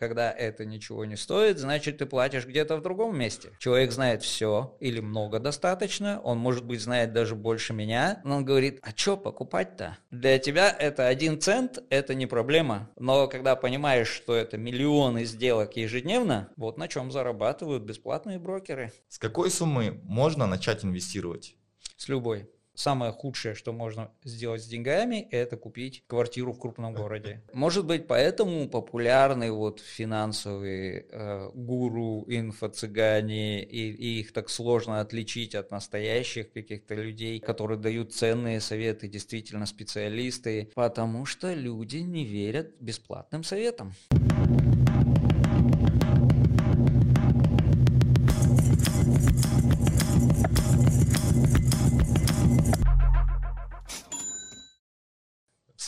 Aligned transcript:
Когда 0.00 0.32
это 0.32 0.64
ничего 0.64 1.04
не 1.04 1.16
стоит, 1.16 1.58
значит 1.58 1.98
ты 1.98 2.06
платишь 2.06 2.46
где-то 2.46 2.78
в 2.78 2.82
другом 2.82 3.18
месте. 3.18 3.50
Человек 3.58 3.92
знает 3.92 4.22
все 4.22 4.74
или 4.80 4.98
много 5.00 5.40
достаточно, 5.40 6.22
он 6.22 6.38
может 6.38 6.64
быть 6.64 6.80
знает 6.80 7.12
даже 7.12 7.34
больше 7.34 7.74
меня, 7.74 8.22
но 8.24 8.38
он 8.38 8.46
говорит, 8.46 8.78
а 8.80 8.96
что 8.96 9.18
покупать-то? 9.18 9.98
Для 10.10 10.38
тебя 10.38 10.70
это 10.70 11.06
один 11.06 11.38
цент, 11.38 11.80
это 11.90 12.14
не 12.14 12.24
проблема, 12.24 12.90
но 12.96 13.28
когда 13.28 13.56
понимаешь, 13.56 14.08
что 14.08 14.34
это 14.34 14.56
миллионы 14.56 15.26
сделок 15.26 15.76
ежедневно, 15.76 16.48
вот 16.56 16.78
на 16.78 16.88
чем 16.88 17.12
зарабатывают 17.12 17.82
бесплатные 17.82 18.38
брокеры. 18.38 18.94
С 19.10 19.18
какой 19.18 19.50
суммы 19.50 20.00
можно 20.04 20.46
начать 20.46 20.82
инвестировать? 20.82 21.56
С 21.98 22.08
любой 22.08 22.48
самое 22.80 23.12
худшее, 23.12 23.54
что 23.54 23.72
можно 23.72 24.10
сделать 24.24 24.62
с 24.62 24.66
деньгами, 24.66 25.28
это 25.30 25.56
купить 25.56 26.02
квартиру 26.06 26.52
в 26.52 26.58
крупном 26.58 26.94
городе. 26.94 27.42
Может 27.52 27.86
быть, 27.86 28.06
поэтому 28.06 28.68
популярны 28.68 29.52
вот 29.52 29.80
финансовые 29.80 31.06
э, 31.10 31.50
гуру, 31.54 32.24
инфо-цыгане, 32.26 33.62
и, 33.62 33.90
и 33.90 34.20
их 34.20 34.32
так 34.32 34.48
сложно 34.48 35.00
отличить 35.00 35.54
от 35.54 35.70
настоящих 35.70 36.52
каких-то 36.52 36.94
людей, 36.94 37.38
которые 37.38 37.78
дают 37.78 38.14
ценные 38.14 38.60
советы, 38.60 39.08
действительно 39.08 39.66
специалисты, 39.66 40.70
потому 40.74 41.26
что 41.26 41.52
люди 41.52 41.98
не 41.98 42.24
верят 42.24 42.74
бесплатным 42.80 43.44
советам. 43.44 43.92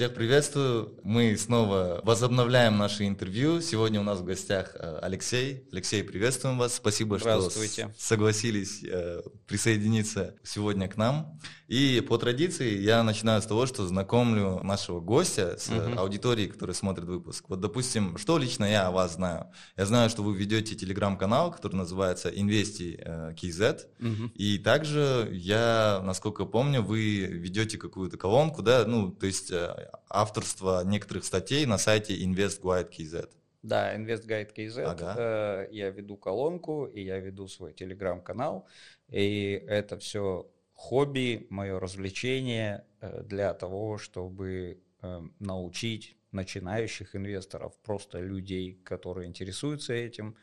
Всех 0.03 0.15
приветствую. 0.15 0.99
Мы 1.05 1.37
снова 1.37 2.01
возобновляем 2.03 2.77
наше 2.77 3.07
интервью. 3.07 3.61
Сегодня 3.61 4.01
у 4.01 4.03
нас 4.03 4.19
в 4.19 4.25
гостях 4.25 4.75
э, 4.75 4.99
Алексей. 5.01 5.69
Алексей, 5.71 6.03
приветствуем 6.03 6.59
вас. 6.59 6.75
Спасибо, 6.75 7.21
что 7.21 7.49
согласились 7.97 8.83
э, 8.83 9.23
присоединиться 9.47 10.35
сегодня 10.43 10.89
к 10.89 10.97
нам. 10.97 11.39
И 11.73 12.03
по 12.03 12.19
традиции 12.19 12.77
я 12.81 13.03
начинаю 13.03 13.41
с 13.41 13.47
того, 13.47 13.65
что 13.65 13.87
знакомлю 13.87 14.61
нашего 14.63 15.01
гостя 15.01 15.57
с 15.57 15.71
угу. 15.71 15.99
аудиторией, 15.99 16.51
которая 16.51 16.75
смотрит 16.75 17.07
выпуск. 17.07 17.47
Вот, 17.49 17.61
допустим, 17.61 18.19
что 18.19 18.37
лично 18.37 18.67
я 18.67 18.89
о 18.89 18.91
вас 18.91 19.15
знаю? 19.15 19.47
Я 19.79 19.87
знаю, 19.87 20.11
что 20.11 20.23
вы 20.23 20.37
ведете 20.37 20.75
телеграм-канал, 20.75 21.51
который 21.51 21.77
называется 21.77 22.29
Investi 22.29 23.35
KZ. 23.35 23.87
Угу. 24.01 24.33
И 24.35 24.59
также 24.59 25.31
я, 25.33 26.03
насколько 26.05 26.45
помню, 26.45 26.83
вы 26.83 27.21
ведете 27.21 27.79
какую-то 27.79 28.19
колонку, 28.19 28.61
да, 28.61 28.85
ну, 28.87 29.11
то 29.11 29.25
есть 29.25 29.51
э, 29.51 29.91
авторство 30.11 30.85
некоторых 30.85 31.25
статей 31.25 31.65
на 31.65 31.79
сайте 31.79 32.15
InvestGuide 32.23 32.91
KZ. 32.91 33.31
Да, 33.63 33.97
InvestGuide 33.97 34.55
KZ. 34.55 34.83
Ага. 34.83 35.69
Я 35.71 35.89
веду 35.89 36.19
колонку, 36.19 36.85
и 36.85 37.03
я 37.03 37.19
веду 37.19 37.49
свой 37.49 37.73
телеграм-канал. 37.73 38.67
И 39.09 39.63
это 39.69 39.99
все 39.99 40.52
хобби, 40.83 41.47
мое 41.49 41.79
развлечение 41.79 42.85
э, 43.01 43.23
для 43.23 43.55
того, 43.55 43.99
чтобы 43.99 44.81
э, 45.03 45.23
научить 45.39 46.17
начинающих 46.33 47.15
инвесторов, 47.15 47.73
просто 47.85 48.19
людей, 48.19 48.81
которые 48.85 49.29
интересуются 49.29 49.93
этим, 49.93 50.35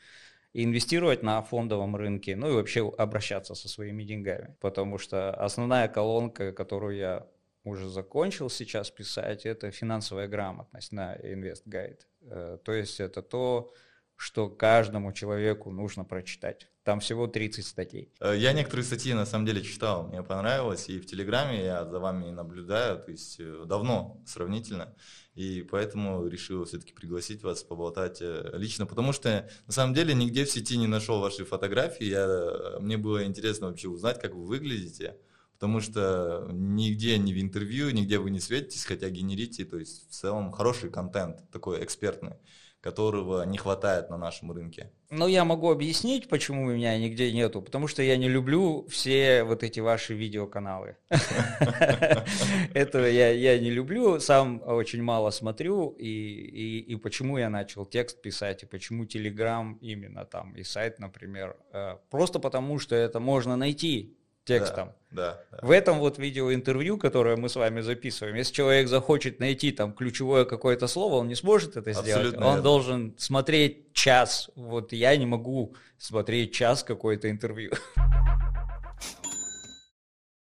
инвестировать 0.54 1.24
на 1.24 1.42
фондовом 1.42 1.96
рынке, 1.96 2.38
ну 2.38 2.50
и 2.50 2.54
вообще 2.54 2.90
обращаться 2.98 3.54
со 3.54 3.68
своими 3.68 4.04
деньгами. 4.04 4.56
Потому 4.62 4.98
что 4.98 5.34
основная 5.34 5.90
колонка, 5.90 6.54
которую 6.54 6.96
я 6.96 7.28
уже 7.66 7.90
закончил 7.90 8.50
сейчас 8.50 8.90
писать, 8.92 9.46
это 9.46 9.72
финансовая 9.72 10.30
грамотность 10.30 10.94
на 10.94 11.18
InvestGuide. 11.18 12.02
Э, 12.22 12.58
то 12.64 12.72
есть 12.72 13.02
это 13.02 13.22
то, 13.22 13.74
что 14.20 14.50
каждому 14.50 15.14
человеку 15.14 15.72
нужно 15.72 16.04
прочитать. 16.04 16.68
Там 16.84 17.00
всего 17.00 17.28
30 17.28 17.66
статей. 17.66 18.12
Э, 18.20 18.36
я 18.38 18.52
некоторые 18.52 18.84
статьи 18.84 19.14
на 19.14 19.26
самом 19.26 19.46
деле 19.46 19.62
читал, 19.62 20.10
мне 20.10 20.22
понравилось, 20.22 20.90
и 20.90 21.00
в 21.00 21.06
Телеграме 21.06 21.64
я 21.64 21.86
за 21.86 22.00
вами 22.00 22.30
наблюдаю, 22.30 23.00
то 23.00 23.12
есть 23.12 23.40
э, 23.40 23.64
давно 23.66 24.22
сравнительно, 24.26 24.94
и 25.36 25.62
поэтому 25.62 26.28
решил 26.28 26.66
все-таки 26.66 26.92
пригласить 26.92 27.44
вас 27.44 27.64
поболтать 27.64 28.18
э, 28.20 28.52
лично, 28.56 28.86
потому 28.86 29.14
что 29.14 29.50
на 29.68 29.72
самом 29.72 29.94
деле 29.94 30.14
нигде 30.14 30.44
в 30.44 30.52
сети 30.52 30.76
не 30.76 30.88
нашел 30.88 31.22
ваши 31.22 31.46
фотографии, 31.46 32.06
я, 32.06 32.78
мне 32.82 32.98
было 32.98 33.24
интересно 33.24 33.68
вообще 33.68 33.88
узнать, 33.88 34.20
как 34.20 34.36
вы 34.36 34.46
выглядите, 34.46 35.16
потому 35.54 35.80
что 35.80 36.46
нигде, 36.52 37.18
ни 37.18 37.32
в 37.32 37.40
интервью, 37.40 37.90
нигде 37.92 38.20
вы 38.20 38.32
не 38.32 38.42
светитесь, 38.42 38.84
хотя 38.84 39.10
генерите, 39.10 39.64
то 39.64 39.78
есть 39.78 40.10
в 40.10 40.12
целом 40.12 40.52
хороший 40.52 40.90
контент, 40.90 41.50
такой 41.52 41.82
экспертный 41.86 42.34
которого 42.82 43.44
не 43.44 43.58
хватает 43.58 44.10
на 44.10 44.18
нашем 44.18 44.52
рынке. 44.52 44.92
Ну, 45.10 45.28
я 45.28 45.44
могу 45.44 45.72
объяснить, 45.72 46.30
почему 46.30 46.70
меня 46.70 46.98
нигде 46.98 47.32
нету, 47.34 47.62
потому 47.62 47.88
что 47.88 48.04
я 48.04 48.16
не 48.16 48.30
люблю 48.30 48.86
все 48.90 49.44
вот 49.44 49.64
эти 49.64 49.80
ваши 49.80 50.14
видеоканалы. 50.14 50.98
Этого 52.74 53.06
я, 53.06 53.60
не 53.60 53.72
люблю, 53.72 54.20
сам 54.20 54.62
очень 54.66 55.02
мало 55.02 55.32
смотрю, 55.32 55.90
и 55.98 56.96
почему 57.04 57.38
я 57.38 57.50
начал 57.50 57.86
текст 57.86 58.22
писать, 58.22 58.64
и 58.64 58.66
почему 58.68 59.06
Телеграм 59.06 59.78
именно 59.82 60.26
там, 60.26 60.54
и 60.54 60.64
сайт, 60.64 61.00
например. 61.00 61.58
Э, 61.74 61.98
просто 62.10 62.40
потому, 62.40 62.80
что 62.80 62.96
это 62.96 63.20
можно 63.20 63.56
найти, 63.56 64.16
текстом. 64.50 64.94
Да, 65.12 65.40
да, 65.52 65.60
В 65.62 65.72
этом 65.72 66.00
вот 66.00 66.20
видеоинтервью, 66.20 66.98
которое 66.98 67.36
мы 67.36 67.50
с 67.50 67.56
вами 67.56 67.82
записываем, 67.82 68.36
если 68.36 68.54
человек 68.54 68.88
захочет 68.88 69.40
найти 69.40 69.72
там 69.72 69.94
ключевое 69.94 70.46
какое-то 70.46 70.88
слово, 70.88 71.16
он 71.16 71.28
не 71.28 71.36
сможет 71.36 71.78
это 71.78 71.94
сделать. 71.94 72.10
Абсолютно 72.10 72.46
он 72.46 72.52
верно. 72.54 72.64
должен 72.64 73.16
смотреть 73.18 73.94
час. 73.94 74.52
Вот 74.56 74.94
я 74.94 75.16
не 75.18 75.26
могу 75.26 75.76
смотреть 75.98 76.54
час 76.54 76.84
какое-то 76.84 77.30
интервью. 77.30 77.72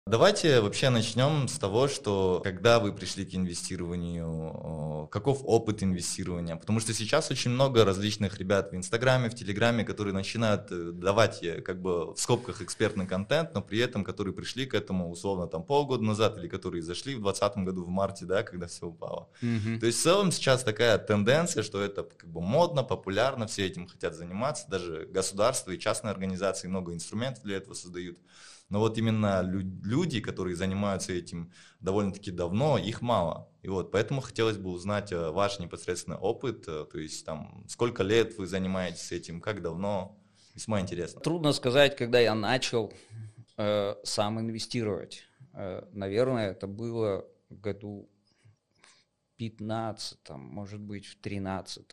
Давайте 0.10 0.60
вообще 0.60 0.90
начнем 0.90 1.48
с 1.48 1.60
того, 1.60 1.88
что 1.88 2.42
когда 2.44 2.80
вы 2.80 2.92
пришли 2.94 3.26
к 3.26 3.36
инвестированию, 3.36 5.08
каков 5.12 5.42
опыт 5.44 5.84
инвестирования? 5.84 6.56
Потому 6.56 6.80
что 6.80 6.96
сейчас 6.96 7.30
очень 7.30 7.52
много 7.52 7.86
различных 7.86 8.40
ребят 8.40 8.72
в 8.72 8.76
Инстаграме, 8.76 9.30
в 9.30 9.36
Телеграме, 9.36 9.84
которые 9.84 10.16
начинают 10.16 10.72
э, 10.72 10.94
давать 10.94 11.44
э, 11.44 11.62
как 11.62 11.80
бы 11.80 12.16
в 12.16 12.18
скобках 12.18 12.64
экспертный 12.64 13.06
контент, 13.06 13.54
но 13.54 13.62
при 13.62 13.78
этом 13.78 14.04
которые 14.04 14.34
пришли 14.34 14.66
к 14.66 14.74
этому 14.74 15.12
условно 15.12 15.46
там 15.46 15.62
полгода 15.62 16.04
назад 16.04 16.40
или 16.40 16.48
которые 16.48 16.82
зашли 16.82 17.14
в 17.14 17.22
2020 17.22 17.58
году 17.66 17.84
в 17.84 17.90
марте, 17.90 18.26
да, 18.26 18.42
когда 18.42 18.66
все 18.66 18.88
упало. 18.88 19.30
Mm-hmm. 19.44 19.80
То 19.80 19.86
есть 19.86 20.00
в 20.00 20.02
целом 20.02 20.32
сейчас 20.32 20.64
такая 20.64 20.98
тенденция, 20.98 21.62
что 21.62 21.84
это 21.84 22.02
как 22.02 22.32
бы 22.32 22.42
модно, 22.42 22.82
популярно, 22.84 23.46
все 23.46 23.68
этим 23.68 23.86
хотят 23.86 24.16
заниматься, 24.16 24.68
даже 24.70 25.08
государство 25.12 25.70
и 25.70 25.78
частные 25.78 26.10
организации 26.10 26.68
много 26.68 26.96
инструментов 26.96 27.44
для 27.44 27.58
этого 27.58 27.76
создают. 27.76 28.18
Но 28.70 28.80
вот 28.80 28.98
именно 28.98 29.42
люди, 29.42 30.22
которые 30.22 30.56
занимаются 30.56 31.12
этим 31.12 31.52
довольно-таки 31.80 32.32
давно, 32.32 32.78
их 32.78 33.02
мало. 33.02 33.50
И 33.64 33.68
вот 33.68 33.92
поэтому 33.92 34.22
хотелось 34.22 34.58
бы 34.58 34.70
узнать 34.70 35.12
э, 35.12 35.32
ваш 35.32 35.60
непосредственный 35.60 36.18
опыт, 36.18 36.68
э, 36.68 36.86
то 36.86 37.00
есть 37.00 37.26
там 37.26 37.66
сколько 37.68 38.04
лет 38.04 38.38
вы 38.38 38.46
занимаетесь 38.46 39.12
этим, 39.12 39.42
как 39.42 39.62
давно, 39.62 40.18
весьма 40.54 40.82
интересно. 40.82 41.20
Трудно 41.22 41.52
сказать, 41.52 41.96
когда 41.96 42.20
я 42.20 42.36
начал 42.36 42.94
э, 43.58 43.96
сам 44.04 44.40
инвестировать. 44.40 45.24
Э, 45.54 45.84
наверное, 45.92 46.52
это 46.52 46.68
было 46.68 47.26
году 47.50 48.08
15, 49.38 50.30
может 50.30 50.80
быть, 50.80 51.06
в 51.06 51.16
13 51.16 51.88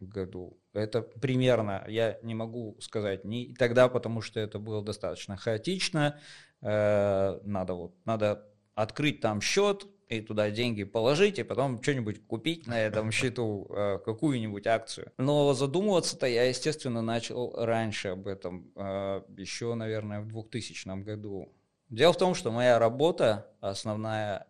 году. 0.00 0.58
Это 0.72 1.02
примерно, 1.02 1.84
я 1.88 2.18
не 2.22 2.34
могу 2.34 2.76
сказать 2.80 3.24
не 3.24 3.54
тогда, 3.54 3.88
потому 3.88 4.20
что 4.20 4.40
это 4.40 4.58
было 4.58 4.82
достаточно 4.82 5.36
хаотично. 5.36 6.18
Э, 6.62 7.38
надо 7.44 7.74
вот, 7.74 7.94
надо 8.04 8.44
открыть 8.74 9.20
там 9.20 9.40
счет 9.40 9.86
и 10.08 10.20
туда 10.20 10.50
деньги 10.50 10.84
положить, 10.84 11.38
и 11.38 11.42
потом 11.42 11.82
что-нибудь 11.82 12.26
купить 12.26 12.66
на 12.66 12.80
этом 12.80 13.10
счету, 13.12 13.66
э, 13.70 13.98
какую-нибудь 14.04 14.66
акцию. 14.66 15.12
Но 15.18 15.54
задумываться-то 15.54 16.26
я, 16.26 16.44
естественно, 16.44 17.02
начал 17.02 17.54
раньше 17.56 18.08
об 18.08 18.26
этом, 18.26 18.70
э, 18.76 19.22
еще, 19.36 19.74
наверное, 19.74 20.20
в 20.20 20.28
2000 20.28 21.02
году. 21.02 21.52
Дело 21.88 22.12
в 22.12 22.18
том, 22.18 22.34
что 22.34 22.50
моя 22.50 22.80
работа 22.80 23.46
основная 23.60 24.44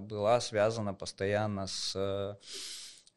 была 0.00 0.40
связана 0.40 0.92
постоянно 0.92 1.68
с 1.68 2.36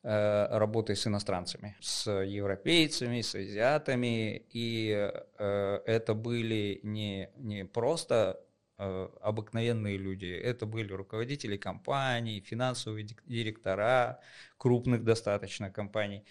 Э, 0.06 0.58
работой 0.58 0.98
с 0.98 1.08
иностранцами, 1.08 1.78
с 1.80 2.12
европейцами, 2.12 3.22
с 3.22 3.36
азиатами, 3.36 4.46
и 4.50 5.10
э, 5.38 5.80
это 5.86 6.14
были 6.14 6.82
не, 6.84 7.30
не 7.38 7.64
просто 7.64 8.38
э, 8.78 9.10
обыкновенные 9.22 9.96
люди, 9.96 10.26
это 10.26 10.66
были 10.66 10.92
руководители 10.92 11.56
компаний, 11.56 12.44
финансовые 12.46 13.08
директора 13.26 14.20
крупных 14.58 15.06
достаточно 15.06 15.72
компаний. 15.72 16.26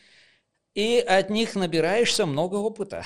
И 0.75 0.99
от 0.99 1.31
них 1.31 1.55
набираешься 1.55 2.27
много 2.27 2.57
опыта. 2.57 3.05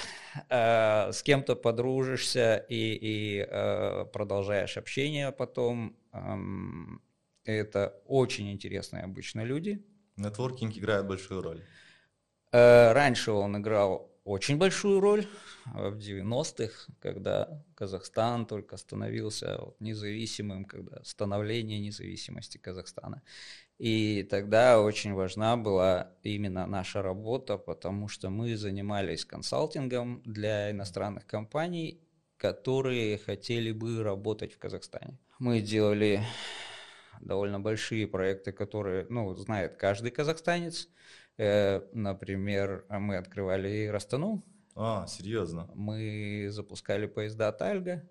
С 0.48 1.22
кем-то 1.22 1.54
подружишься 1.54 2.64
и, 2.68 2.98
и 3.00 4.06
продолжаешь 4.12 4.76
общение 4.76 5.30
потом. 5.32 5.96
Эм, 6.12 7.02
это 7.44 8.00
очень 8.06 8.52
интересные 8.52 9.02
обычно 9.02 9.42
люди, 9.42 9.84
Нетворкинг 10.16 10.76
играет 10.76 11.06
большую 11.06 11.42
роль. 11.42 11.62
Э, 12.52 12.92
раньше 12.92 13.32
он 13.32 13.58
играл 13.58 14.10
очень 14.24 14.56
большую 14.56 15.00
роль 15.00 15.26
в 15.66 15.98
90-х, 15.98 16.92
когда 17.00 17.62
Казахстан 17.76 18.46
только 18.46 18.76
становился 18.76 19.60
независимым, 19.78 20.64
когда 20.64 21.02
становление 21.04 21.78
независимости 21.78 22.58
Казахстана. 22.58 23.22
И 23.78 24.26
тогда 24.28 24.80
очень 24.80 25.12
важна 25.12 25.56
была 25.56 26.10
именно 26.22 26.66
наша 26.66 27.02
работа, 27.02 27.56
потому 27.58 28.08
что 28.08 28.30
мы 28.30 28.56
занимались 28.56 29.24
консалтингом 29.24 30.22
для 30.24 30.70
иностранных 30.72 31.26
компаний, 31.26 32.00
которые 32.36 33.18
хотели 33.18 33.70
бы 33.70 34.02
работать 34.02 34.54
в 34.54 34.58
Казахстане. 34.58 35.18
Мы 35.38 35.60
делали 35.60 36.22
довольно 37.20 37.60
большие 37.60 38.06
проекты, 38.06 38.52
которые, 38.52 39.06
ну, 39.08 39.34
знает 39.34 39.76
каждый 39.76 40.10
казахстанец. 40.10 40.88
Э, 41.38 41.82
например, 41.92 42.86
мы 42.88 43.16
открывали 43.16 43.86
Растану. 43.86 44.44
А, 44.74 45.06
серьезно? 45.06 45.70
Мы 45.74 46.48
запускали 46.50 47.06
поезда 47.06 47.52
Тальга. 47.52 48.08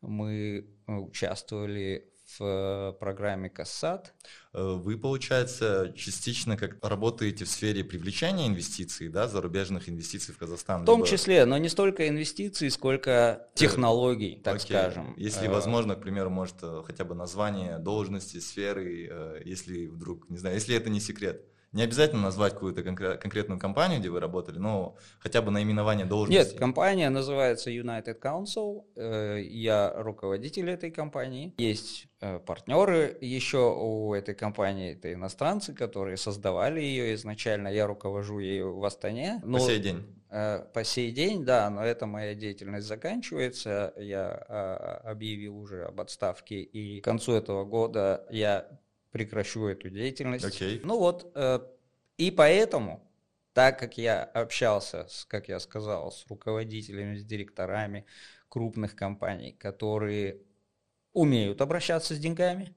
Мы 0.00 0.68
участвовали 0.86 2.12
в 2.26 2.42
э, 2.42 2.92
программе 2.98 3.48
Кассат. 3.48 4.12
Э, 4.52 4.74
вы, 4.74 4.98
получается, 4.98 5.92
частично 5.96 6.56
как 6.56 6.76
работаете 6.84 7.44
в 7.44 7.48
сфере 7.48 7.84
привлечения 7.84 8.46
инвестиций, 8.46 9.08
да, 9.08 9.28
зарубежных 9.28 9.88
инвестиций 9.88 10.34
в 10.34 10.38
Казахстан? 10.38 10.82
В 10.82 10.86
том 10.86 10.98
либо... 10.98 11.08
числе, 11.08 11.44
но 11.44 11.56
не 11.58 11.68
столько 11.68 12.08
инвестиций, 12.08 12.70
сколько 12.70 13.48
технологий, 13.54 14.40
так 14.42 14.56
Окей. 14.56 14.76
скажем. 14.76 15.14
Если 15.16 15.46
э, 15.46 15.50
возможно, 15.50 15.94
к 15.94 16.00
примеру, 16.00 16.30
может 16.30 16.56
хотя 16.84 17.04
бы 17.04 17.14
название 17.14 17.78
должности, 17.78 18.38
сферы, 18.40 19.42
если 19.44 19.86
вдруг, 19.86 20.28
не 20.28 20.38
знаю, 20.38 20.56
если 20.56 20.74
это 20.74 20.90
не 20.90 21.00
секрет. 21.00 21.44
Не 21.72 21.82
обязательно 21.82 22.22
назвать 22.22 22.54
какую-то 22.54 22.82
конкретную 22.82 23.58
компанию, 23.60 24.00
где 24.00 24.08
вы 24.08 24.20
работали, 24.20 24.58
но 24.58 24.96
хотя 25.18 25.42
бы 25.42 25.50
наименование 25.50 26.06
должности. 26.06 26.52
Нет, 26.52 26.58
компания 26.58 27.10
называется 27.10 27.70
United 27.70 28.20
Council. 28.20 28.84
Э, 28.96 29.40
я 29.42 29.92
руководитель 29.96 30.70
этой 30.70 30.90
компании. 30.90 31.54
Есть 31.58 32.08
э, 32.20 32.38
партнеры 32.38 33.18
еще 33.20 33.74
у 33.76 34.14
этой 34.14 34.34
компании, 34.34 34.94
это 34.94 35.12
иностранцы, 35.12 35.74
которые 35.74 36.16
создавали 36.16 36.80
ее 36.80 37.14
изначально. 37.14 37.68
Я 37.68 37.86
руковожу 37.86 38.38
ею 38.38 38.78
в 38.78 38.84
Астане. 38.84 39.40
Но, 39.44 39.58
по 39.58 39.64
сей 39.64 39.78
день? 39.78 40.06
Э, 40.30 40.64
по 40.72 40.82
сей 40.82 41.10
день, 41.10 41.44
да, 41.44 41.68
но 41.68 41.84
эта 41.84 42.06
моя 42.06 42.34
деятельность 42.34 42.86
заканчивается. 42.86 43.92
Я 43.98 44.30
объявил 45.04 45.58
уже 45.58 45.84
об 45.84 46.00
отставке, 46.00 46.62
и 46.62 47.00
к 47.00 47.04
концу 47.04 47.32
этого 47.32 47.64
года 47.64 48.24
я 48.30 48.66
прекращу 49.16 49.66
эту 49.66 49.88
деятельность. 49.88 50.44
Okay. 50.44 50.80
Ну 50.84 50.98
вот, 50.98 51.32
э, 51.34 51.60
и 52.18 52.30
поэтому, 52.30 53.02
так 53.54 53.78
как 53.78 53.96
я 53.96 54.22
общался, 54.22 55.06
с, 55.08 55.24
как 55.24 55.48
я 55.48 55.58
сказал, 55.58 56.12
с 56.12 56.26
руководителями, 56.28 57.16
с 57.16 57.24
директорами 57.24 58.04
крупных 58.50 58.94
компаний, 58.94 59.52
которые 59.58 60.42
умеют 61.14 61.62
обращаться 61.62 62.14
с 62.14 62.18
деньгами, 62.18 62.74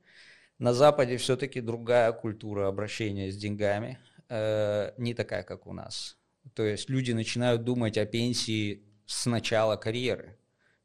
на 0.59 0.73
Западе 0.73 1.17
все-таки 1.17 1.59
другая 1.59 2.13
культура 2.13 2.67
обращения 2.67 3.31
с 3.31 3.37
деньгами, 3.37 3.99
э, 4.29 4.93
не 4.97 5.13
такая, 5.13 5.43
как 5.43 5.67
у 5.67 5.73
нас. 5.73 6.17
То 6.53 6.63
есть 6.63 6.89
люди 6.89 7.11
начинают 7.11 7.65
думать 7.65 7.97
о 7.97 8.05
пенсии 8.05 8.83
с 9.05 9.25
начала 9.25 9.75
карьеры. 9.75 10.37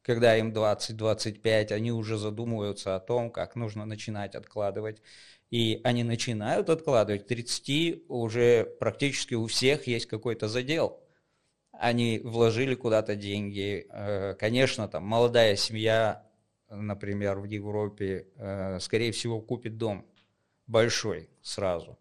Когда 0.02 0.36
им 0.36 0.52
20-25, 0.52 1.72
они 1.72 1.90
уже 1.90 2.18
задумываются 2.18 2.94
о 2.94 3.00
том, 3.00 3.30
как 3.30 3.56
нужно 3.56 3.86
начинать 3.86 4.34
откладывать 4.34 5.00
и 5.50 5.80
они 5.84 6.04
начинают 6.04 6.68
откладывать, 6.70 7.24
к 7.24 7.28
30 7.28 8.04
уже 8.08 8.64
практически 8.80 9.34
у 9.34 9.46
всех 9.46 9.86
есть 9.86 10.06
какой-то 10.06 10.48
задел. 10.48 11.00
Они 11.72 12.20
вложили 12.22 12.74
куда-то 12.74 13.16
деньги. 13.16 13.86
Э, 13.90 14.34
конечно, 14.34 14.88
там 14.88 15.04
молодая 15.04 15.56
семья, 15.56 16.26
например, 16.68 17.38
в 17.38 17.44
Европе, 17.44 18.28
э, 18.36 18.78
скорее 18.80 19.12
всего, 19.12 19.40
купит 19.40 19.76
дом 19.76 20.06
большой 20.66 21.28
сразу. 21.42 21.98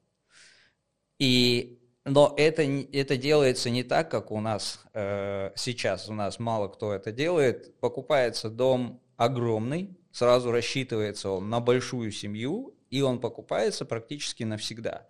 И, 1.19 1.79
но 2.05 2.33
это, 2.37 2.63
это 2.63 3.17
делается 3.17 3.69
не 3.69 3.83
так, 3.83 4.09
как 4.09 4.31
у 4.31 4.39
нас 4.41 4.83
э, 4.93 5.51
сейчас. 5.55 6.09
У 6.09 6.13
нас 6.13 6.39
мало 6.39 6.67
кто 6.67 6.93
это 6.93 7.11
делает. 7.11 7.79
Покупается 7.79 8.49
дом 8.49 9.01
огромный, 9.15 9.97
сразу 10.11 10.51
рассчитывается 10.51 11.29
он 11.29 11.49
на 11.49 11.59
большую 11.59 12.11
семью, 12.11 12.75
и 12.93 13.01
он 13.01 13.19
покупается 13.19 13.85
практически 13.85 14.43
навсегда. 14.43 15.07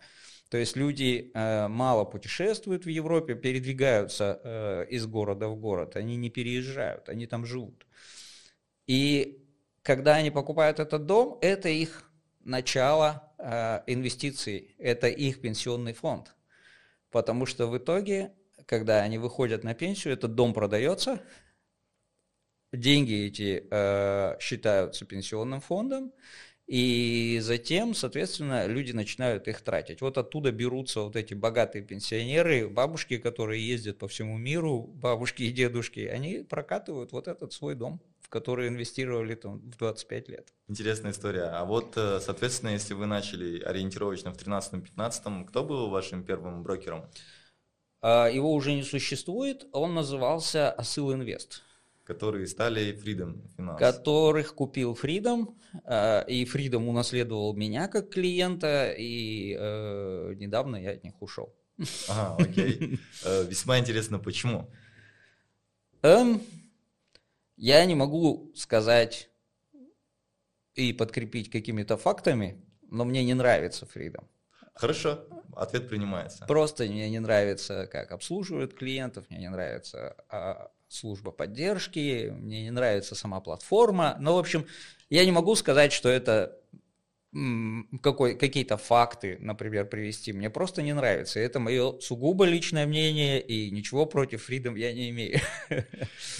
То 0.49 0.57
есть 0.57 0.77
люди 0.77 1.31
э, 1.33 1.67
мало 1.67 2.05
путешествуют 2.05 2.85
в 2.85 2.89
Европе, 2.89 3.35
передвигаются 3.35 4.39
э, 4.41 4.85
из 4.89 5.05
города 5.05 5.49
в 5.49 5.57
город, 5.59 5.97
они 5.97 6.15
не 6.15 6.29
переезжают, 6.29 7.09
они 7.09 7.27
там 7.27 7.45
живут. 7.45 7.85
И 8.87 9.43
когда 9.81 10.15
они 10.15 10.31
покупают 10.31 10.79
этот 10.79 11.05
дом, 11.05 11.39
это 11.41 11.67
их 11.67 12.09
начало 12.45 13.33
э, 13.37 13.81
инвестиций, 13.87 14.75
это 14.77 15.07
их 15.07 15.41
пенсионный 15.41 15.93
фонд. 15.93 16.33
Потому 17.11 17.45
что 17.45 17.67
в 17.67 17.77
итоге, 17.77 18.31
когда 18.65 19.01
они 19.01 19.17
выходят 19.17 19.65
на 19.65 19.73
пенсию, 19.73 20.13
этот 20.13 20.35
дом 20.35 20.53
продается, 20.53 21.19
деньги 22.71 23.25
эти 23.25 23.67
э, 23.69 24.37
считаются 24.39 25.05
пенсионным 25.05 25.59
фондом, 25.59 26.13
и 26.73 27.37
затем, 27.39 27.93
соответственно, 27.93 28.65
люди 28.65 28.93
начинают 28.93 29.47
их 29.47 29.61
тратить. 29.61 30.01
Вот 30.01 30.17
оттуда 30.17 30.51
берутся 30.51 31.01
вот 31.01 31.15
эти 31.15 31.35
богатые 31.35 31.83
пенсионеры, 31.83 32.67
бабушки, 32.67 33.19
которые 33.19 33.61
ездят 33.63 33.99
по 33.99 34.07
всему 34.07 34.39
миру, 34.39 34.81
бабушки 34.81 35.43
и 35.43 35.51
дедушки, 35.51 35.99
они 35.99 36.39
прокатывают 36.39 37.11
вот 37.11 37.27
этот 37.27 37.53
свой 37.53 37.75
дом, 37.75 38.01
в 38.21 38.29
который 38.29 38.69
инвестировали 38.69 39.35
там 39.35 39.59
в 39.59 39.77
25 39.77 40.29
лет. 40.29 40.51
Интересная 40.67 41.11
история. 41.11 41.43
А 41.43 41.63
вот, 41.63 41.95
э, 41.95 42.19
соответственно, 42.19 42.71
если 42.71 42.95
вы 42.95 43.05
начали 43.05 43.61
ориентировочно 43.61 44.33
в 44.33 44.37
13-15, 44.37 45.45
кто 45.45 45.63
был 45.63 45.91
вашим 45.91 46.23
первым 46.23 46.63
брокером? 46.63 47.05
А, 48.01 48.25
его 48.29 48.51
уже 48.51 48.73
не 48.73 48.81
существует, 48.81 49.67
он 49.73 49.93
назывался 49.93 50.71
Асыл 50.71 51.13
Инвест 51.13 51.61
которые 52.03 52.47
стали 52.47 52.93
Freedom 52.93 53.41
Finance. 53.57 53.77
Которых 53.77 54.55
купил 54.55 54.93
Freedom, 54.93 55.55
э, 55.85 56.25
и 56.27 56.45
Freedom 56.45 56.87
унаследовал 56.87 57.53
меня 57.53 57.87
как 57.87 58.09
клиента, 58.09 58.93
и 58.97 59.55
э, 59.57 60.33
недавно 60.35 60.75
я 60.75 60.91
от 60.91 61.03
них 61.03 61.21
ушел. 61.21 61.55
Ага, 62.09 62.43
окей. 62.43 62.99
Э, 63.25 63.45
весьма 63.45 63.79
интересно, 63.79 64.19
почему? 64.19 64.69
Эм, 66.01 66.41
я 67.55 67.85
не 67.85 67.95
могу 67.95 68.51
сказать 68.55 69.29
и 70.75 70.91
подкрепить 70.91 71.49
какими-то 71.49 71.97
фактами, 71.97 72.61
но 72.89 73.05
мне 73.05 73.23
не 73.23 73.33
нравится 73.33 73.85
Freedom. 73.85 74.25
Хорошо, 74.75 75.25
ответ 75.55 75.87
принимается. 75.89 76.45
Просто 76.45 76.85
мне 76.85 77.09
не 77.09 77.19
нравится, 77.19 77.87
как 77.87 78.11
обслуживают 78.11 78.73
клиентов, 78.73 79.25
мне 79.29 79.39
не 79.39 79.49
нравится 79.49 80.15
а, 80.29 80.71
служба 80.87 81.31
поддержки, 81.31 82.29
мне 82.31 82.63
не 82.63 82.71
нравится 82.71 83.15
сама 83.15 83.39
платформа. 83.39 84.17
Но, 84.19 84.35
в 84.35 84.39
общем, 84.39 84.65
я 85.09 85.25
не 85.25 85.31
могу 85.31 85.55
сказать, 85.55 85.93
что 85.93 86.09
это 86.09 86.59
какой, 88.01 88.35
какие-то 88.35 88.77
факты, 88.77 89.37
например, 89.39 89.85
привести. 89.85 90.33
Мне 90.33 90.51
просто 90.51 90.83
не 90.83 90.93
нравится. 90.93 91.39
Это 91.39 91.59
мое 91.59 91.99
сугубо 91.99 92.45
личное 92.45 92.85
мнение, 92.85 93.41
и 93.41 93.71
ничего 93.71 94.05
против 94.05 94.47
Freedom 94.47 94.77
я 94.77 94.93
не 94.93 95.09
имею. 95.09 95.39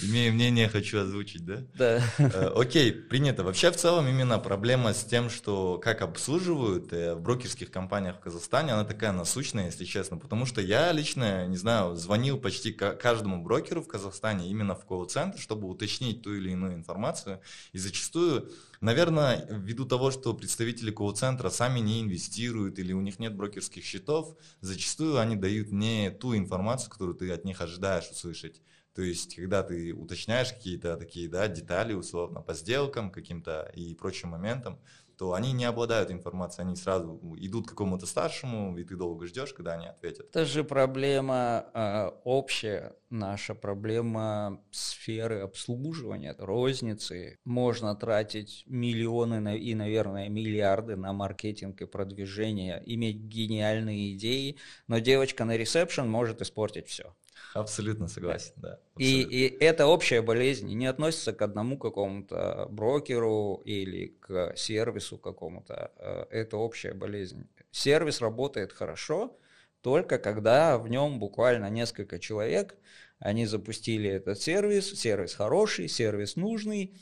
Имею 0.02 0.32
мнение, 0.34 0.68
хочу 0.68 1.00
озвучить, 1.00 1.44
да? 1.44 1.62
Да. 1.74 2.02
Э, 2.18 2.52
окей, 2.54 2.92
принято. 2.92 3.42
Вообще, 3.42 3.72
в 3.72 3.76
целом, 3.76 4.06
именно 4.06 4.38
проблема 4.38 4.94
с 4.94 5.04
тем, 5.04 5.30
что 5.30 5.78
как 5.78 6.02
обслуживают 6.02 6.92
э, 6.92 7.14
в 7.14 7.20
брокерских 7.20 7.72
компаниях 7.72 8.16
в 8.16 8.20
Казахстане, 8.20 8.72
она 8.72 8.84
такая 8.84 9.12
насущная, 9.12 9.66
если 9.66 9.84
честно. 9.84 10.16
Потому 10.16 10.46
что 10.46 10.60
я 10.60 10.92
лично, 10.92 11.46
не 11.46 11.56
знаю, 11.56 11.96
звонил 11.96 12.38
почти 12.38 12.72
каждому 12.72 13.42
брокеру 13.42 13.82
в 13.82 13.88
Казахстане 13.88 14.48
именно 14.48 14.76
в 14.76 14.84
колл-центр, 14.84 15.40
чтобы 15.40 15.68
уточнить 15.68 16.22
ту 16.22 16.34
или 16.34 16.52
иную 16.52 16.74
информацию. 16.74 17.40
И 17.72 17.78
зачастую 17.78 18.52
Наверное, 18.84 19.46
ввиду 19.48 19.86
того, 19.86 20.10
что 20.10 20.34
представители 20.34 20.90
колл-центра 20.90 21.48
сами 21.48 21.80
не 21.80 22.02
инвестируют 22.02 22.78
или 22.78 22.92
у 22.92 23.00
них 23.00 23.18
нет 23.18 23.34
брокерских 23.34 23.82
счетов, 23.82 24.36
зачастую 24.60 25.18
они 25.18 25.36
дают 25.36 25.72
не 25.72 26.10
ту 26.10 26.36
информацию, 26.36 26.90
которую 26.90 27.16
ты 27.16 27.30
от 27.30 27.46
них 27.46 27.62
ожидаешь 27.62 28.10
услышать. 28.10 28.60
То 28.94 29.00
есть, 29.00 29.36
когда 29.36 29.62
ты 29.62 29.94
уточняешь 29.94 30.52
какие-то 30.52 30.98
такие 30.98 31.30
да, 31.30 31.48
детали, 31.48 31.94
условно, 31.94 32.42
по 32.42 32.52
сделкам 32.52 33.10
каким-то 33.10 33.72
и 33.74 33.94
прочим 33.94 34.28
моментам, 34.28 34.78
то 35.24 35.32
они 35.32 35.54
не 35.54 35.64
обладают 35.64 36.10
информацией, 36.10 36.66
они 36.66 36.76
сразу 36.76 37.18
идут 37.38 37.64
к 37.64 37.70
какому-то 37.70 38.04
старшему, 38.04 38.76
и 38.76 38.84
ты 38.84 38.94
долго 38.94 39.26
ждешь, 39.26 39.54
когда 39.54 39.72
они 39.72 39.86
ответят. 39.86 40.26
Это 40.28 40.44
же 40.44 40.64
проблема 40.64 41.64
э, 41.72 42.10
общая, 42.24 42.94
наша 43.08 43.54
проблема 43.54 44.60
сферы 44.70 45.40
обслуживания, 45.40 46.36
розницы. 46.38 47.38
Можно 47.46 47.96
тратить 47.96 48.64
миллионы 48.66 49.40
на, 49.40 49.56
и, 49.56 49.74
наверное, 49.74 50.28
миллиарды 50.28 50.94
на 50.94 51.14
маркетинг 51.14 51.80
и 51.80 51.86
продвижение, 51.86 52.82
иметь 52.84 53.16
гениальные 53.16 54.12
идеи, 54.16 54.58
но 54.88 54.98
девочка 54.98 55.46
на 55.46 55.56
ресепшн 55.56 56.06
может 56.06 56.42
испортить 56.42 56.88
все. 56.88 57.14
Абсолютно 57.54 58.08
согласен, 58.08 58.52
да. 58.56 58.80
И, 58.98 59.22
и 59.22 59.64
это 59.64 59.86
общая 59.86 60.22
болезнь, 60.22 60.68
не 60.74 60.86
относится 60.86 61.32
к 61.32 61.40
одному 61.40 61.78
какому-то 61.78 62.66
брокеру 62.68 63.62
или 63.64 64.08
к 64.20 64.56
сервису 64.56 65.18
какому-то. 65.18 65.92
Э, 65.96 66.24
это 66.30 66.56
общая 66.56 66.94
болезнь. 66.94 67.48
Сервис 67.70 68.20
работает 68.20 68.72
хорошо, 68.72 69.38
только 69.82 70.18
когда 70.18 70.78
в 70.78 70.88
нем 70.88 71.20
буквально 71.20 71.70
несколько 71.70 72.18
человек, 72.18 72.74
они 73.20 73.46
запустили 73.46 74.10
этот 74.10 74.42
сервис, 74.42 74.92
сервис 75.00 75.34
хороший, 75.34 75.86
сервис 75.86 76.34
нужный. 76.34 77.00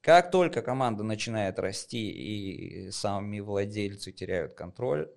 Как 0.00 0.32
только 0.32 0.62
команда 0.62 1.04
начинает 1.04 1.60
расти 1.60 2.10
и 2.10 2.90
сами 2.90 3.38
владельцы 3.38 4.10
теряют 4.10 4.54
контроль, 4.54 5.08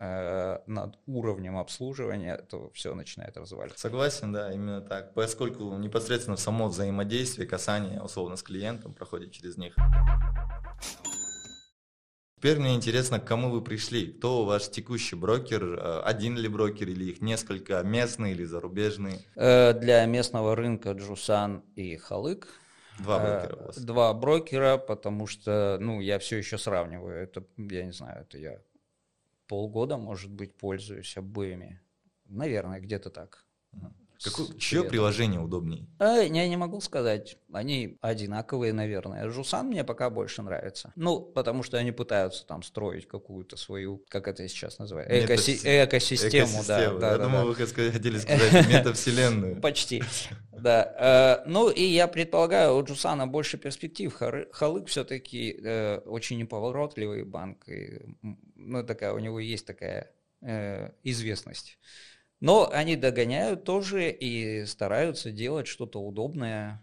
над 0.00 0.96
уровнем 1.06 1.58
обслуживания, 1.58 2.36
то 2.36 2.70
все 2.72 2.94
начинает 2.94 3.36
разваливаться. 3.36 3.82
Согласен, 3.82 4.32
да, 4.32 4.52
именно 4.52 4.80
так. 4.80 5.12
Поскольку 5.14 5.76
непосредственно 5.76 6.36
само 6.36 6.68
взаимодействие, 6.68 7.48
касание, 7.48 8.00
условно, 8.00 8.36
с 8.36 8.42
клиентом 8.42 8.94
проходит 8.94 9.32
через 9.32 9.56
них. 9.56 9.74
Теперь 12.38 12.60
мне 12.60 12.76
интересно, 12.76 13.18
к 13.18 13.24
кому 13.24 13.50
вы 13.50 13.60
пришли? 13.62 14.12
Кто 14.12 14.44
ваш 14.44 14.68
текущий 14.70 15.16
брокер? 15.16 15.74
Э, 15.76 16.02
один 16.02 16.36
ли 16.36 16.46
брокер 16.46 16.88
или 16.88 17.06
их 17.06 17.20
несколько? 17.20 17.82
Местные 17.82 18.32
или 18.32 18.44
зарубежные? 18.44 19.18
Э, 19.34 19.72
для 19.72 20.06
местного 20.06 20.54
рынка 20.54 20.92
Джусан 20.92 21.64
и 21.74 21.96
Халык. 21.96 22.46
Два 23.00 23.18
брокера 23.18 23.56
у 23.56 23.66
вас? 23.66 23.78
Два 23.78 24.14
брокера, 24.14 24.76
потому 24.76 25.26
что, 25.26 25.78
ну, 25.80 26.00
я 26.00 26.20
все 26.20 26.36
еще 26.36 26.58
сравниваю. 26.58 27.20
Это, 27.20 27.42
я 27.56 27.84
не 27.84 27.92
знаю, 27.92 28.22
это 28.22 28.38
я 28.38 28.60
полгода, 29.48 29.96
может 29.96 30.30
быть, 30.30 30.54
пользуюсь 30.54 31.16
обоими. 31.16 31.80
Наверное, 32.26 32.80
где-то 32.80 33.10
так. 33.10 33.47
Какое, 34.22 34.48
чье 34.58 34.82
приложение 34.82 35.40
удобнее? 35.40 35.86
А, 35.98 36.18
я 36.18 36.48
не 36.48 36.56
могу 36.56 36.80
сказать. 36.80 37.38
Они 37.52 37.98
одинаковые, 38.00 38.72
наверное. 38.72 39.28
Жусан 39.28 39.68
мне 39.68 39.84
пока 39.84 40.10
больше 40.10 40.42
нравится. 40.42 40.92
Ну, 40.96 41.20
потому 41.20 41.62
что 41.62 41.78
они 41.78 41.92
пытаются 41.92 42.44
там 42.46 42.62
строить 42.62 43.06
какую-то 43.06 43.56
свою, 43.56 44.04
как 44.08 44.26
это 44.26 44.46
сейчас 44.48 44.78
называется, 44.78 45.14
Экоси- 45.14 45.84
экосистему. 45.84 46.44
экосистему. 46.44 46.64
Да, 46.66 46.78
да, 46.98 47.12
я 47.12 47.18
да, 47.18 47.24
думал, 47.24 47.38
да. 47.40 47.44
вы 47.44 47.54
хотели 47.54 48.18
сказать 48.18 48.68
метавселенную. 48.68 49.60
Почти. 49.60 50.02
Да. 50.50 51.42
Э, 51.44 51.48
ну 51.48 51.70
и 51.70 51.82
я 51.82 52.08
предполагаю, 52.08 52.76
у 52.76 52.84
Джусана 52.84 53.26
больше 53.28 53.56
перспектив. 53.56 54.12
Халык 54.52 54.88
все-таки 54.88 55.60
э, 55.62 55.98
очень 56.06 56.38
неповоротливый 56.38 57.24
банк. 57.24 57.66
Ну, 58.56 58.82
такая, 58.84 59.12
у 59.12 59.18
него 59.20 59.38
есть 59.38 59.66
такая 59.66 60.10
э, 60.42 60.90
известность. 61.04 61.78
Но 62.40 62.70
они 62.72 62.96
догоняют 62.96 63.64
тоже 63.64 64.10
и 64.10 64.64
стараются 64.64 65.30
делать 65.30 65.66
что-то 65.66 66.00
удобное. 66.00 66.82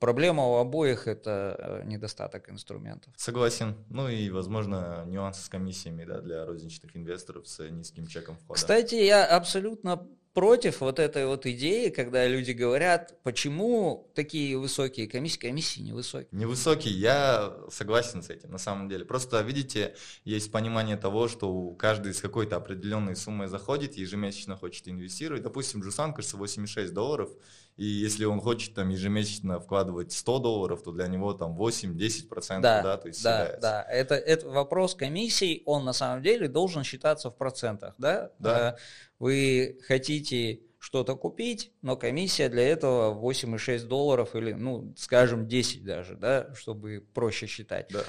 Проблема 0.00 0.44
у 0.46 0.54
обоих– 0.56 1.06
это 1.06 1.82
э, 1.82 1.86
недостаток 1.86 2.48
инструментов. 2.50 3.12
Согласен. 3.16 3.76
Ну 3.90 4.08
и, 4.08 4.30
возможно, 4.30 5.04
нюансы 5.06 5.42
с 5.42 5.48
комиссиями 5.48 6.04
да, 6.04 6.22
для 6.22 6.46
розничных 6.46 6.96
инвесторов 6.96 7.46
с 7.46 7.68
низким 7.68 8.06
чеком 8.06 8.36
входа. 8.36 8.54
Кстати, 8.54 8.94
я 8.94 9.26
абсолютно 9.26 10.08
против 10.32 10.80
вот 10.80 10.98
этой 10.98 11.26
вот 11.26 11.46
идеи, 11.46 11.88
когда 11.88 12.26
люди 12.26 12.52
говорят, 12.52 13.20
почему 13.22 14.10
такие 14.14 14.56
высокие 14.58 15.08
комиссии, 15.08 15.38
комиссии 15.38 15.80
невысокие. 15.80 16.28
Невысокие, 16.32 16.94
я 16.94 17.56
согласен 17.70 18.22
с 18.22 18.30
этим, 18.30 18.50
на 18.50 18.58
самом 18.58 18.88
деле. 18.88 19.04
Просто, 19.04 19.40
видите, 19.40 19.96
есть 20.24 20.52
понимание 20.52 20.96
того, 20.96 21.28
что 21.28 21.70
каждый 21.72 22.14
с 22.14 22.20
какой-то 22.20 22.56
определенной 22.56 23.16
суммой 23.16 23.48
заходит, 23.48 23.96
ежемесячно 23.96 24.56
хочет 24.56 24.88
инвестировать. 24.88 25.42
Допустим, 25.42 25.82
Джусан, 25.82 26.14
кажется, 26.14 26.36
86 26.36 26.92
долларов, 26.92 27.30
и 27.76 27.84
если 27.84 28.24
он 28.24 28.40
хочет 28.40 28.74
там 28.74 28.90
ежемесячно 28.90 29.58
вкладывать 29.58 30.12
100 30.12 30.38
долларов, 30.40 30.82
то 30.82 30.92
для 30.92 31.06
него 31.06 31.32
там 31.32 31.56
8-10% 31.58 32.60
да, 32.60 32.82
да, 32.82 32.96
то 32.96 33.08
есть 33.08 33.22
да, 33.22 33.44
селяется. 33.44 33.60
да. 33.60 33.82
Это, 33.88 34.14
это 34.16 34.48
вопрос 34.48 34.94
комиссий, 34.94 35.62
он 35.64 35.84
на 35.84 35.92
самом 35.92 36.22
деле 36.22 36.48
должен 36.48 36.84
считаться 36.84 37.30
в 37.30 37.36
процентах, 37.36 37.94
да? 37.98 38.32
Да. 38.38 38.72
Э, 38.72 38.80
вы 39.18 39.78
хотите 39.86 40.60
что-то 40.78 41.14
купить, 41.14 41.72
но 41.82 41.96
комиссия 41.96 42.48
для 42.48 42.66
этого 42.66 43.14
8,6 43.14 43.86
долларов 43.86 44.34
или, 44.34 44.52
ну, 44.52 44.94
скажем, 44.96 45.46
10 45.46 45.84
даже, 45.84 46.16
да, 46.16 46.54
чтобы 46.54 47.06
проще 47.14 47.46
считать. 47.46 47.88
Да. 47.90 48.02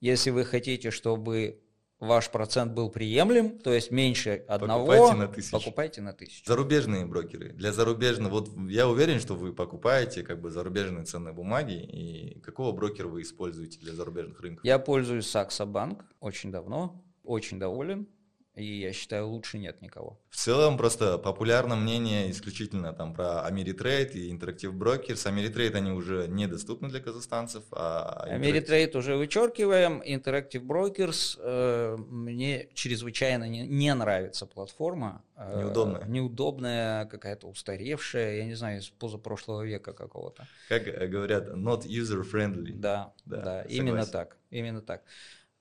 Если 0.00 0.30
вы 0.30 0.44
хотите, 0.44 0.90
чтобы 0.90 1.60
ваш 2.00 2.30
процент 2.30 2.72
был 2.72 2.90
приемлем, 2.90 3.58
то 3.58 3.72
есть 3.72 3.90
меньше 3.90 4.44
одного, 4.48 4.86
покупайте 4.86 5.16
на 5.16 5.28
тысячу. 5.28 5.52
Покупайте 5.52 6.00
на 6.02 6.12
тысячу. 6.12 6.44
Зарубежные 6.46 7.06
брокеры. 7.06 7.52
Для 7.52 7.72
зарубежных, 7.72 8.30
вот 8.30 8.50
я 8.68 8.88
уверен, 8.88 9.20
что 9.20 9.34
вы 9.34 9.52
покупаете 9.52 10.22
как 10.22 10.40
бы 10.40 10.50
зарубежные 10.50 11.04
ценные 11.04 11.32
бумаги. 11.32 11.74
И 11.74 12.40
какого 12.40 12.72
брокера 12.72 13.08
вы 13.08 13.22
используете 13.22 13.78
для 13.80 13.94
зарубежных 13.94 14.40
рынков? 14.40 14.64
Я 14.64 14.78
пользуюсь 14.78 15.26
Saxo 15.26 15.66
Bank 15.66 16.02
очень 16.20 16.50
давно, 16.50 17.02
очень 17.22 17.58
доволен 17.58 18.08
и 18.56 18.80
я 18.80 18.92
считаю, 18.94 19.28
лучше 19.28 19.58
нет 19.58 19.82
никого. 19.82 20.18
В 20.30 20.36
целом, 20.36 20.78
просто 20.78 21.18
популярное 21.18 21.76
мнение 21.76 22.30
исключительно 22.30 22.94
там 22.94 23.12
про 23.12 23.46
Ameritrade 23.46 24.12
и 24.12 24.32
Interactive 24.34 24.72
Brokers. 24.72 25.26
Ameritrade, 25.26 25.74
они 25.74 25.90
уже 25.90 26.26
недоступны 26.26 26.88
для 26.88 27.00
казахстанцев. 27.00 27.64
А 27.72 28.26
Ameritrade 28.30 28.96
уже 28.96 29.16
вычеркиваем. 29.16 30.00
Interactive 30.00 30.62
Brokers, 30.62 31.38
э, 31.38 31.96
мне 31.98 32.68
чрезвычайно 32.72 33.46
не, 33.46 33.66
не 33.66 33.92
нравится 33.92 34.46
платформа. 34.46 35.22
Э, 35.36 35.60
неудобная. 35.60 36.04
Неудобная, 36.06 37.04
какая-то 37.06 37.48
устаревшая, 37.48 38.38
я 38.38 38.44
не 38.46 38.54
знаю, 38.54 38.80
из 38.80 38.88
позапрошлого 38.88 39.62
века 39.64 39.92
какого-то. 39.92 40.48
Как 40.70 40.88
э, 40.88 41.06
говорят, 41.08 41.48
not 41.48 41.86
user-friendly. 41.86 42.72
Да, 42.72 43.12
да, 43.26 43.42
да 43.42 43.62
именно 43.64 44.06
так, 44.06 44.38
именно 44.50 44.80
так. 44.80 45.02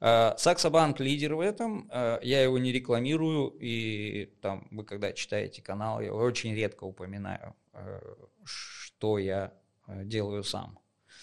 Э, 0.01 0.33
Саксобанк 0.37 0.99
лидер 0.99 1.35
в 1.35 1.39
этом, 1.39 1.89
э, 1.91 2.19
я 2.21 2.43
его 2.43 2.57
не 2.57 2.71
рекламирую, 2.71 3.49
и 3.59 4.25
там 4.41 4.67
вы 4.71 4.83
когда 4.83 5.13
читаете 5.13 5.61
канал, 5.61 6.01
я 6.01 6.13
очень 6.13 6.53
редко 6.53 6.83
упоминаю, 6.83 7.55
э, 7.73 8.01
что 8.43 9.17
я 9.17 9.53
делаю 9.87 10.43
сам. 10.43 10.79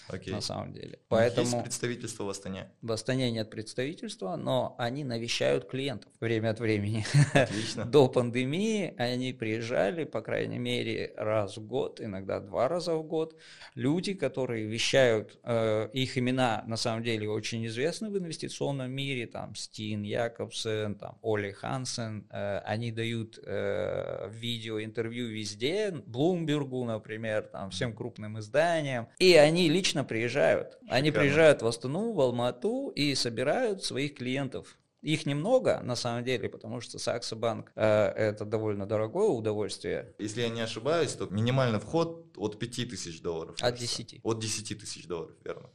Окей. 0.07 0.33
на 0.33 0.41
самом 0.41 0.73
деле. 0.73 0.99
Поэтому 1.07 1.47
есть 1.47 1.63
представительство 1.63 2.23
в 2.23 2.29
Астане? 2.29 2.69
В 2.81 2.91
Астане 2.91 3.31
нет 3.31 3.49
представительства, 3.49 4.35
но 4.35 4.75
они 4.77 5.03
навещают 5.03 5.67
клиентов 5.69 6.11
время 6.19 6.49
от 6.49 6.59
времени. 6.59 7.05
Отлично. 7.33 7.85
До 7.93 8.07
пандемии 8.07 8.93
они 8.97 9.33
приезжали, 9.33 10.03
по 10.03 10.21
крайней 10.21 10.59
мере, 10.59 11.13
раз 11.17 11.57
в 11.57 11.65
год, 11.65 12.01
иногда 12.01 12.39
два 12.39 12.67
раза 12.67 12.95
в 12.95 13.03
год. 13.03 13.35
Люди, 13.75 14.13
которые 14.13 14.65
вещают, 14.65 15.39
э, 15.43 15.89
их 15.93 16.17
имена 16.17 16.63
на 16.67 16.77
самом 16.77 17.03
деле 17.03 17.29
очень 17.29 17.65
известны 17.65 18.09
в 18.09 18.17
инвестиционном 18.17 18.91
мире, 18.91 19.27
там 19.27 19.55
Стин 19.55 20.03
Якобсен, 20.03 20.95
там 20.95 21.17
Оли 21.21 21.51
Хансен, 21.51 22.27
э, 22.29 22.59
они 22.59 22.91
дают 22.91 23.39
э, 23.43 24.29
видео, 24.31 24.81
интервью 24.81 25.27
везде, 25.27 25.91
Блумбергу, 25.91 26.83
например, 26.85 27.43
там 27.43 27.69
всем 27.69 27.93
крупным 27.93 28.39
изданиям, 28.39 29.07
и 29.19 29.35
они 29.35 29.69
лично 29.69 29.92
лично 29.93 30.03
приезжают. 30.03 30.71
Шикарно. 30.73 30.95
Они 30.95 31.11
приезжают 31.11 31.61
в 31.61 31.67
Астану, 31.67 32.13
в 32.13 32.19
Алмату 32.19 32.89
и 32.95 33.15
собирают 33.15 33.83
своих 33.83 34.15
клиентов. 34.15 34.77
Их 35.01 35.25
немного, 35.25 35.81
на 35.83 35.95
самом 35.95 36.23
деле, 36.23 36.47
потому 36.49 36.81
что 36.81 36.97
Саксо 36.97 37.35
Банк 37.35 37.71
э, 37.75 37.83
это 37.83 38.45
довольно 38.45 38.85
дорогое 38.85 39.27
удовольствие. 39.27 40.15
Если 40.17 40.41
я 40.41 40.49
не 40.49 40.61
ошибаюсь, 40.61 41.11
то 41.11 41.25
минимальный 41.25 41.79
вход 41.79 42.33
от 42.37 42.57
5 42.57 42.89
тысяч 42.89 43.21
долларов. 43.21 43.57
От 43.61 43.75
10. 43.75 44.21
От 44.23 44.39
10 44.39 44.79
тысяч 44.79 45.07
долларов, 45.07 45.35
верно. 45.43 45.69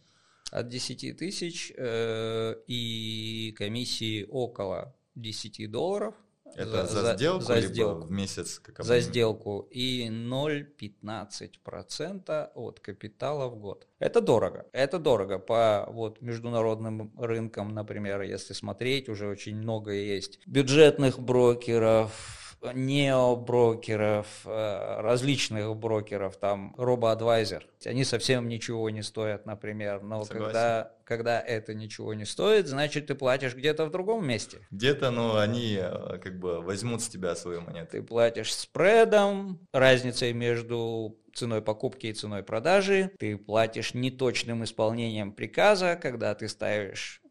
От 0.51 0.69
10 0.69 1.19
тысяч 1.19 1.73
э, 1.77 2.55
и 2.67 3.55
комиссии 3.59 4.27
около 4.31 4.97
10 5.15 5.71
долларов– 5.71 6.15
это 6.55 6.87
за, 6.87 7.03
за 7.03 7.15
сделку, 7.15 7.45
за 7.45 7.61
сделку. 7.61 8.07
в 8.07 8.11
месяц? 8.11 8.59
Как 8.59 8.85
за 8.85 9.01
сделку. 9.01 9.69
И 9.71 10.09
0,15% 10.09 12.51
от 12.55 12.81
капитала 12.81 13.49
в 13.49 13.57
год. 13.57 13.87
Это 13.99 14.21
дорого. 14.21 14.67
Это 14.73 14.99
дорого. 14.99 15.39
По 15.39 15.87
вот, 15.91 16.23
международным 16.23 17.13
рынкам, 17.19 17.75
например, 17.75 18.23
если 18.23 18.55
смотреть, 18.55 19.09
уже 19.09 19.29
очень 19.29 19.57
много 19.57 19.93
есть 19.93 20.41
бюджетных 20.47 21.19
брокеров, 21.19 22.48
необрокеров, 22.75 24.27
э, 24.45 25.01
различных 25.01 25.77
брокеров, 25.77 26.37
там, 26.37 26.75
робоадвайзер. 26.77 27.67
Они 27.85 28.05
совсем 28.05 28.49
ничего 28.49 28.91
не 28.91 29.03
стоят, 29.03 29.47
например. 29.47 30.03
Но 30.03 30.25
когда, 30.25 30.93
когда 31.05 31.41
это 31.41 31.75
ничего 31.75 32.15
не 32.15 32.25
стоит, 32.25 32.67
значит, 32.67 33.07
ты 33.07 33.15
платишь 33.15 33.55
где-то 33.55 33.87
в 33.87 33.91
другом 33.91 34.27
месте. 34.27 34.67
Где-то, 34.71 35.11
ну, 35.11 35.37
они 35.37 35.79
э, 35.81 36.19
как 36.19 36.39
бы 36.39 36.61
возьмут 36.61 37.03
с 37.03 37.09
тебя 37.09 37.37
свою 37.37 37.61
монету. 37.61 37.93
Ты 37.93 38.03
платишь 38.03 38.55
спредом, 38.55 39.61
разницей 39.73 40.33
между 40.33 41.17
ценой 41.35 41.63
покупки 41.63 42.07
и 42.07 42.13
ценой 42.13 42.43
продажи. 42.43 43.13
Ты 43.19 43.37
платишь 43.37 43.95
неточным 43.95 44.65
исполнением 44.65 45.33
приказа, 45.33 45.97
когда 46.01 46.35
ты 46.35 46.49
ставишь 46.49 47.23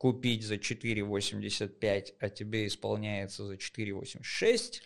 купить 0.00 0.44
за 0.44 0.54
4,85, 0.54 2.14
а 2.20 2.30
тебе 2.30 2.66
исполняется 2.66 3.44
за 3.44 3.56
4,86. 3.56 4.80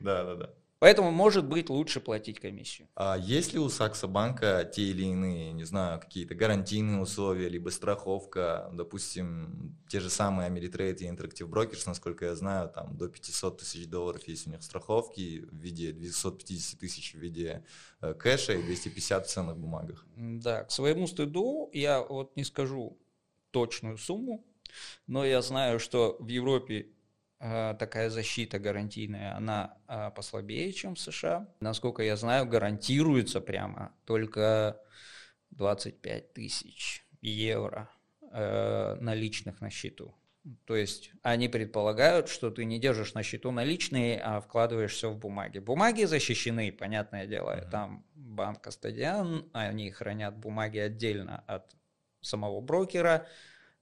Да, 0.00 0.24
да, 0.24 0.34
да. 0.34 0.54
Поэтому, 0.78 1.10
может 1.10 1.46
быть, 1.46 1.68
лучше 1.68 2.00
платить 2.00 2.40
комиссию. 2.40 2.88
А 2.94 3.18
есть 3.18 3.52
ли 3.52 3.58
у 3.58 3.68
Сакса 3.68 4.06
банка 4.06 4.70
те 4.74 4.82
или 4.82 5.04
иные, 5.04 5.52
не 5.52 5.64
знаю, 5.64 6.00
какие-то 6.00 6.34
гарантийные 6.34 7.02
условия, 7.02 7.50
либо 7.50 7.68
страховка, 7.68 8.70
допустим, 8.72 9.76
те 9.90 10.00
же 10.00 10.08
самые 10.08 10.48
Ameritrade 10.48 11.00
и 11.00 11.06
Interactive 11.06 11.50
Brokers, 11.50 11.82
насколько 11.84 12.24
я 12.24 12.34
знаю, 12.34 12.70
там 12.70 12.96
до 12.96 13.08
500 13.08 13.58
тысяч 13.58 13.86
долларов 13.88 14.26
есть 14.26 14.46
у 14.46 14.50
них 14.50 14.62
страховки 14.62 15.46
в 15.50 15.54
виде 15.54 15.92
250 15.92 16.80
тысяч 16.80 17.14
в 17.14 17.18
виде 17.18 17.62
э, 18.00 18.14
кэша 18.14 18.54
и 18.54 18.62
250 18.62 19.26
в 19.26 19.30
ценных 19.30 19.58
бумагах. 19.58 20.06
Да, 20.16 20.64
к 20.64 20.70
своему 20.70 21.06
стыду 21.06 21.68
я 21.74 22.02
вот 22.02 22.36
не 22.36 22.44
скажу, 22.44 22.98
точную 23.56 23.96
сумму, 23.96 24.44
но 25.06 25.24
я 25.24 25.40
знаю, 25.40 25.80
что 25.80 26.18
в 26.20 26.28
Европе 26.28 26.88
э, 27.40 27.74
такая 27.78 28.10
защита 28.10 28.58
гарантийная, 28.58 29.34
она 29.34 29.78
э, 29.88 30.10
послабее, 30.14 30.70
чем 30.74 30.94
в 30.94 30.98
США. 30.98 31.48
Насколько 31.60 32.02
я 32.02 32.16
знаю, 32.16 32.44
гарантируется 32.44 33.40
прямо 33.40 33.94
только 34.04 34.78
25 35.52 36.34
тысяч 36.34 37.06
евро 37.22 37.88
э, 38.30 38.98
наличных 39.00 39.62
на 39.62 39.70
счету. 39.70 40.14
То 40.66 40.76
есть 40.76 41.12
они 41.22 41.48
предполагают, 41.48 42.28
что 42.28 42.50
ты 42.50 42.66
не 42.66 42.78
держишь 42.78 43.14
на 43.14 43.22
счету 43.22 43.52
наличные, 43.52 44.20
а 44.20 44.42
вкладываешь 44.42 44.92
все 44.92 45.10
в 45.10 45.16
бумаги. 45.18 45.60
Бумаги 45.60 46.04
защищены, 46.04 46.72
понятное 46.72 47.26
дело. 47.26 47.56
Uh-huh. 47.56 47.70
Там 47.70 48.04
банк 48.14 48.60
Кастадиан, 48.60 49.48
они 49.54 49.90
хранят 49.90 50.36
бумаги 50.36 50.76
отдельно 50.76 51.42
от 51.46 51.74
самого 52.26 52.60
брокера. 52.60 53.26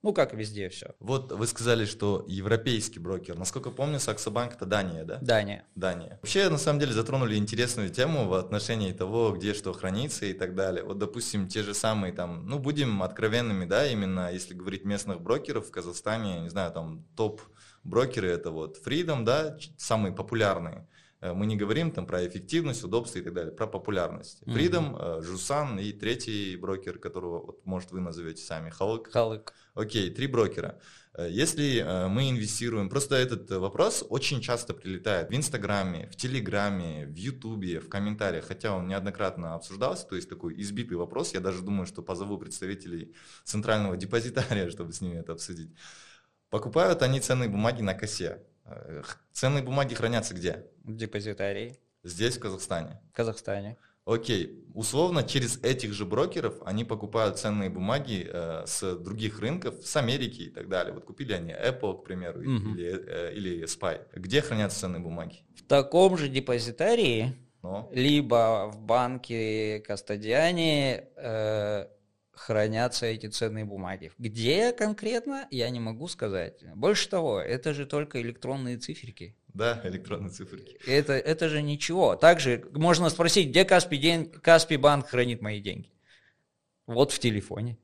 Ну, 0.05 0.13
как 0.13 0.35
везде 0.35 0.69
все. 0.69 0.93
Вот 0.99 1.31
вы 1.31 1.47
сказали, 1.47 1.85
что 1.85 2.23
европейский 2.27 2.99
брокер. 2.99 3.39
Насколько 3.39 3.71
помню, 3.71 3.99
Саксобанк 3.99 4.53
это 4.53 4.67
Дания, 4.67 5.03
да? 5.03 5.17
Дания. 5.19 5.65
Дания. 5.73 6.19
Вообще, 6.21 6.47
на 6.49 6.59
самом 6.59 6.79
деле, 6.79 6.93
затронули 6.93 7.35
интересную 7.37 7.89
тему 7.89 8.27
в 8.27 8.35
отношении 8.35 8.91
того, 8.91 9.31
где 9.31 9.55
что 9.55 9.73
хранится 9.73 10.27
и 10.27 10.33
так 10.33 10.53
далее. 10.53 10.83
Вот, 10.83 10.99
допустим, 10.99 11.47
те 11.47 11.63
же 11.63 11.73
самые 11.73 12.13
там, 12.13 12.45
ну, 12.45 12.59
будем 12.59 13.01
откровенными, 13.01 13.65
да, 13.65 13.87
именно 13.87 14.31
если 14.31 14.53
говорить 14.53 14.85
местных 14.85 15.21
брокеров 15.21 15.69
в 15.69 15.71
Казахстане, 15.71 16.39
не 16.41 16.49
знаю, 16.49 16.71
там 16.71 17.03
топ 17.15 17.41
брокеры 17.83 18.29
это 18.29 18.51
вот 18.51 18.77
Freedom, 18.85 19.23
да, 19.23 19.57
самые 19.77 20.13
популярные. 20.13 20.87
Э, 21.21 21.33
мы 21.33 21.45
не 21.45 21.55
говорим 21.55 21.91
там 21.91 22.05
про 22.05 22.25
эффективность, 22.25 22.83
удобство 22.83 23.19
и 23.19 23.21
так 23.21 23.33
далее, 23.33 23.51
про 23.51 23.67
популярность. 23.67 24.43
Mm-hmm. 24.43 24.55
Freedom, 24.55 25.21
Жусан 25.21 25.79
и 25.79 25.91
третий 25.91 26.55
брокер, 26.55 26.99
которого, 26.99 27.45
вот, 27.45 27.65
может, 27.65 27.91
вы 27.91 28.01
назовете 28.01 28.43
сами, 28.43 28.69
Халык. 28.69 29.11
Халык. 29.11 29.53
Окей, 29.75 30.09
три 30.09 30.27
брокера. 30.27 30.79
Э, 31.17 31.27
если 31.29 31.79
э, 31.79 32.07
мы 32.07 32.29
инвестируем, 32.29 32.89
просто 32.89 33.15
этот 33.15 33.49
вопрос 33.51 34.05
очень 34.09 34.41
часто 34.41 34.73
прилетает 34.73 35.29
в 35.29 35.35
Инстаграме, 35.35 36.07
в 36.07 36.15
Телеграме, 36.15 37.05
в 37.05 37.15
Ютубе, 37.15 37.79
в 37.79 37.89
комментариях, 37.89 38.45
хотя 38.45 38.75
он 38.75 38.87
неоднократно 38.87 39.55
обсуждался, 39.55 40.07
то 40.07 40.15
есть 40.15 40.29
такой 40.29 40.59
избитый 40.61 40.97
вопрос, 40.97 41.33
я 41.33 41.39
даже 41.39 41.61
думаю, 41.61 41.85
что 41.85 42.01
позову 42.01 42.37
представителей 42.37 43.13
центрального 43.43 43.97
депозитария, 44.03 44.69
чтобы 44.69 44.93
с 44.93 45.01
ними 45.01 45.19
это 45.19 45.33
обсудить. 45.33 45.71
Покупают 46.49 47.01
они 47.01 47.19
ценные 47.19 47.49
бумаги 47.49 47.81
на 47.81 47.93
косе. 47.93 48.41
Ценные 49.31 49.63
бумаги 49.63 49.93
хранятся 49.93 50.33
где? 50.33 50.65
В 50.83 50.95
депозитарии. 50.95 51.77
Здесь, 52.03 52.37
в 52.37 52.39
Казахстане. 52.39 53.01
В 53.11 53.15
Казахстане. 53.15 53.77
Окей, 54.05 54.63
условно 54.75 55.23
через 55.23 55.57
этих 55.63 55.93
же 55.93 56.05
брокеров 56.05 56.61
они 56.63 56.85
покупают 56.85 57.39
ценные 57.39 57.71
бумаги 57.71 58.29
э, 58.31 58.63
с 58.67 58.95
других 58.97 59.39
рынков, 59.39 59.83
с 59.83 59.95
Америки 59.97 60.43
и 60.43 60.49
так 60.51 60.69
далее. 60.69 60.93
Вот 60.93 61.05
купили 61.05 61.33
они 61.33 61.51
Apple, 61.53 62.01
к 62.01 62.03
примеру, 62.03 62.39
угу. 62.41 62.75
или, 62.75 63.03
э, 63.07 63.33
или 63.33 63.63
Spy. 63.63 64.01
Где 64.13 64.41
хранятся 64.41 64.81
ценные 64.81 64.99
бумаги? 64.99 65.39
В 65.55 65.63
таком 65.63 66.17
же 66.17 66.27
депозитарии, 66.27 67.33
Но. 67.63 67.89
либо 67.91 68.69
в 68.71 68.79
банке 68.79 69.79
Кастадиане, 69.79 71.07
э, 71.15 71.87
хранятся 72.35 73.05
эти 73.05 73.27
ценные 73.27 73.65
бумаги. 73.65 74.11
Где 74.17 74.71
конкретно, 74.71 75.47
я 75.51 75.69
не 75.69 75.79
могу 75.79 76.07
сказать. 76.07 76.63
Больше 76.75 77.09
того, 77.09 77.39
это 77.39 77.73
же 77.73 77.85
только 77.85 78.21
электронные 78.21 78.77
циферки. 78.77 79.35
Да, 79.47 79.81
электронные 79.85 80.29
циферки. 80.29 80.77
Это, 80.85 81.13
это 81.13 81.49
же 81.49 81.61
ничего. 81.61 82.15
Также 82.15 82.65
можно 82.73 83.09
спросить, 83.09 83.49
где 83.49 83.63
Каспий, 83.65 83.97
день, 83.97 84.29
Каспий 84.29 84.77
банк 84.77 85.07
хранит 85.07 85.41
мои 85.41 85.61
деньги? 85.61 85.89
Вот 86.85 87.11
в 87.11 87.19
телефоне. 87.19 87.77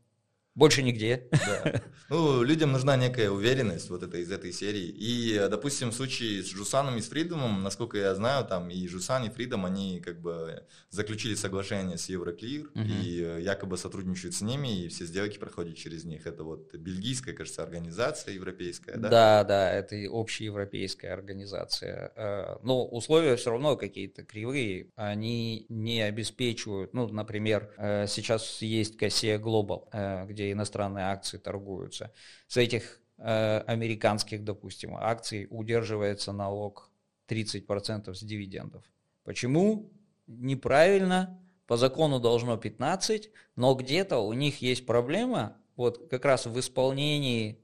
Больше 0.54 0.84
нигде. 0.84 1.28
Да. 1.32 1.82
Ну, 2.10 2.44
людям 2.44 2.74
нужна 2.74 2.98
некая 2.98 3.30
уверенность 3.30 3.90
вот 3.90 4.04
это 4.04 4.18
из 4.18 4.30
этой 4.30 4.52
серии. 4.52 4.84
И, 4.84 5.48
допустим, 5.50 5.92
в 5.92 5.94
случае 5.94 6.44
с 6.44 6.48
Жусаном 6.48 6.98
и 6.98 7.02
с 7.02 7.08
Фридомом, 7.08 7.64
насколько 7.64 7.98
я 7.98 8.14
знаю, 8.16 8.46
там 8.46 8.70
и 8.70 8.86
Жусан, 8.88 9.24
и 9.24 9.30
Фридом, 9.30 9.66
они 9.66 10.02
как 10.02 10.20
бы 10.20 10.66
заключили 10.90 11.36
соглашение 11.36 11.98
с 11.98 12.10
Евроклир 12.10 12.70
угу. 12.76 12.84
и 12.84 13.42
якобы 13.42 13.78
сотрудничают 13.78 14.36
с 14.36 14.42
ними, 14.42 14.84
и 14.84 14.88
все 14.90 15.06
сделки 15.06 15.38
проходят 15.38 15.78
через 15.78 16.04
них. 16.04 16.28
Это 16.28 16.44
вот 16.44 16.74
бельгийская, 16.74 17.34
кажется, 17.34 17.64
организация 17.64 18.34
европейская, 18.34 18.98
да? 18.98 19.08
Да, 19.08 19.44
да, 19.46 19.72
это 19.72 19.96
общеевропейская 20.12 21.14
организация. 21.14 22.12
Э, 22.18 22.58
но 22.62 22.86
условия 22.86 23.38
все 23.38 23.52
равно 23.52 23.78
какие-то 23.78 24.24
кривые. 24.24 24.92
Они 24.98 25.66
не 25.70 26.02
обеспечивают, 26.02 26.94
ну, 26.94 27.08
например, 27.08 27.74
э, 27.78 28.06
сейчас 28.08 28.62
есть 28.62 28.98
Кассия 28.98 29.40
э, 29.40 30.26
где 30.28 30.41
где 30.42 30.52
иностранные 30.52 31.06
акции 31.06 31.38
торгуются. 31.38 32.12
С 32.48 32.58
этих 32.58 33.00
э, 33.18 33.60
американских, 33.68 34.44
допустим, 34.44 34.96
акций 34.96 35.48
удерживается 35.50 36.32
налог 36.32 36.90
30% 37.28 38.14
с 38.14 38.24
дивидендов. 38.24 38.84
Почему? 39.24 39.92
Неправильно. 40.28 41.40
По 41.68 41.78
закону 41.78 42.20
должно 42.20 42.58
15, 42.58 43.30
но 43.56 43.76
где-то 43.76 44.18
у 44.18 44.34
них 44.34 44.62
есть 44.62 44.86
проблема 44.86 45.58
вот 45.76 46.10
как 46.10 46.26
раз 46.26 46.48
в 46.48 46.60
исполнении 46.60 47.64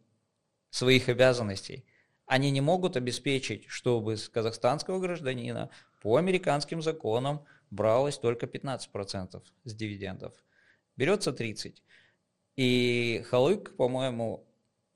своих 0.70 1.10
обязанностей. 1.10 1.84
Они 2.26 2.52
не 2.52 2.62
могут 2.62 2.96
обеспечить, 2.96 3.66
чтобы 3.68 4.18
с 4.18 4.30
казахстанского 4.30 5.00
гражданина 5.00 5.70
по 6.02 6.18
американским 6.18 6.82
законам 6.82 7.44
бралось 7.72 8.18
только 8.18 8.46
15% 8.46 9.42
с 9.64 9.74
дивидендов. 9.74 10.34
Берется 10.96 11.32
30. 11.32 11.84
И 12.58 13.24
Халык, 13.30 13.76
по-моему, 13.78 14.46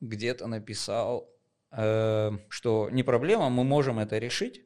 где-то 0.02 0.47
написал, 0.47 1.30
э, 1.71 2.32
что 2.50 2.89
не 2.89 3.04
проблема, 3.04 3.50
мы 3.50 3.63
можем 3.63 4.00
это 4.00 4.17
решить, 4.17 4.63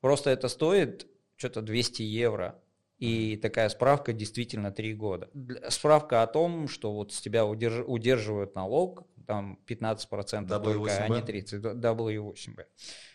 просто 0.00 0.30
это 0.30 0.48
стоит 0.48 1.06
что-то 1.36 1.62
200 1.62 2.02
евро. 2.02 2.62
И 2.98 3.38
такая 3.38 3.70
справка 3.70 4.12
действительно 4.12 4.70
3 4.70 4.94
года. 4.94 5.30
Справка 5.70 6.22
о 6.22 6.26
том, 6.26 6.68
что 6.68 6.92
вот 6.92 7.14
с 7.14 7.20
тебя 7.22 7.46
удерж, 7.46 7.82
удерживают 7.86 8.54
налог, 8.54 9.06
там 9.26 9.58
15% 9.66 10.46
W8B. 10.46 10.62
только, 10.62 11.04
а 11.04 11.08
не 11.08 11.22
30, 11.22 11.62
W8B. 11.62 12.66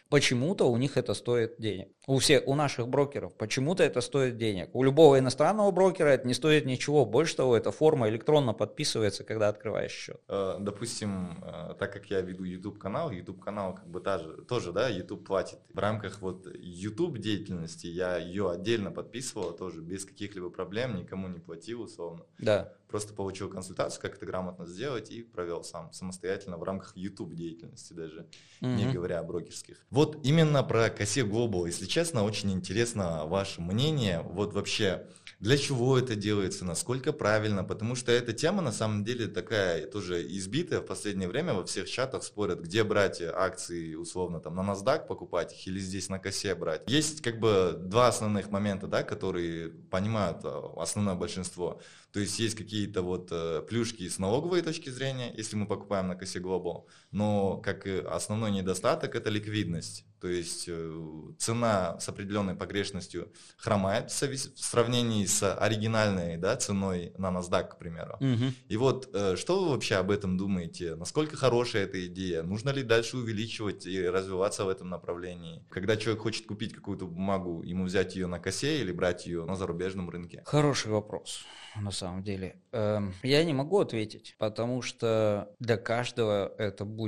Почему-то 0.09 0.65
у 0.65 0.77
них 0.77 0.97
это 0.97 1.13
стоит 1.13 1.55
денег. 1.59 1.89
У 2.07 2.19
всех, 2.19 2.47
у 2.47 2.55
наших 2.55 2.87
брокеров 2.87 3.33
почему-то 3.33 3.83
это 3.83 4.01
стоит 4.01 4.37
денег. 4.37 4.69
У 4.73 4.83
любого 4.83 5.17
иностранного 5.17 5.71
брокера 5.71 6.09
это 6.09 6.27
не 6.27 6.33
стоит 6.33 6.65
ничего. 6.65 7.05
Больше 7.05 7.35
того, 7.35 7.57
эта 7.57 7.71
форма 7.71 8.07
электронно 8.09 8.53
подписывается, 8.53 9.23
когда 9.23 9.49
открываешь 9.49 9.91
счет. 9.91 10.21
Э, 10.27 10.57
допустим, 10.59 11.43
э, 11.43 11.73
так 11.79 11.91
как 11.91 12.05
я 12.11 12.21
веду 12.21 12.43
YouTube 12.43 12.77
канал, 12.77 13.09
YouTube 13.09 13.43
канал 13.43 13.73
как 13.73 13.87
бы 13.87 13.99
тоже, 13.99 14.41
тоже, 14.43 14.71
да, 14.71 14.89
YouTube 14.89 15.25
платит. 15.25 15.59
В 15.73 15.79
рамках 15.79 16.21
вот 16.21 16.47
YouTube 16.53 17.17
деятельности 17.17 17.87
я 17.87 18.17
ее 18.17 18.51
отдельно 18.51 18.91
подписывал, 18.91 19.53
тоже 19.53 19.81
без 19.81 20.05
каких-либо 20.05 20.49
проблем, 20.49 20.95
никому 20.95 21.27
не 21.27 21.39
платил 21.39 21.81
условно. 21.81 22.25
Да. 22.37 22.73
Просто 22.95 23.13
получил 23.13 23.49
консультацию, 23.49 24.01
как 24.01 24.15
это 24.15 24.25
грамотно 24.25 24.65
сделать, 24.65 25.11
и 25.11 25.21
провел 25.21 25.65
сам 25.65 25.91
самостоятельно 25.91 26.57
в 26.57 26.63
рамках 26.63 26.95
YouTube 26.95 27.33
деятельности 27.33 27.91
даже, 27.91 28.25
mm-hmm. 28.61 28.75
не 28.75 28.93
говоря 28.93 29.19
о 29.19 29.23
брокерских. 29.23 29.85
Вот 29.89 30.25
именно 30.25 30.63
про 30.63 30.89
Косе 30.89 31.23
Global, 31.23 31.65
если 31.65 31.87
честно, 31.87 32.23
очень 32.23 32.53
интересно 32.53 33.25
ваше 33.25 33.59
мнение. 33.59 34.21
Вот 34.21 34.53
вообще, 34.53 35.09
для 35.41 35.57
чего 35.57 35.99
это 35.99 36.15
делается, 36.15 36.63
насколько 36.63 37.11
правильно, 37.11 37.65
потому 37.65 37.95
что 37.95 38.13
эта 38.13 38.31
тема 38.31 38.61
на 38.61 38.71
самом 38.71 39.03
деле 39.03 39.27
такая 39.27 39.87
тоже 39.87 40.25
избитая 40.25 40.79
в 40.79 40.85
последнее 40.85 41.27
время 41.27 41.53
во 41.53 41.65
всех 41.65 41.89
чатах 41.89 42.23
спорят, 42.23 42.61
где 42.61 42.85
брать 42.85 43.21
акции 43.21 43.95
условно 43.95 44.39
там 44.39 44.55
на 44.55 44.61
NASDAQ 44.61 45.05
покупать 45.05 45.51
их 45.51 45.67
или 45.67 45.79
здесь 45.79 46.07
на 46.07 46.17
косе 46.17 46.55
брать. 46.55 46.83
Есть 46.87 47.21
как 47.21 47.41
бы 47.41 47.75
два 47.77 48.07
основных 48.07 48.51
момента, 48.51 48.87
да, 48.87 49.03
которые 49.03 49.67
понимают 49.67 50.45
а, 50.45 50.71
основное 50.77 51.15
большинство. 51.15 51.81
То 52.15 52.21
есть 52.21 52.39
есть 52.39 52.55
какие-то 52.55 53.01
вот 53.01 53.27
э, 53.33 53.61
плюшки 53.67 54.07
с 54.07 54.19
налоговой 54.19 54.61
точки 54.61 54.89
зрения, 54.89 55.33
если 55.35 55.57
мы 55.57 55.67
покупаем 55.67 56.07
на 56.07 56.15
косе 56.15 56.39
Global, 56.39 56.85
но 57.15 57.57
как 57.57 57.87
основной 57.87 58.51
недостаток 58.51 59.15
это 59.15 59.29
ликвидность. 59.29 60.05
То 60.19 60.27
есть 60.27 60.65
э, 60.67 61.01
цена 61.37 61.97
с 61.99 62.09
определенной 62.09 62.55
погрешностью 62.55 63.31
хромает 63.57 64.11
в 64.11 64.37
сравнении 64.57 65.25
с 65.25 65.55
оригинальной 65.55 66.35
да, 66.35 66.57
ценой 66.57 67.13
на 67.17 67.27
NASDAQ, 67.27 67.67
к 67.69 67.77
примеру. 67.77 68.17
Угу. 68.19 68.53
И 68.67 68.77
вот 68.77 69.09
э, 69.13 69.35
что 69.37 69.63
вы 69.63 69.71
вообще 69.71 69.95
об 69.95 70.11
этом 70.11 70.35
думаете? 70.35 70.95
Насколько 70.95 71.37
хорошая 71.37 71.83
эта 71.83 72.05
идея? 72.07 72.43
Нужно 72.43 72.71
ли 72.71 72.83
дальше 72.83 73.17
увеличивать 73.17 73.85
и 73.85 74.05
развиваться 74.05 74.65
в 74.65 74.69
этом 74.69 74.89
направлении? 74.89 75.63
Когда 75.69 75.95
человек 75.95 76.23
хочет 76.23 76.45
купить 76.47 76.73
какую-то 76.73 77.05
бумагу, 77.05 77.61
ему 77.63 77.85
взять 77.85 78.15
ее 78.15 78.27
на 78.27 78.39
косе 78.39 78.81
или 78.81 78.91
брать 78.91 79.27
ее 79.27 79.45
на 79.45 79.55
зарубежном 79.55 80.09
рынке? 80.09 80.43
Хороший 80.45 80.91
вопрос 80.91 81.45
на 81.81 81.91
самом 81.91 82.23
деле? 82.23 82.55
Эм, 82.71 83.13
я 83.23 83.43
не 83.43 83.53
могу 83.53 83.79
ответить, 83.79 84.35
потому 84.37 84.81
что 84.81 85.49
для 85.59 85.77
каждого 85.77 86.53
это 86.57 86.85
будет 86.85 87.04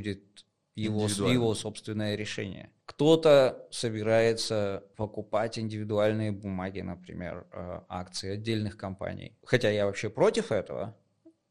его, 0.76 1.08
его 1.08 1.56
собственное 1.56 2.16
решение. 2.16 2.72
Кто-то 2.86 3.68
собирается 3.72 4.84
покупать 4.96 5.60
индивидуальные 5.60 6.32
бумаги, 6.32 6.82
например, 6.82 7.48
э, 7.52 7.82
акции 7.90 8.32
отдельных 8.32 8.78
компаний. 8.78 9.36
Хотя 9.44 9.70
я 9.70 9.86
вообще 9.86 10.10
против 10.10 10.52
этого. 10.52 10.96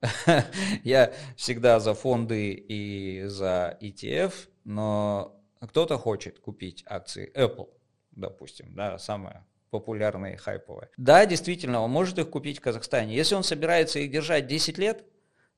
Я 0.84 1.12
всегда 1.36 1.80
за 1.80 1.94
фонды 1.94 2.52
и 2.52 3.24
за 3.24 3.78
ETF, 3.80 4.32
но 4.64 5.40
кто-то 5.60 5.96
хочет 5.96 6.38
купить 6.38 6.84
акции 6.86 7.32
Apple, 7.34 7.70
допустим, 8.12 8.74
да, 8.74 8.98
самая 8.98 9.46
популярные, 9.70 10.36
хайповые. 10.36 10.90
Да, 10.96 11.26
действительно, 11.26 11.80
он 11.80 11.90
может 11.90 12.18
их 12.18 12.30
купить 12.30 12.58
в 12.58 12.60
Казахстане. 12.60 13.14
Если 13.14 13.34
он 13.34 13.42
собирается 13.42 13.98
их 13.98 14.10
держать 14.10 14.46
10 14.46 14.78
лет, 14.78 15.04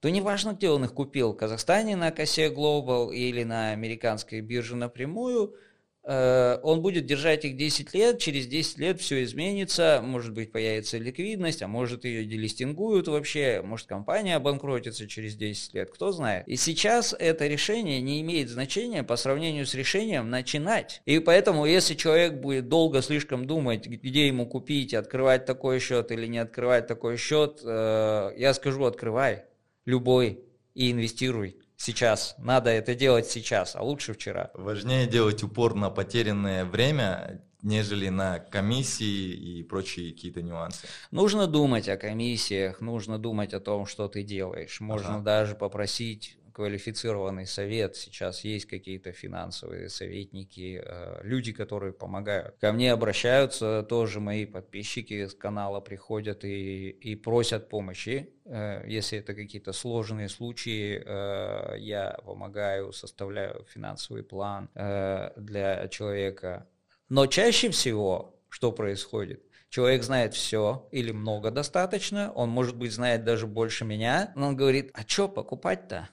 то 0.00 0.10
неважно, 0.10 0.52
где 0.52 0.70
он 0.70 0.84
их 0.84 0.94
купил, 0.94 1.32
в 1.32 1.36
Казахстане 1.36 1.96
на 1.96 2.10
косе 2.10 2.48
Global 2.48 3.12
или 3.14 3.44
на 3.44 3.70
американской 3.70 4.40
бирже 4.40 4.76
напрямую– 4.76 5.54
Э, 6.10 6.58
он 6.62 6.80
будет 6.80 7.04
держать 7.04 7.44
их 7.44 7.54
10 7.58 7.92
лет, 7.92 8.18
через 8.18 8.46
10 8.46 8.78
лет 8.78 8.98
все 8.98 9.22
изменится, 9.24 10.00
может 10.02 10.32
быть 10.32 10.52
появится 10.52 10.96
ликвидность, 10.96 11.60
а 11.62 11.68
может 11.68 12.06
ее 12.06 12.24
делистингуют 12.24 13.08
вообще, 13.08 13.60
может 13.62 13.86
компания 13.86 14.34
обанкротится 14.36 15.06
через 15.06 15.36
10 15.36 15.74
лет, 15.74 15.90
кто 15.90 16.10
знает. 16.10 16.48
И 16.48 16.56
сейчас 16.56 17.14
это 17.18 17.46
решение 17.46 18.00
не 18.00 18.22
имеет 18.22 18.48
значения 18.48 19.02
по 19.02 19.16
сравнению 19.16 19.66
с 19.66 19.74
решением 19.74 20.30
начинать. 20.30 21.02
И 21.04 21.18
поэтому, 21.18 21.66
если 21.66 21.94
человек 21.94 22.40
будет 22.40 22.68
долго 22.68 23.02
слишком 23.02 23.46
думать, 23.46 23.86
где 23.86 24.28
ему 24.28 24.46
купить, 24.46 24.94
открывать 24.94 25.44
такой 25.44 25.78
счет 25.78 26.10
или 26.10 26.26
не 26.26 26.38
открывать 26.38 26.86
такой 26.86 27.18
счет, 27.18 27.60
э, 27.62 28.30
я 28.38 28.54
скажу, 28.54 28.84
открывай 28.86 29.44
любой 29.88 30.44
и 30.74 30.92
инвестируй 30.92 31.56
сейчас. 31.76 32.34
Надо 32.38 32.70
это 32.70 32.94
делать 32.94 33.26
сейчас, 33.26 33.74
а 33.74 33.82
лучше 33.82 34.12
вчера. 34.12 34.50
Важнее 34.54 35.06
делать 35.06 35.42
упор 35.42 35.74
на 35.74 35.88
потерянное 35.88 36.66
время, 36.66 37.42
нежели 37.62 38.10
на 38.10 38.38
комиссии 38.38 39.32
и 39.32 39.62
прочие 39.62 40.12
какие-то 40.12 40.42
нюансы. 40.42 40.86
Нужно 41.10 41.46
думать 41.46 41.88
о 41.88 41.96
комиссиях, 41.96 42.82
нужно 42.82 43.18
думать 43.18 43.54
о 43.54 43.60
том, 43.60 43.86
что 43.86 44.08
ты 44.08 44.22
делаешь. 44.22 44.78
Можно 44.80 45.16
ага. 45.16 45.24
даже 45.24 45.54
попросить 45.54 46.36
квалифицированный 46.58 47.46
совет, 47.46 47.94
сейчас 47.94 48.42
есть 48.42 48.66
какие-то 48.66 49.12
финансовые 49.12 49.88
советники, 49.88 50.82
э, 50.84 51.20
люди, 51.22 51.52
которые 51.52 51.92
помогают. 51.92 52.56
Ко 52.60 52.72
мне 52.72 52.92
обращаются 52.92 53.86
тоже 53.88 54.18
мои 54.18 54.44
подписчики 54.44 55.28
с 55.28 55.34
канала, 55.34 55.78
приходят 55.78 56.44
и, 56.44 56.90
и 56.90 57.14
просят 57.14 57.68
помощи. 57.68 58.30
Э, 58.44 58.82
если 58.88 59.20
это 59.20 59.34
какие-то 59.34 59.72
сложные 59.72 60.28
случаи, 60.28 61.00
э, 61.00 61.78
я 61.78 62.18
помогаю, 62.24 62.92
составляю 62.92 63.64
финансовый 63.68 64.24
план 64.24 64.68
для 64.74 65.86
человека. 65.88 66.66
Но 67.08 67.26
чаще 67.26 67.70
всего, 67.70 68.36
что 68.48 68.72
происходит? 68.72 69.44
Человек 69.68 70.02
знает 70.02 70.34
все 70.34 70.88
или 70.90 71.12
много 71.12 71.52
достаточно, 71.52 72.32
он, 72.32 72.48
может 72.48 72.76
быть, 72.76 72.90
знает 72.90 73.22
даже 73.22 73.46
больше 73.46 73.84
меня, 73.84 74.32
но 74.34 74.48
он 74.48 74.56
говорит, 74.56 74.90
а 74.94 75.02
что 75.06 75.28
покупать-то? 75.28 76.08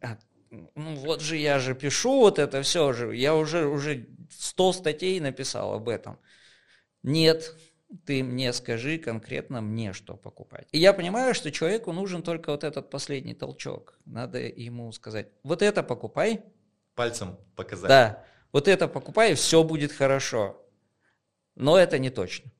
А, 0.00 0.16
ну 0.74 0.94
вот 0.96 1.20
же 1.20 1.36
я 1.36 1.58
же 1.58 1.74
пишу 1.74 2.20
вот 2.20 2.38
это 2.38 2.62
все 2.62 2.92
же, 2.92 3.16
я 3.16 3.34
уже, 3.34 3.66
уже 3.66 4.08
100 4.30 4.72
статей 4.72 5.20
написал 5.20 5.74
об 5.74 5.88
этом. 5.88 6.18
Нет, 7.02 7.54
ты 8.04 8.22
мне 8.22 8.52
скажи 8.52 8.98
конкретно 8.98 9.60
мне, 9.60 9.92
что 9.92 10.16
покупать. 10.16 10.68
И 10.72 10.78
я 10.78 10.92
понимаю, 10.92 11.34
что 11.34 11.50
человеку 11.50 11.92
нужен 11.92 12.22
только 12.22 12.50
вот 12.50 12.64
этот 12.64 12.90
последний 12.90 13.34
толчок. 13.34 13.98
Надо 14.04 14.38
ему 14.38 14.92
сказать, 14.92 15.28
вот 15.42 15.62
это 15.62 15.82
покупай. 15.82 16.42
Пальцем 16.94 17.38
показать. 17.56 17.88
Да, 17.88 18.24
вот 18.52 18.68
это 18.68 18.88
покупай, 18.88 19.32
и 19.32 19.34
все 19.34 19.62
будет 19.62 19.92
хорошо. 19.92 20.64
Но 21.54 21.78
это 21.78 21.98
не 21.98 22.10
точно. 22.10 22.50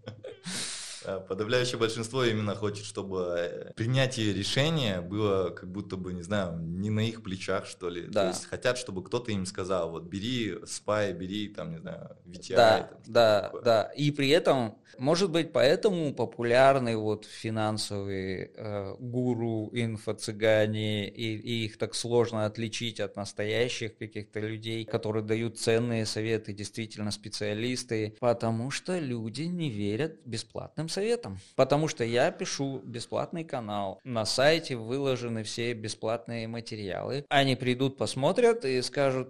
Э, 1.07 1.21
подавляющее 1.21 1.79
большинство 1.79 2.25
именно 2.25 2.57
хочет, 2.57 2.85
чтобы 2.85 3.37
э, 3.39 3.73
принятие 3.75 4.33
решения 4.33 5.01
было 5.01 5.51
как 5.51 5.71
будто 5.71 5.97
бы, 5.97 6.13
не 6.13 6.23
знаю, 6.23 6.59
не 6.59 6.91
на 6.91 7.01
их 7.01 7.23
плечах, 7.23 7.67
что 7.67 7.89
ли. 7.89 8.09
Да. 8.09 8.23
То 8.23 8.29
есть 8.29 8.47
хотят, 8.47 8.77
чтобы 8.77 9.05
кто-то 9.05 9.31
им 9.31 9.47
сказал, 9.47 9.91
вот 9.91 10.05
бери 10.05 10.57
спай, 10.67 11.13
бери, 11.13 11.49
там, 11.49 11.71
не 11.71 11.79
знаю, 11.79 12.17
VTI. 12.27 12.57
Да, 12.57 12.79
там, 12.79 12.99
да, 13.07 13.43
такое. 13.43 13.63
да. 13.63 13.83
И 13.97 14.11
при 14.11 14.31
этом, 14.31 14.79
может 14.99 15.31
быть, 15.31 15.53
поэтому 15.53 16.13
популярны 16.13 16.97
вот 16.97 17.25
финансовые 17.25 18.51
э, 18.57 18.97
гуру, 18.99 19.71
инфо-цыгане, 19.73 21.09
и, 21.09 21.37
и 21.37 21.67
их 21.67 21.79
так 21.79 21.95
сложно 21.95 22.47
отличить 22.47 22.99
от 22.99 23.15
настоящих 23.15 23.97
каких-то 23.97 24.41
людей, 24.41 24.85
которые 24.85 25.23
дают 25.23 25.59
ценные 25.61 26.05
советы, 26.05 26.53
действительно 26.53 27.13
специалисты, 27.13 28.17
потому 28.19 28.73
что 28.73 28.99
люди 28.99 29.43
не 29.43 29.71
верят 29.71 30.17
бесплатным 30.25 30.89
советом. 30.97 31.39
Потому 31.57 31.89
что 31.89 32.05
я 32.05 32.31
пишу 32.31 32.81
бесплатный 32.83 33.45
канал. 33.45 34.01
На 34.05 34.25
сайте 34.25 34.77
выложены 34.77 35.43
все 35.43 35.75
бесплатные 35.75 36.49
материалы. 36.49 37.25
Они 37.29 37.55
придут, 37.55 37.99
посмотрят 37.99 38.65
и 38.65 38.81
скажут, 38.83 39.29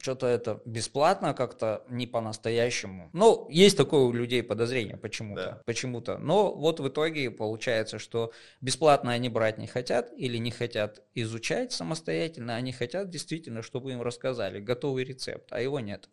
что-то 0.00 0.26
это 0.26 0.60
бесплатно, 0.64 1.34
как-то 1.34 1.82
не 1.88 2.06
по-настоящему. 2.06 3.10
Ну, 3.12 3.48
есть 3.50 3.76
такое 3.76 4.02
у 4.02 4.12
людей 4.12 4.42
подозрение 4.42 4.96
почему-то. 4.96 5.42
Да. 5.42 5.62
Почему-то. 5.66 6.18
Но 6.18 6.54
вот 6.54 6.78
в 6.78 6.88
итоге 6.88 7.30
получается, 7.30 7.98
что 7.98 8.30
бесплатно 8.60 9.12
они 9.12 9.28
брать 9.28 9.58
не 9.58 9.66
хотят 9.66 10.12
или 10.16 10.38
не 10.38 10.52
хотят 10.52 11.02
изучать 11.14 11.72
самостоятельно, 11.72 12.54
они 12.54 12.72
хотят 12.72 13.10
действительно, 13.10 13.62
чтобы 13.62 13.92
им 13.92 14.02
рассказали 14.02 14.60
готовый 14.60 15.04
рецепт, 15.04 15.48
а 15.50 15.60
его 15.60 15.80
нет. 15.80 16.08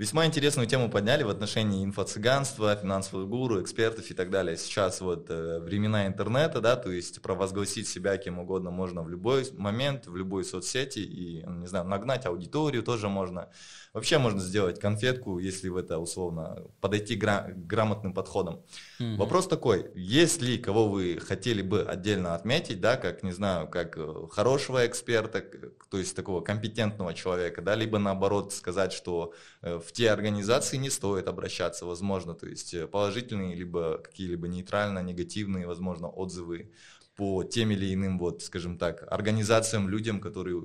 Весьма 0.00 0.24
интересную 0.24 0.66
тему 0.66 0.88
подняли 0.88 1.24
в 1.24 1.28
отношении 1.28 1.84
инфо-цыганства, 1.84 2.74
финансовых 2.74 3.28
гуру, 3.28 3.60
экспертов 3.60 4.10
и 4.10 4.14
так 4.14 4.30
далее. 4.30 4.56
Сейчас 4.56 5.02
вот 5.02 5.26
э, 5.28 5.58
времена 5.60 6.06
интернета, 6.06 6.62
да, 6.62 6.76
то 6.76 6.90
есть 6.90 7.20
провозгласить 7.20 7.86
себя 7.86 8.16
кем 8.16 8.38
угодно 8.38 8.70
можно 8.70 9.02
в 9.02 9.10
любой 9.10 9.46
момент, 9.52 10.06
в 10.06 10.16
любой 10.16 10.46
соцсети 10.46 11.00
и, 11.00 11.44
не 11.46 11.66
знаю, 11.66 11.84
нагнать 11.84 12.24
аудиторию 12.24 12.82
тоже 12.82 13.10
можно. 13.10 13.50
Вообще 13.92 14.16
можно 14.16 14.40
сделать 14.40 14.80
конфетку, 14.80 15.38
если 15.38 15.68
в 15.68 15.76
это 15.76 15.98
условно 15.98 16.62
подойти 16.80 17.14
гра- 17.14 17.50
грамотным 17.54 18.14
подходом. 18.14 18.62
Mm-hmm. 19.00 19.16
Вопрос 19.16 19.48
такой, 19.48 19.90
есть 19.94 20.40
ли 20.40 20.56
кого 20.56 20.88
вы 20.88 21.18
хотели 21.18 21.60
бы 21.60 21.82
отдельно 21.82 22.34
отметить, 22.34 22.80
да, 22.80 22.96
как, 22.96 23.22
не 23.22 23.32
знаю, 23.32 23.68
как 23.68 23.98
э, 23.98 24.14
хорошего 24.30 24.86
эксперта, 24.86 25.44
то 25.90 25.98
есть 25.98 26.16
такого 26.16 26.40
компетентного 26.40 27.12
человека, 27.12 27.60
да, 27.60 27.74
либо 27.74 27.98
наоборот 27.98 28.54
сказать, 28.54 28.92
что 28.94 29.34
э, 29.60 29.78
в 29.90 29.92
те 29.92 30.12
организации 30.12 30.76
не 30.76 30.88
стоит 30.88 31.26
обращаться, 31.26 31.84
возможно, 31.84 32.34
то 32.34 32.46
есть 32.46 32.74
э, 32.74 32.86
положительные, 32.86 33.56
либо 33.56 33.98
какие-либо 33.98 34.46
нейтрально 34.46 35.00
негативные, 35.00 35.66
возможно, 35.66 36.06
отзывы 36.08 36.72
по 37.16 37.42
тем 37.42 37.72
или 37.72 37.92
иным, 37.92 38.16
вот, 38.16 38.42
скажем 38.42 38.78
так, 38.78 39.04
организациям, 39.12 39.88
людям, 39.88 40.20
которые 40.20 40.58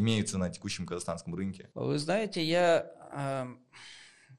имеются 0.00 0.38
на 0.38 0.48
текущем 0.48 0.86
казахстанском 0.86 1.34
рынке? 1.34 1.68
Вы 1.74 1.98
знаете, 1.98 2.42
я 2.42 2.90
э, 3.12 3.46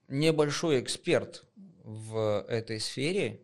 небольшой 0.07 0.81
эксперт 0.81 1.45
в 1.83 2.43
этой 2.49 2.79
сфере, 2.79 3.39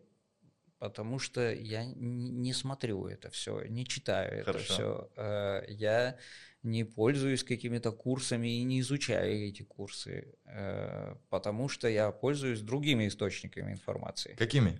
потому 0.80 1.20
что 1.20 1.52
я 1.52 1.84
не 1.84 2.52
смотрю 2.52 3.06
это 3.06 3.30
все, 3.30 3.62
не 3.68 3.86
читаю 3.86 4.40
это 4.40 4.58
все. 4.58 5.08
Э, 5.16 5.62
я 5.68 6.18
не 6.62 6.84
пользуюсь 6.84 7.42
какими-то 7.42 7.92
курсами 7.92 8.48
и 8.48 8.62
не 8.64 8.80
изучаю 8.80 9.48
эти 9.48 9.62
курсы, 9.62 10.34
э, 10.44 11.14
потому 11.30 11.68
что 11.68 11.88
я 11.88 12.10
пользуюсь 12.10 12.60
другими 12.60 13.08
источниками 13.08 13.72
информации. 13.72 14.34
Какими? 14.38 14.78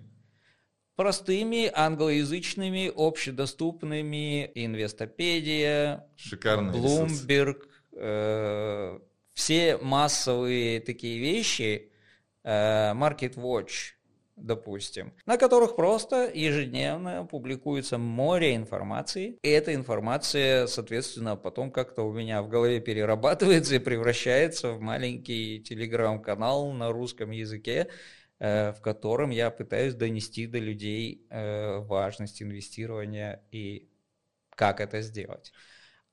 Простыми, 0.95 1.71
англоязычными, 1.73 2.91
общедоступными, 2.95 4.51
Инвестопедия, 4.53 6.05
Шикарный 6.15 6.73
Bloomberg, 6.73 7.67
э, 7.93 8.99
все 9.33 9.77
массовые 9.77 10.81
такие 10.81 11.19
вещи, 11.19 11.91
э, 12.43 12.93
Market 12.93 13.35
Watch, 13.35 13.95
допустим, 14.35 15.13
на 15.25 15.37
которых 15.37 15.75
просто 15.75 16.29
ежедневно 16.33 17.25
публикуется 17.25 17.97
море 17.97 18.55
информации. 18.55 19.37
И 19.41 19.49
эта 19.49 19.73
информация, 19.73 20.67
соответственно, 20.67 21.35
потом 21.35 21.71
как-то 21.71 22.03
у 22.03 22.13
меня 22.13 22.41
в 22.41 22.49
голове 22.49 22.79
перерабатывается 22.79 23.75
и 23.75 23.79
превращается 23.79 24.71
в 24.71 24.81
маленький 24.81 25.61
телеграм-канал 25.61 26.71
на 26.71 26.91
русском 26.91 27.31
языке, 27.31 27.87
э, 28.39 28.73
в 28.73 28.81
котором 28.81 29.29
я 29.29 29.51
пытаюсь 29.51 29.93
донести 29.93 30.47
до 30.47 30.59
людей 30.59 31.25
э, 31.29 31.77
важность 31.79 32.41
инвестирования 32.41 33.43
и 33.51 33.89
как 34.55 34.79
это 34.79 35.01
сделать. 35.01 35.53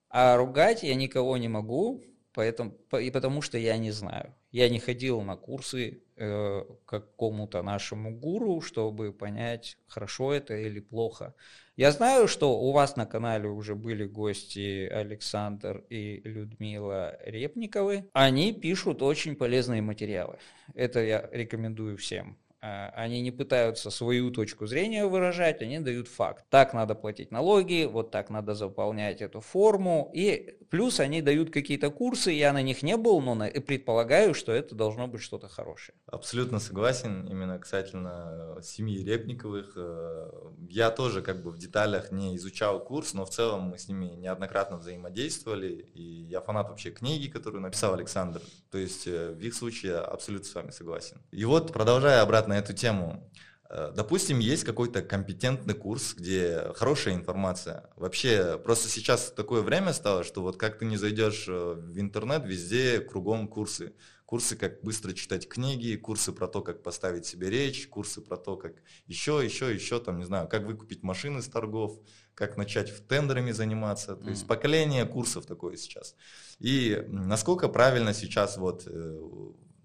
А 0.09 0.37
ругать 0.37 0.83
я 0.83 0.95
никого 0.95 1.37
не 1.37 1.47
могу, 1.47 2.03
поэтому, 2.33 2.75
и 2.99 3.11
потому 3.11 3.41
что 3.41 3.57
я 3.57 3.77
не 3.77 3.91
знаю. 3.91 4.35
Я 4.51 4.69
не 4.69 4.79
ходил 4.79 5.21
на 5.21 5.35
курсы 5.35 6.01
э, 6.19 6.63
какому-то 6.85 7.63
нашему 7.63 8.11
гуру, 8.11 8.61
чтобы 8.61 9.13
понять, 9.13 9.77
хорошо 9.87 10.33
это 10.33 10.55
или 10.55 10.79
плохо. 10.79 11.33
Я 11.75 11.91
знаю, 11.91 12.27
что 12.27 12.59
у 12.59 12.71
вас 12.73 12.97
на 12.97 13.05
канале 13.05 13.47
уже 13.47 13.73
были 13.73 14.05
гости 14.05 14.85
Александр 14.87 15.85
и 15.89 16.21
Людмила 16.25 17.17
Репниковы. 17.25 18.09
Они 18.13 18.51
пишут 18.53 19.01
очень 19.01 19.35
полезные 19.35 19.81
материалы. 19.81 20.37
Это 20.75 20.99
я 20.99 21.29
рекомендую 21.31 21.95
всем. 21.97 22.37
А, 22.61 22.91
они 22.95 23.21
не 23.21 23.31
пытаются 23.31 23.89
свою 23.89 24.31
точку 24.31 24.67
зрения 24.67 25.05
выражать, 25.05 25.61
они 25.61 25.79
дают 25.79 26.07
факт. 26.07 26.45
Так 26.49 26.73
надо 26.73 26.93
платить 26.93 27.31
налоги, 27.31 27.85
вот 27.85 28.11
так 28.11 28.29
надо 28.29 28.53
заполнять 28.53 29.21
эту 29.21 29.39
форму. 29.39 30.11
И 30.13 30.57
плюс 30.69 30.99
они 30.99 31.21
дают 31.21 31.51
какие-то 31.51 31.89
курсы, 31.89 32.31
я 32.31 32.51
на 32.51 32.61
них 32.61 32.83
не 32.83 32.97
был, 32.97 33.21
но 33.21 33.49
предполагаю, 33.61 34.33
что 34.33 34.51
это 34.51 34.75
должно 34.75 35.07
быть 35.07 35.21
что-то 35.21 35.47
хорошее. 35.47 35.97
Абсолютно 36.05 36.59
согласен, 36.59 37.25
именно 37.27 37.59
касательно 37.59 38.55
э, 38.57 38.61
семьи 38.61 39.03
Репниковых. 39.05 39.73
Э, 39.77 40.29
я 40.69 40.91
тоже 40.91 41.21
как 41.21 41.41
бы 41.41 41.51
в 41.51 41.57
деталях 41.57 42.11
не 42.11 42.35
изучал 42.35 42.83
курс, 42.83 43.13
но 43.13 43.25
в 43.25 43.29
целом 43.29 43.69
мы 43.69 43.77
с 43.77 43.87
ними 43.87 44.05
неоднократно 44.05 44.77
взаимодействовали, 44.77 45.69
и 45.93 46.03
я 46.03 46.41
фанат 46.41 46.69
вообще 46.69 46.91
книги, 46.91 47.29
которую 47.29 47.61
написал 47.61 47.93
Александр. 47.93 48.41
То 48.69 48.77
есть 48.77 49.07
э, 49.07 49.31
в 49.31 49.39
их 49.39 49.53
случае 49.53 49.93
я 49.93 50.01
абсолютно 50.01 50.49
с 50.49 50.55
вами 50.55 50.71
согласен. 50.71 51.21
И 51.31 51.45
вот, 51.45 51.71
продолжая 51.71 52.21
обратно 52.21 52.48
на 52.49 52.57
эту 52.57 52.73
тему. 52.73 53.31
Э, 53.69 53.91
допустим, 53.95 54.39
есть 54.39 54.63
какой-то 54.63 55.01
компетентный 55.01 55.75
курс, 55.75 56.13
где 56.15 56.73
хорошая 56.75 57.13
информация. 57.13 57.89
Вообще, 57.95 58.57
просто 58.57 58.89
сейчас 58.89 59.31
такое 59.31 59.61
время 59.61 59.93
стало, 59.93 60.23
что 60.23 60.41
вот 60.41 60.57
как 60.57 60.79
ты 60.79 60.85
не 60.85 60.97
зайдешь 60.97 61.45
э, 61.47 61.73
в 61.77 61.99
интернет, 61.99 62.45
везде 62.45 62.99
кругом 62.99 63.47
курсы. 63.47 63.93
Курсы, 64.25 64.55
как 64.55 64.81
быстро 64.83 65.13
читать 65.13 65.47
книги, 65.49 65.95
курсы 65.95 66.31
про 66.31 66.47
то, 66.47 66.61
как 66.61 66.83
поставить 66.83 67.25
себе 67.25 67.49
речь, 67.49 67.87
курсы 67.87 68.21
про 68.21 68.37
то, 68.37 68.57
как 68.57 68.73
еще, 69.07 69.41
еще, 69.43 69.73
еще, 69.73 69.99
там, 69.99 70.19
не 70.19 70.25
знаю, 70.25 70.47
как 70.47 70.65
выкупить 70.65 71.01
машины 71.01 71.41
с 71.41 71.47
торгов, 71.47 71.99
как 72.35 72.55
начать 72.55 72.91
в 72.91 73.01
тендерами 73.01 73.51
заниматься. 73.51 74.15
То 74.15 74.29
есть 74.29 74.45
поколение 74.47 75.05
курсов 75.05 75.47
такое 75.47 75.77
сейчас. 75.77 76.15
И 76.59 77.03
насколько 77.07 77.69
правильно 77.69 78.13
сейчас 78.13 78.57
вот 78.57 78.83
э, 78.85 79.19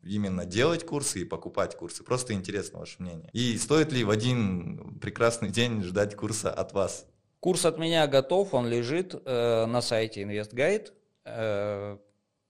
именно 0.06 0.44
делать 0.44 0.84
курсы 0.84 1.20
и 1.20 1.24
покупать 1.24 1.76
курсы? 1.76 2.02
Просто 2.02 2.32
интересно 2.32 2.80
ваше 2.80 2.96
мнение. 2.98 3.28
И 3.32 3.56
стоит 3.58 3.92
ли 3.92 4.04
в 4.04 4.10
один 4.10 4.98
прекрасный 5.00 5.50
день 5.50 5.82
ждать 5.82 6.14
курса 6.14 6.50
от 6.52 6.72
вас? 6.72 7.06
Курс 7.40 7.64
от 7.64 7.78
меня 7.78 8.06
готов, 8.06 8.54
он 8.54 8.68
лежит 8.68 9.14
э, 9.14 9.66
на 9.66 9.82
сайте 9.82 10.22
InvestGuide. 10.22 10.92
Э, 11.24 11.98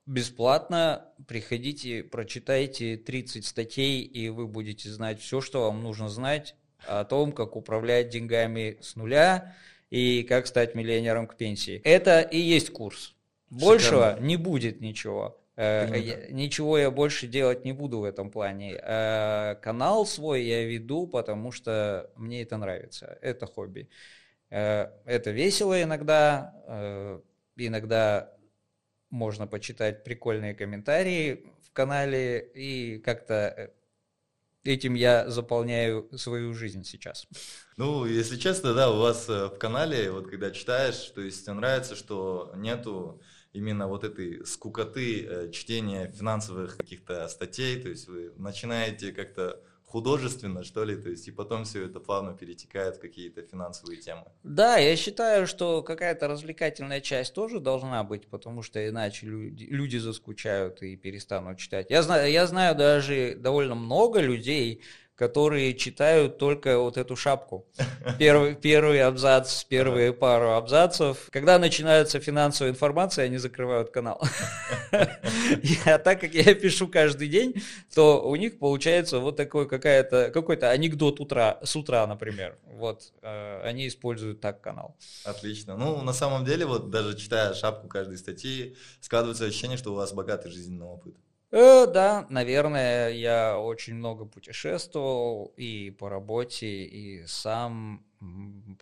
бесплатно. 0.07 1.07
Приходите, 1.27 2.05
прочитайте 2.05 2.97
30 2.97 3.45
статей, 3.45 4.03
и 4.03 4.29
вы 4.29 4.47
будете 4.47 4.91
знать 4.91 5.21
все, 5.21 5.41
что 5.41 5.63
вам 5.63 5.83
нужно 5.83 6.09
знать 6.09 6.55
о 6.87 7.05
том, 7.05 7.33
как 7.33 7.57
управлять 7.57 8.11
деньгами 8.11 8.79
с 8.81 8.97
нуля 8.97 9.57
и 9.91 10.23
как 10.23 10.47
стать 10.47 10.75
миллионером 10.75 11.27
к 11.27 11.37
пенсии. 11.37 11.81
Это 11.85 12.21
и 12.21 12.39
есть 12.39 12.71
курс. 12.71 13.15
Большего 13.51 14.11
Шикарно. 14.11 14.25
не 14.25 14.37
будет 14.37 14.81
ничего. 14.81 15.41
Э, 15.57 15.89
я, 15.97 16.27
ничего 16.31 16.79
я 16.79 16.91
больше 16.91 17.27
делать 17.27 17.65
не 17.65 17.73
буду 17.73 18.01
в 18.01 18.05
этом 18.05 18.31
плане. 18.31 18.79
Э, 18.83 19.55
канал 19.63 20.07
свой 20.07 20.43
я 20.43 20.65
веду, 20.65 21.07
потому 21.07 21.53
что 21.53 22.11
мне 22.17 22.43
это 22.43 22.57
нравится. 22.57 23.19
Это 23.23 23.47
хобби. 23.47 23.89
Э, 24.51 24.91
это 25.05 25.31
весело 25.31 25.81
иногда. 25.81 27.21
Иногда 27.57 28.33
можно 29.11 29.47
почитать 29.47 30.03
прикольные 30.03 30.55
комментарии 30.55 31.47
в 31.63 31.71
канале 31.73 32.41
и 32.53 32.99
как-то 32.99 33.71
этим 34.65 34.95
я 34.95 35.31
заполняю 35.31 36.09
свою 36.19 36.53
жизнь 36.53 36.83
сейчас. 36.83 37.29
Ну, 37.77 38.07
если 38.07 38.37
честно, 38.37 38.75
да, 38.75 38.91
у 38.91 38.99
вас 38.99 39.29
в 39.29 39.51
канале, 39.51 40.11
вот 40.11 40.29
когда 40.29 40.51
читаешь, 40.51 40.97
то 41.15 41.21
есть 41.21 41.45
тебе 41.45 41.55
нравится, 41.55 41.95
что 41.95 42.53
нету 42.57 43.21
именно 43.55 43.87
вот 43.87 44.05
этой 44.05 44.45
скукоты 44.45 45.25
э, 45.25 45.51
чтения 45.51 46.13
финансовых 46.13 46.77
каких-то 46.77 47.27
статей, 47.29 47.81
то 47.81 47.89
есть 47.89 48.09
вы 48.09 48.33
начинаете 48.37 49.13
как-то 49.13 49.61
художественно, 49.95 50.65
что 50.65 50.83
ли, 50.85 50.97
то 50.97 51.09
есть 51.09 51.29
и 51.29 51.31
потом 51.31 51.63
все 51.63 51.85
это 51.85 52.01
плавно 52.01 52.35
перетекает 52.35 52.97
в 52.97 53.01
какие-то 53.01 53.43
финансовые 53.43 54.01
темы. 54.01 54.25
Да, 54.43 54.77
я 54.77 54.97
считаю, 54.97 55.47
что 55.47 55.85
какая-то 55.85 56.27
развлекательная 56.27 57.01
часть 57.01 57.33
тоже 57.33 57.61
должна 57.61 58.03
быть, 58.03 58.27
потому 58.27 58.63
что 58.63 58.89
иначе 58.89 59.27
люди, 59.27 59.63
люди 59.71 59.99
заскучают 59.99 60.83
и 60.83 60.97
перестанут 60.97 61.59
читать. 61.59 61.91
Я 61.91 62.03
знаю, 62.03 62.29
я 62.33 62.49
знаю 62.49 62.75
даже 62.75 63.37
довольно 63.37 63.77
много 63.77 64.21
людей, 64.21 64.83
которые 65.17 65.75
читают 65.75 66.39
только 66.39 66.79
вот 66.79 66.97
эту 66.97 67.15
шапку. 67.17 67.67
Первый, 68.19 68.55
первый 68.55 69.03
абзац, 69.03 69.65
первые 69.65 70.13
пару 70.13 70.53
абзацев. 70.53 71.29
Когда 71.31 71.59
начинается 71.59 72.19
финансовая 72.21 72.73
информация, 72.73 73.27
они 73.27 73.39
закрывают 73.39 73.91
канал. 73.91 74.21
А 75.87 75.99
так 75.99 76.21
как 76.21 76.35
я 76.35 76.55
пишу 76.55 76.89
каждый 76.89 77.29
день, 77.29 77.55
то 77.95 78.23
у 78.23 78.37
них 78.37 78.59
получается 78.59 79.19
вот 79.19 79.37
такой 79.37 79.69
какая-то, 79.69 80.31
какой-то 80.33 80.71
анекдот 80.71 81.21
утра, 81.21 81.59
с 81.63 81.77
утра, 81.77 82.07
например. 82.07 82.59
Вот, 82.65 83.13
э, 83.23 83.61
они 83.63 83.87
используют 83.87 84.41
так 84.41 84.61
канал. 84.61 84.97
Отлично. 85.25 85.77
Ну, 85.77 86.03
на 86.03 86.13
самом 86.13 86.45
деле, 86.45 86.67
вот 86.67 86.91
даже 86.91 87.17
читая 87.17 87.55
шапку 87.55 87.89
каждой 87.89 88.19
статьи, 88.19 88.77
складывается 89.01 89.45
ощущение, 89.45 89.77
что 89.77 89.93
у 89.93 89.97
вас 89.97 90.13
богатый 90.13 90.51
жизненный 90.51 90.87
опыт. 90.87 91.15
Э, 91.57 91.87
да, 91.87 92.27
наверное, 92.31 93.11
я 93.11 93.61
очень 93.61 93.95
много 93.95 94.25
путешествовал 94.25 95.55
и 95.57 95.91
по 95.91 96.09
работе, 96.09 96.67
и 96.67 97.25
сам 97.29 98.05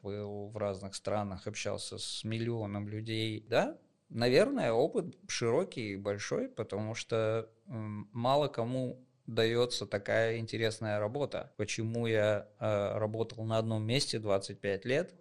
был 0.02 0.48
в 0.48 0.56
разных 0.56 0.94
странах, 0.94 1.46
общался 1.46 1.98
с 1.98 2.24
миллионом 2.24 2.88
людей. 2.88 3.44
Да, 3.46 3.76
наверное, 4.08 4.72
опыт 4.72 5.18
широкий 5.28 5.92
и 5.92 5.96
большой, 5.96 6.48
потому 6.48 6.94
что 6.94 7.50
мало 7.66 8.48
кому 8.48 9.06
дается 9.26 9.84
такая 9.84 10.38
интересная 10.38 10.98
работа. 10.98 11.52
Почему 11.58 12.06
я 12.06 12.48
э, 12.58 12.96
работал 12.96 13.44
на 13.44 13.58
одном 13.58 13.84
месте 13.84 14.18
25 14.18 14.86
лет, 14.86 15.14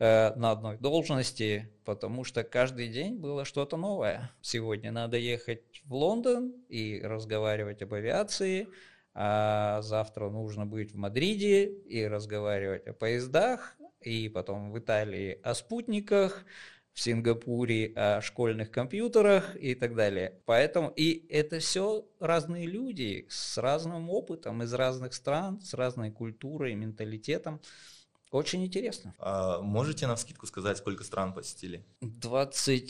на 0.00 0.50
одной 0.50 0.78
должности, 0.78 1.70
потому 1.84 2.24
что 2.24 2.42
каждый 2.42 2.88
день 2.88 3.16
было 3.16 3.44
что-то 3.44 3.76
новое. 3.76 4.32
Сегодня 4.40 4.90
надо 4.90 5.18
ехать 5.18 5.82
в 5.84 5.94
Лондон 5.94 6.54
и 6.70 7.00
разговаривать 7.04 7.82
об 7.82 7.92
авиации, 7.92 8.66
а 9.12 9.82
завтра 9.82 10.30
нужно 10.30 10.64
быть 10.64 10.92
в 10.92 10.96
Мадриде 10.96 11.66
и 11.66 12.06
разговаривать 12.06 12.86
о 12.86 12.94
поездах, 12.94 13.76
и 14.00 14.30
потом 14.30 14.72
в 14.72 14.78
Италии 14.78 15.38
о 15.42 15.54
спутниках, 15.54 16.46
в 16.92 17.00
Сингапуре 17.00 17.92
о 17.94 18.20
школьных 18.20 18.70
компьютерах 18.70 19.54
и 19.56 19.74
так 19.74 19.94
далее. 19.94 20.40
Поэтому 20.46 20.92
и 20.96 21.26
это 21.28 21.58
все 21.58 22.06
разные 22.18 22.66
люди 22.66 23.26
с 23.28 23.58
разным 23.58 24.10
опытом 24.10 24.62
из 24.62 24.72
разных 24.72 25.12
стран, 25.14 25.60
с 25.60 25.74
разной 25.74 26.10
культурой, 26.10 26.74
менталитетом. 26.74 27.60
Очень 28.30 28.64
интересно. 28.64 29.14
А 29.18 29.60
можете 29.60 30.06
на 30.06 30.16
скидку 30.16 30.46
сказать, 30.46 30.78
сколько 30.78 31.04
стран 31.04 31.32
посетили? 31.32 31.84
27 32.00 32.86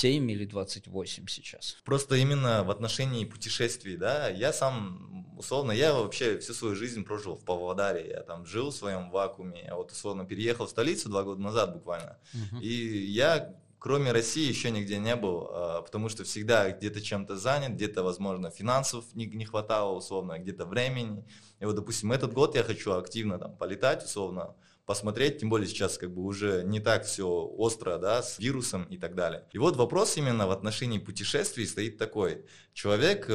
27 0.00 0.30
или 0.30 0.44
28 0.44 1.26
сейчас. 1.28 1.76
Просто 1.84 2.16
именно 2.16 2.64
в 2.64 2.70
отношении 2.70 3.24
путешествий, 3.24 3.96
да, 3.96 4.28
я 4.28 4.52
сам, 4.52 5.26
условно, 5.38 5.72
я 5.72 5.92
вообще 5.92 6.38
всю 6.38 6.54
свою 6.54 6.74
жизнь 6.74 7.04
прожил 7.04 7.34
в 7.36 7.44
Павлодаре, 7.44 8.08
я 8.08 8.22
там 8.22 8.46
жил 8.46 8.70
в 8.70 8.74
своем 8.74 9.10
вакууме, 9.10 9.64
я 9.64 9.74
вот 9.74 9.92
условно 9.92 10.24
переехал 10.24 10.66
в 10.66 10.70
столицу 10.70 11.08
два 11.08 11.22
года 11.22 11.42
назад 11.42 11.74
буквально, 11.74 12.16
угу. 12.32 12.60
и 12.62 12.68
я 12.68 13.54
кроме 13.80 14.12
России 14.12 14.46
еще 14.46 14.70
нигде 14.70 14.98
не 14.98 15.16
был, 15.16 15.48
а, 15.50 15.82
потому 15.82 16.08
что 16.08 16.22
всегда 16.22 16.70
где-то 16.70 17.00
чем-то 17.00 17.36
занят, 17.36 17.72
где-то, 17.72 18.04
возможно, 18.04 18.50
финансов 18.50 19.04
не, 19.14 19.26
не 19.26 19.46
хватало, 19.46 19.96
условно, 19.96 20.38
где-то 20.38 20.66
времени. 20.66 21.24
И 21.58 21.64
вот, 21.64 21.74
допустим, 21.74 22.12
этот 22.12 22.32
год 22.32 22.54
я 22.54 22.62
хочу 22.62 22.92
активно 22.92 23.38
там 23.38 23.56
полетать, 23.56 24.04
условно, 24.04 24.54
посмотреть, 24.90 25.38
тем 25.38 25.50
более 25.50 25.68
сейчас 25.68 25.98
как 25.98 26.12
бы 26.12 26.22
уже 26.22 26.62
не 26.64 26.80
так 26.80 27.04
все 27.04 27.26
остро, 27.26 27.96
да, 27.96 28.22
с 28.22 28.38
вирусом 28.38 28.84
и 28.84 28.98
так 28.98 29.14
далее. 29.14 29.44
И 29.52 29.58
вот 29.58 29.76
вопрос 29.76 30.16
именно 30.16 30.46
в 30.46 30.50
отношении 30.50 30.98
путешествий 30.98 31.66
стоит 31.66 31.96
такой. 31.96 32.44
Человек 32.74 33.26
э, 33.28 33.32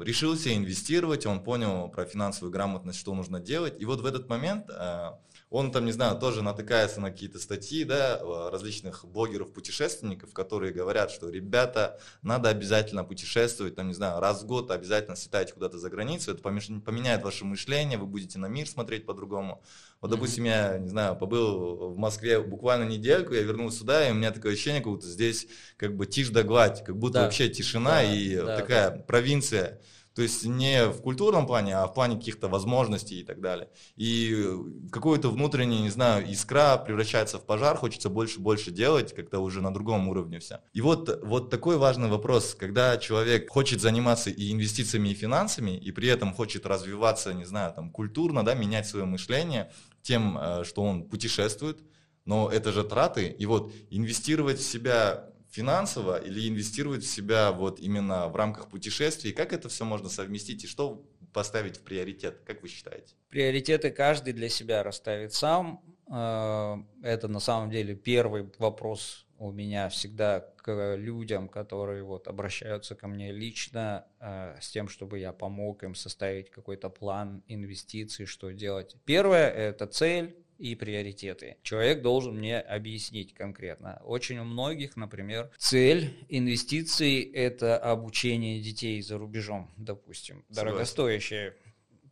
решился 0.00 0.54
инвестировать, 0.54 1.24
он 1.24 1.42
понял 1.44 1.88
про 1.88 2.04
финансовую 2.04 2.50
грамотность, 2.50 2.98
что 2.98 3.14
нужно 3.14 3.38
делать, 3.38 3.80
и 3.80 3.84
вот 3.84 4.00
в 4.00 4.06
этот 4.06 4.28
момент 4.28 4.68
э, 4.70 5.12
он 5.50 5.72
там, 5.72 5.86
не 5.86 5.92
знаю, 5.92 6.18
тоже 6.18 6.42
натыкается 6.42 7.00
на 7.00 7.10
какие-то 7.10 7.38
статьи, 7.38 7.84
да, 7.84 8.20
различных 8.50 9.04
блогеров-путешественников, 9.06 10.34
которые 10.34 10.72
говорят, 10.72 11.10
что, 11.10 11.30
ребята, 11.30 11.98
надо 12.22 12.50
обязательно 12.50 13.02
путешествовать, 13.02 13.74
там, 13.74 13.88
не 13.88 13.94
знаю, 13.94 14.20
раз 14.20 14.42
в 14.42 14.46
год 14.46 14.70
обязательно 14.70 15.16
слетайте 15.16 15.54
куда-то 15.54 15.78
за 15.78 15.88
границу, 15.88 16.32
это 16.32 16.42
поменяет 16.42 17.22
ваше 17.22 17.46
мышление, 17.46 17.98
вы 17.98 18.06
будете 18.06 18.38
на 18.38 18.46
мир 18.46 18.68
смотреть 18.68 19.06
по-другому. 19.06 19.62
Вот, 20.00 20.10
допустим, 20.10 20.44
я, 20.44 20.78
не 20.78 20.88
знаю, 20.88 21.16
побыл 21.16 21.90
в 21.90 21.96
Москве 21.96 22.40
буквально 22.40 22.84
недельку, 22.84 23.32
я 23.32 23.42
вернулся 23.42 23.78
сюда, 23.78 24.06
и 24.06 24.12
у 24.12 24.14
меня 24.14 24.30
такое 24.32 24.52
ощущение, 24.52 24.82
как 24.82 24.92
будто 24.92 25.06
здесь 25.06 25.48
как 25.76 25.96
бы 25.96 26.06
тишь 26.06 26.28
да 26.28 26.42
гладь, 26.42 26.84
как 26.84 26.96
будто 26.96 27.14
да. 27.14 27.24
вообще 27.24 27.48
тишина 27.48 28.02
да, 28.02 28.02
и 28.02 28.36
да, 28.36 28.56
такая 28.56 28.90
да. 28.90 28.96
провинция. 28.98 29.80
То 30.18 30.22
есть 30.22 30.44
не 30.44 30.86
в 30.86 31.00
культурном 31.00 31.46
плане, 31.46 31.76
а 31.76 31.86
в 31.86 31.94
плане 31.94 32.16
каких-то 32.16 32.48
возможностей 32.48 33.20
и 33.20 33.22
так 33.22 33.40
далее. 33.40 33.68
И 33.94 34.48
какой-то 34.90 35.30
внутренний, 35.30 35.80
не 35.80 35.90
знаю, 35.90 36.28
искра 36.28 36.76
превращается 36.76 37.38
в 37.38 37.46
пожар, 37.46 37.76
хочется 37.76 38.10
больше-больше 38.10 38.72
делать, 38.72 39.14
как-то 39.14 39.38
уже 39.38 39.62
на 39.62 39.72
другом 39.72 40.08
уровне 40.08 40.40
все. 40.40 40.58
И 40.72 40.80
вот, 40.80 41.20
вот 41.22 41.50
такой 41.50 41.76
важный 41.76 42.08
вопрос, 42.08 42.56
когда 42.56 42.96
человек 42.96 43.48
хочет 43.48 43.80
заниматься 43.80 44.30
и 44.30 44.50
инвестициями, 44.50 45.10
и 45.10 45.14
финансами, 45.14 45.78
и 45.78 45.92
при 45.92 46.08
этом 46.08 46.34
хочет 46.34 46.66
развиваться, 46.66 47.32
не 47.32 47.44
знаю, 47.44 47.72
там, 47.72 47.88
культурно, 47.88 48.44
да, 48.44 48.54
менять 48.54 48.88
свое 48.88 49.04
мышление 49.04 49.70
тем, 50.02 50.36
э, 50.36 50.64
что 50.64 50.82
он 50.82 51.04
путешествует, 51.04 51.78
но 52.24 52.50
это 52.50 52.72
же 52.72 52.82
траты, 52.82 53.28
и 53.28 53.46
вот 53.46 53.72
инвестировать 53.88 54.58
в 54.58 54.68
себя 54.68 55.27
финансово 55.50 56.18
или 56.18 56.48
инвестировать 56.48 57.02
в 57.02 57.08
себя 57.08 57.52
вот 57.52 57.80
именно 57.80 58.28
в 58.28 58.36
рамках 58.36 58.68
путешествий? 58.68 59.32
Как 59.32 59.52
это 59.52 59.68
все 59.68 59.84
можно 59.84 60.08
совместить 60.08 60.64
и 60.64 60.66
что 60.66 61.04
поставить 61.32 61.78
в 61.78 61.82
приоритет, 61.82 62.40
как 62.44 62.62
вы 62.62 62.68
считаете? 62.68 63.14
Приоритеты 63.28 63.90
каждый 63.90 64.32
для 64.32 64.48
себя 64.48 64.82
расставит 64.82 65.32
сам. 65.32 65.82
Э, 66.10 66.76
это 67.02 67.28
на 67.28 67.40
самом 67.40 67.70
деле 67.70 67.94
первый 67.94 68.50
вопрос 68.58 69.26
у 69.38 69.52
меня 69.52 69.88
всегда 69.88 70.40
к 70.40 70.96
людям, 70.96 71.48
которые 71.48 72.02
вот 72.02 72.26
обращаются 72.26 72.96
ко 72.96 73.06
мне 73.06 73.30
лично 73.30 74.04
э, 74.20 74.56
с 74.60 74.70
тем, 74.70 74.88
чтобы 74.88 75.20
я 75.20 75.32
помог 75.32 75.84
им 75.84 75.94
составить 75.94 76.50
какой-то 76.50 76.90
план 76.90 77.44
инвестиций, 77.46 78.26
что 78.26 78.50
делать. 78.50 78.96
Первое– 79.04 79.48
это 79.50 79.86
цель, 79.86 80.36
и 80.58 80.74
приоритеты. 80.74 81.56
Человек 81.62 82.02
должен 82.02 82.36
мне 82.36 82.58
объяснить 82.58 83.32
конкретно. 83.32 84.02
Очень 84.04 84.38
у 84.40 84.44
многих, 84.44 84.96
например, 84.96 85.50
цель 85.56 86.12
инвестиций– 86.28 87.22
это 87.34 87.78
обучение 87.78 88.60
детей 88.60 89.00
за 89.00 89.18
рубежом, 89.18 89.70
допустим. 89.76 90.44
Дорогостоящее 90.48 91.54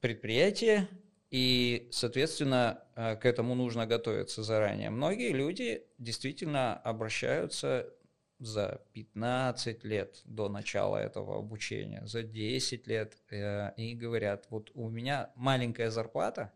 предприятие, 0.00 0.88
и, 1.30 1.88
соответственно, 1.90 2.84
э, 2.94 3.16
к 3.16 3.26
этому 3.26 3.54
нужно 3.56 3.86
готовиться 3.86 4.44
заранее. 4.44 4.90
Многие 4.90 5.32
люди 5.32 5.82
действительно 5.98 6.76
обращаются 6.76 7.92
за 8.38 8.82
15 8.92 9.82
лет 9.84 10.20
до 10.24 10.48
начала 10.48 10.98
этого 10.98 11.38
обучения, 11.38 12.02
за 12.06 12.22
10 12.22 12.86
лет, 12.86 13.16
э, 13.30 13.72
и 13.76 13.94
говорят, 13.94 14.46
вот 14.50 14.70
у 14.74 14.88
меня 14.88 15.30
маленькая 15.34 15.90
зарплата 15.90 16.52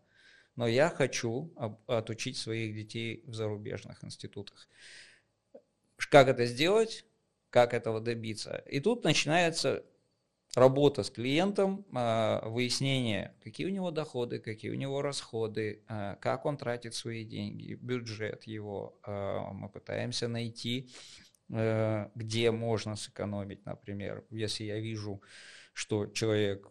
но 0.55 0.67
я 0.67 0.89
хочу 0.89 1.53
отучить 1.87 2.37
своих 2.37 2.75
детей 2.75 3.23
в 3.25 3.33
зарубежных 3.33 4.03
институтах. 4.03 4.67
Как 5.97 6.27
это 6.27 6.45
сделать? 6.45 7.05
Как 7.49 7.73
этого 7.73 7.99
добиться? 7.99 8.63
И 8.67 8.79
тут 8.79 9.03
начинается 9.03 9.83
работа 10.55 11.03
с 11.03 11.09
клиентом, 11.09 11.85
а, 11.93 12.47
выяснение, 12.47 13.35
какие 13.43 13.67
у 13.67 13.69
него 13.69 13.91
доходы, 13.91 14.39
какие 14.39 14.71
у 14.71 14.75
него 14.75 15.01
расходы, 15.01 15.83
а, 15.87 16.15
как 16.17 16.45
он 16.45 16.57
тратит 16.57 16.93
свои 16.93 17.23
деньги, 17.23 17.75
бюджет 17.75 18.43
его. 18.43 18.99
А, 19.03 19.51
мы 19.53 19.69
пытаемся 19.69 20.27
найти, 20.27 20.89
где 22.15 22.49
можно 22.49 22.95
сэкономить, 22.95 23.65
например, 23.65 24.23
если 24.29 24.63
я 24.63 24.79
вижу, 24.79 25.21
что 25.73 26.05
человек 26.05 26.65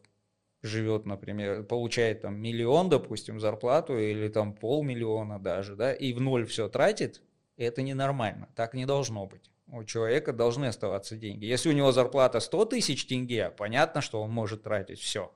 живет, 0.63 1.07
например, 1.07 1.65
получает 1.65 2.23
там 2.23 2.37
миллион, 2.37 2.89
допустим, 2.89 3.41
зарплату 3.41 3.99
или 3.99 4.29
там 4.29 4.55
полмиллиона 4.55 5.39
даже, 5.39 5.77
да, 5.77 5.93
и 5.93 6.13
в 6.13 6.21
ноль 6.21 6.47
все 6.47 6.69
тратит, 6.69 7.23
это 7.57 7.83
ненормально, 7.83 8.49
так 8.55 8.75
не 8.75 8.87
должно 8.87 9.27
быть. 9.27 9.51
У 9.69 9.85
человека 9.85 10.33
должны 10.33 10.67
оставаться 10.67 11.17
деньги. 11.17 11.45
Если 11.45 11.69
у 11.69 11.73
него 11.73 11.93
зарплата 11.93 12.41
100 12.41 12.65
тысяч 12.67 13.07
тенге, 13.07 13.51
понятно, 13.57 14.01
что 14.01 14.21
он 14.21 14.31
может 14.31 14.65
тратить 14.65 14.99
все. 14.99 15.33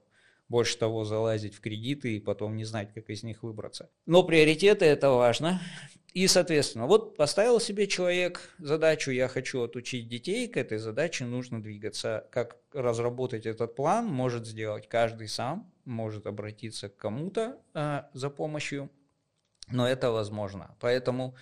Больше 0.49 0.77
того, 0.79 1.05
залазить 1.05 1.55
в 1.55 1.61
кредиты 1.61 2.17
и 2.17 2.21
потом 2.21 2.57
не 2.57 2.65
знать, 2.65 2.93
как 2.93 3.09
из 3.11 3.23
них 3.23 3.43
выбраться. 3.43 3.91
Но 4.07 4.23
приоритеты 4.23 4.85
это 4.85 5.11
важно. 5.11 5.61
И, 6.15 6.29
соответственно, 6.29 6.87
вот 6.87 7.17
поставил 7.17 7.59
себе 7.59 7.89
человек 7.89 8.55
задачу, 8.59 9.11
я 9.11 9.27
хочу 9.27 9.63
отучить 9.63 10.09
детей, 10.09 10.47
к 10.47 10.57
этой 10.57 10.79
задаче 10.79 11.25
нужно 11.25 11.61
двигаться. 11.61 12.29
Как 12.31 12.57
разработать 12.73 13.47
этот 13.47 13.75
план, 13.75 14.07
может 14.07 14.47
сделать 14.47 14.89
каждый 14.89 15.27
сам, 15.27 15.73
может 15.85 16.27
обратиться 16.29 16.89
к 16.89 16.97
кому-то 16.97 17.59
э, 17.75 18.03
за 18.13 18.31
помощью, 18.31 18.91
но 19.71 19.89
это 19.89 20.13
возможно. 20.13 20.77
Поэтому 20.79 21.35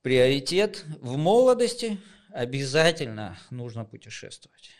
приоритет 0.00 0.86
в 1.00 1.18
молодости 1.18 1.98
обязательно 2.30 3.38
нужно 3.50 3.84
путешествовать, 3.84 4.70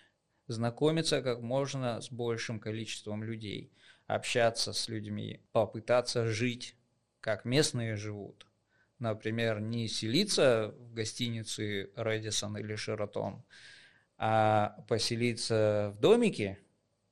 знакомиться 0.49 1.23
как 1.23 1.41
можно 1.41 2.01
с 2.01 2.11
большим 2.11 2.59
количеством 2.59 3.23
людей, 3.23 3.73
общаться 4.07 4.73
с 4.73 4.89
людьми, 4.89 5.41
попытаться 5.53 6.27
жить, 6.27 6.75
как 7.21 7.45
местные 7.45 7.97
живут, 7.97 8.47
например, 8.99 9.61
не 9.61 9.87
селиться 9.89 10.75
в 10.79 10.95
гостинице 10.95 11.91
Редисон 11.95 12.57
или 12.57 12.75
Шератон, 12.75 13.45
а 14.17 14.85
поселиться 14.89 15.95
в 15.95 16.01
домике, 16.01 16.59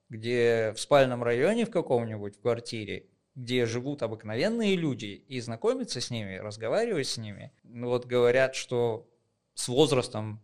где 0.09 0.73
в 0.75 0.81
спальном 0.81 1.23
районе 1.23 1.67
в 1.67 1.71
каком-нибудь, 1.71 2.37
в 2.37 2.41
квартире, 2.41 3.07
где 3.35 3.67
живут 3.67 4.03
обыкновенные 4.03 4.77
люди, 4.77 5.25
и 5.29 5.41
знакомиться 5.41 6.01
с 6.01 6.11
ними, 6.11 6.37
разговаривать 6.37 7.07
с 7.07 7.19
ними. 7.19 7.53
Ну 7.65 7.89
вот 7.89 8.07
говорят, 8.07 8.55
что 8.55 9.09
с 9.55 9.69
возрастом 9.69 10.41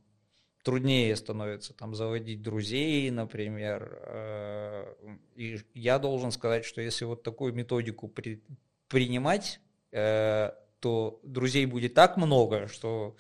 труднее 0.63 1.15
становится 1.17 1.73
там 1.73 1.95
заводить 1.95 2.43
друзей, 2.43 3.11
например. 3.11 3.99
Э, 4.03 4.95
и 5.35 5.61
я 5.75 5.99
должен 5.99 6.31
сказать, 6.33 6.65
что 6.65 6.81
если 6.81 7.05
вот 7.05 7.23
такую 7.23 7.53
методику 7.53 8.09
при, 8.09 8.43
принимать, 8.89 9.61
э, 9.91 10.53
то 10.81 11.21
друзей 11.23 11.67
будет 11.67 11.95
так 11.95 12.17
много, 12.17 12.69
что 12.69 13.17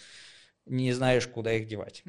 не 0.67 0.93
знаешь, 0.93 1.27
куда 1.27 1.53
их 1.55 1.67
девать. 1.67 2.05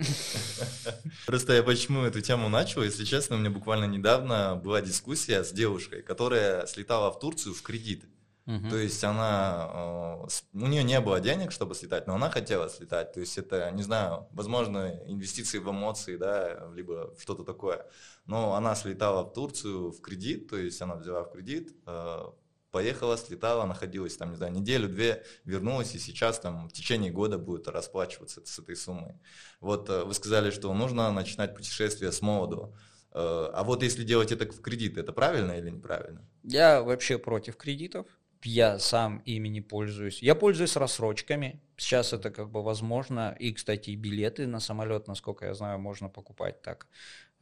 Просто 1.26 1.54
я 1.54 1.63
почему 1.63 2.04
эту 2.04 2.22
тему 2.22 2.50
начал, 2.50 2.84
если 2.84 3.04
честно, 3.04 3.36
у 3.36 3.39
меня 3.39 3.50
буквально 3.50 3.86
недавно 3.86 4.56
была 4.56 4.82
дискуссия 4.82 5.43
с 5.43 5.52
девушкой, 5.52 6.04
которая 6.04 6.65
слетала 6.67 7.12
в 7.12 7.19
Турцию 7.19 7.56
в 7.56 7.62
кредит. 7.63 8.06
Угу. 8.45 8.69
То 8.69 8.77
есть 8.77 9.01
она, 9.06 9.69
э, 9.73 10.27
у 10.53 10.67
нее 10.67 10.84
не 10.84 10.99
было 10.99 11.21
денег, 11.21 11.51
чтобы 11.53 11.75
слетать, 11.75 12.08
но 12.08 12.15
она 12.15 12.29
хотела 12.29 12.67
слетать. 12.67 13.13
То 13.13 13.21
есть 13.21 13.38
это, 13.38 13.71
не 13.71 13.84
знаю, 13.84 14.27
возможно, 14.32 14.99
инвестиции 15.06 15.60
в 15.60 15.69
эмоции, 15.69 16.17
да, 16.17 16.69
либо 16.75 17.13
что-то 17.17 17.43
такое. 17.43 17.86
Но 18.25 18.53
она 18.56 18.75
слетала 18.75 19.23
в 19.23 19.32
Турцию 19.34 19.91
в 19.91 20.01
кредит, 20.01 20.49
то 20.49 20.58
есть 20.58 20.82
она 20.82 20.95
взяла 20.95 21.23
в 21.23 21.32
кредит, 21.32 21.73
э, 21.86 22.19
поехала, 22.71 23.15
слетала, 23.15 23.65
находилась 23.65 24.17
там, 24.17 24.32
не 24.32 24.36
знаю, 24.36 24.51
неделю-две, 24.51 25.23
вернулась 25.45 25.95
и 25.95 25.99
сейчас 25.99 26.39
там 26.39 26.67
в 26.67 26.73
течение 26.73 27.12
года 27.12 27.38
будет 27.38 27.69
расплачиваться 27.69 28.41
с 28.45 28.60
этой 28.60 28.75
суммой. 28.75 29.13
Вот 29.62 29.89
э, 29.89 30.03
вы 30.03 30.13
сказали, 30.13 30.51
что 30.51 30.73
нужно 30.73 31.10
начинать 31.13 31.56
путешествие 31.56 32.12
с 32.12 32.21
молодого. 32.21 32.77
А 33.15 33.63
вот 33.63 33.84
если 33.84 34.03
делать 34.03 34.32
это 34.32 34.51
в 34.51 34.60
кредит, 34.60 34.97
это 34.97 35.13
правильно 35.13 35.51
или 35.51 35.69
неправильно? 35.69 36.27
Я 36.41 36.82
вообще 36.82 37.19
против 37.19 37.58
кредитов. 37.58 38.08
Я 38.45 38.79
сам 38.79 39.19
ими 39.25 39.47
не 39.49 39.62
пользуюсь. 39.62 40.21
Я 40.21 40.36
пользуюсь 40.36 40.75
рассрочками. 40.75 41.62
Сейчас 41.77 42.13
это 42.13 42.29
как 42.29 42.49
бы 42.51 42.63
возможно. 42.63 43.36
И, 43.39 43.53
кстати, 43.53 43.91
и 43.91 43.95
билеты 43.95 44.47
на 44.47 44.60
самолет, 44.60 45.08
насколько 45.08 45.46
я 45.46 45.54
знаю, 45.54 45.79
можно 45.79 46.10
покупать 46.10 46.62
так. 46.62 46.87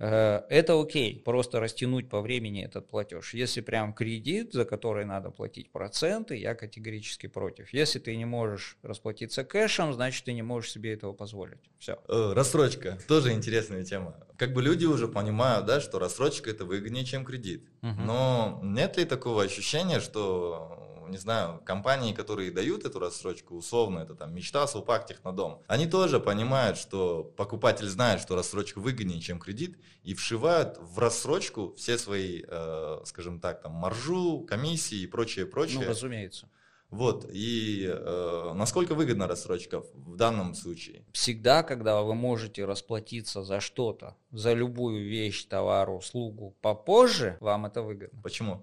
Э, 0.01 0.41
это 0.49 0.81
окей, 0.81 1.21
просто 1.23 1.59
растянуть 1.59 2.09
по 2.09 2.21
времени 2.21 2.63
этот 2.63 2.89
платеж. 2.89 3.35
Если 3.35 3.61
прям 3.61 3.93
кредит, 3.93 4.51
за 4.51 4.65
который 4.65 5.05
надо 5.05 5.29
платить 5.29 5.71
проценты, 5.71 6.35
я 6.37 6.55
категорически 6.55 7.27
против. 7.27 7.71
Если 7.71 7.99
ты 7.99 8.15
не 8.15 8.25
можешь 8.25 8.77
расплатиться 8.81 9.43
кэшем, 9.43 9.93
значит 9.93 10.25
ты 10.25 10.33
не 10.33 10.41
можешь 10.41 10.71
себе 10.71 10.93
этого 10.93 11.13
позволить. 11.13 11.59
Все. 11.77 11.99
Э, 12.07 12.33
рассрочка, 12.33 12.97
тоже 13.07 13.31
интересная 13.33 13.83
тема. 13.83 14.15
Как 14.37 14.53
бы 14.53 14.63
люди 14.63 14.85
уже 14.85 15.07
понимают, 15.07 15.67
да, 15.67 15.79
что 15.79 15.99
рассрочка 15.99 16.49
это 16.49 16.65
выгоднее, 16.65 17.05
чем 17.05 17.23
кредит. 17.23 17.69
Угу. 17.83 18.01
Но 18.01 18.59
нет 18.63 18.97
ли 18.97 19.05
такого 19.05 19.43
ощущения, 19.43 19.99
что 19.99 20.90
не 21.07 21.17
знаю, 21.17 21.61
компании, 21.65 22.13
которые 22.13 22.51
дают 22.51 22.85
эту 22.85 22.99
рассрочку, 22.99 23.55
условно, 23.55 23.99
это 23.99 24.15
там 24.15 24.33
мечта, 24.33 24.67
Сулпак, 24.67 25.05
Технодом, 25.05 25.61
они 25.67 25.87
тоже 25.87 26.19
понимают, 26.19 26.77
что 26.77 27.23
покупатель 27.23 27.87
знает, 27.87 28.21
что 28.21 28.35
рассрочка 28.35 28.79
выгоднее, 28.79 29.21
чем 29.21 29.39
кредит, 29.39 29.77
и 30.03 30.13
вшивают 30.13 30.77
в 30.79 30.99
рассрочку 30.99 31.73
все 31.75 31.97
свои, 31.97 32.43
э, 32.47 33.01
скажем 33.05 33.39
так, 33.39 33.61
там, 33.61 33.73
маржу, 33.73 34.45
комиссии 34.47 34.99
и 34.99 35.07
прочее, 35.07 35.45
прочее. 35.45 35.81
Ну, 35.81 35.87
разумеется. 35.87 36.47
Вот, 36.91 37.25
и 37.31 37.87
э, 37.89 38.51
насколько 38.53 38.95
выгодна 38.95 39.25
рассрочка 39.25 39.79
в 39.79 40.17
данном 40.17 40.53
случае? 40.53 41.05
Всегда, 41.13 41.63
когда 41.63 42.01
вы 42.01 42.15
можете 42.15 42.65
расплатиться 42.65 43.43
за 43.43 43.61
что-то, 43.61 44.17
за 44.33 44.51
любую 44.51 45.07
вещь, 45.07 45.45
товар, 45.45 45.89
услугу 45.89 46.53
попозже, 46.61 47.37
вам 47.39 47.65
это 47.65 47.81
выгодно. 47.81 48.21
Почему? 48.21 48.61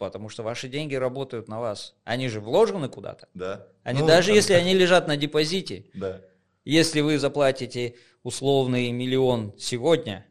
Потому 0.00 0.30
что 0.30 0.42
ваши 0.42 0.68
деньги 0.68 0.94
работают 0.94 1.46
на 1.46 1.60
вас. 1.60 1.94
Они 2.04 2.28
же 2.28 2.40
вложены 2.40 2.88
куда-то. 2.88 3.28
Да. 3.34 3.68
Они 3.84 4.00
ну, 4.00 4.06
даже 4.06 4.32
если 4.32 4.54
они 4.54 4.74
лежат 4.74 5.06
на 5.06 5.16
депозите, 5.16 5.84
да. 5.94 6.22
если 6.64 7.02
вы 7.02 7.18
заплатите 7.18 7.96
условный 8.22 8.90
миллион 8.92 9.54
сегодня, 9.58 10.26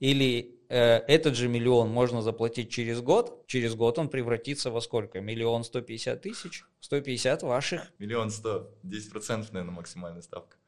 или 0.00 0.60
э, 0.68 0.98
этот 1.08 1.34
же 1.34 1.48
миллион 1.48 1.88
можно 1.88 2.20
заплатить 2.20 2.70
через 2.70 3.00
год, 3.00 3.46
через 3.46 3.74
год 3.74 3.98
он 3.98 4.10
превратится 4.10 4.70
во 4.70 4.82
сколько? 4.82 5.20
Миллион 5.20 5.64
сто 5.64 5.80
пятьдесят 5.80 6.20
тысяч? 6.20 6.64
Сто 6.80 7.00
пятьдесят 7.00 7.42
ваших? 7.42 7.90
Миллион 7.98 8.30
сто. 8.30 8.74
Десять 8.82 9.10
процентов, 9.10 9.52
наверное, 9.52 9.74
максимальная 9.74 10.22
ставка. 10.22 10.58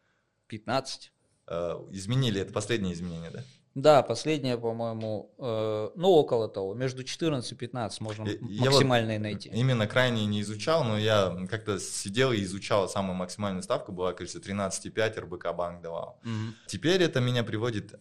Пятнадцать. 0.46 1.12
Э, 1.46 1.74
изменили, 1.90 2.40
это 2.40 2.52
последнее 2.52 2.94
изменение, 2.94 3.30
да? 3.30 3.44
Да, 3.74 4.02
последнее, 4.02 4.58
по-моему, 4.58 5.32
э, 5.38 5.90
ну 5.94 6.08
около 6.08 6.48
того, 6.48 6.74
между 6.74 7.04
14 7.04 7.52
и 7.52 7.54
15 7.54 8.00
можно 8.00 8.26
я 8.26 8.70
максимальные 8.70 9.18
вот 9.18 9.22
найти. 9.22 9.50
Именно 9.50 9.86
крайне 9.86 10.26
не 10.26 10.40
изучал, 10.40 10.84
но 10.84 10.98
я 10.98 11.36
как-то 11.48 11.78
сидел 11.78 12.32
и 12.32 12.42
изучал 12.42 12.88
самую 12.88 13.14
максимальную 13.14 13.62
ставку, 13.62 13.92
была, 13.92 14.12
кажется, 14.12 14.38
13,5 14.40 15.20
РБК 15.20 15.54
банк 15.54 15.82
давал. 15.82 16.18
Угу. 16.24 16.54
Теперь 16.66 17.02
это 17.02 17.20
меня 17.20 17.44
приводит 17.44 17.94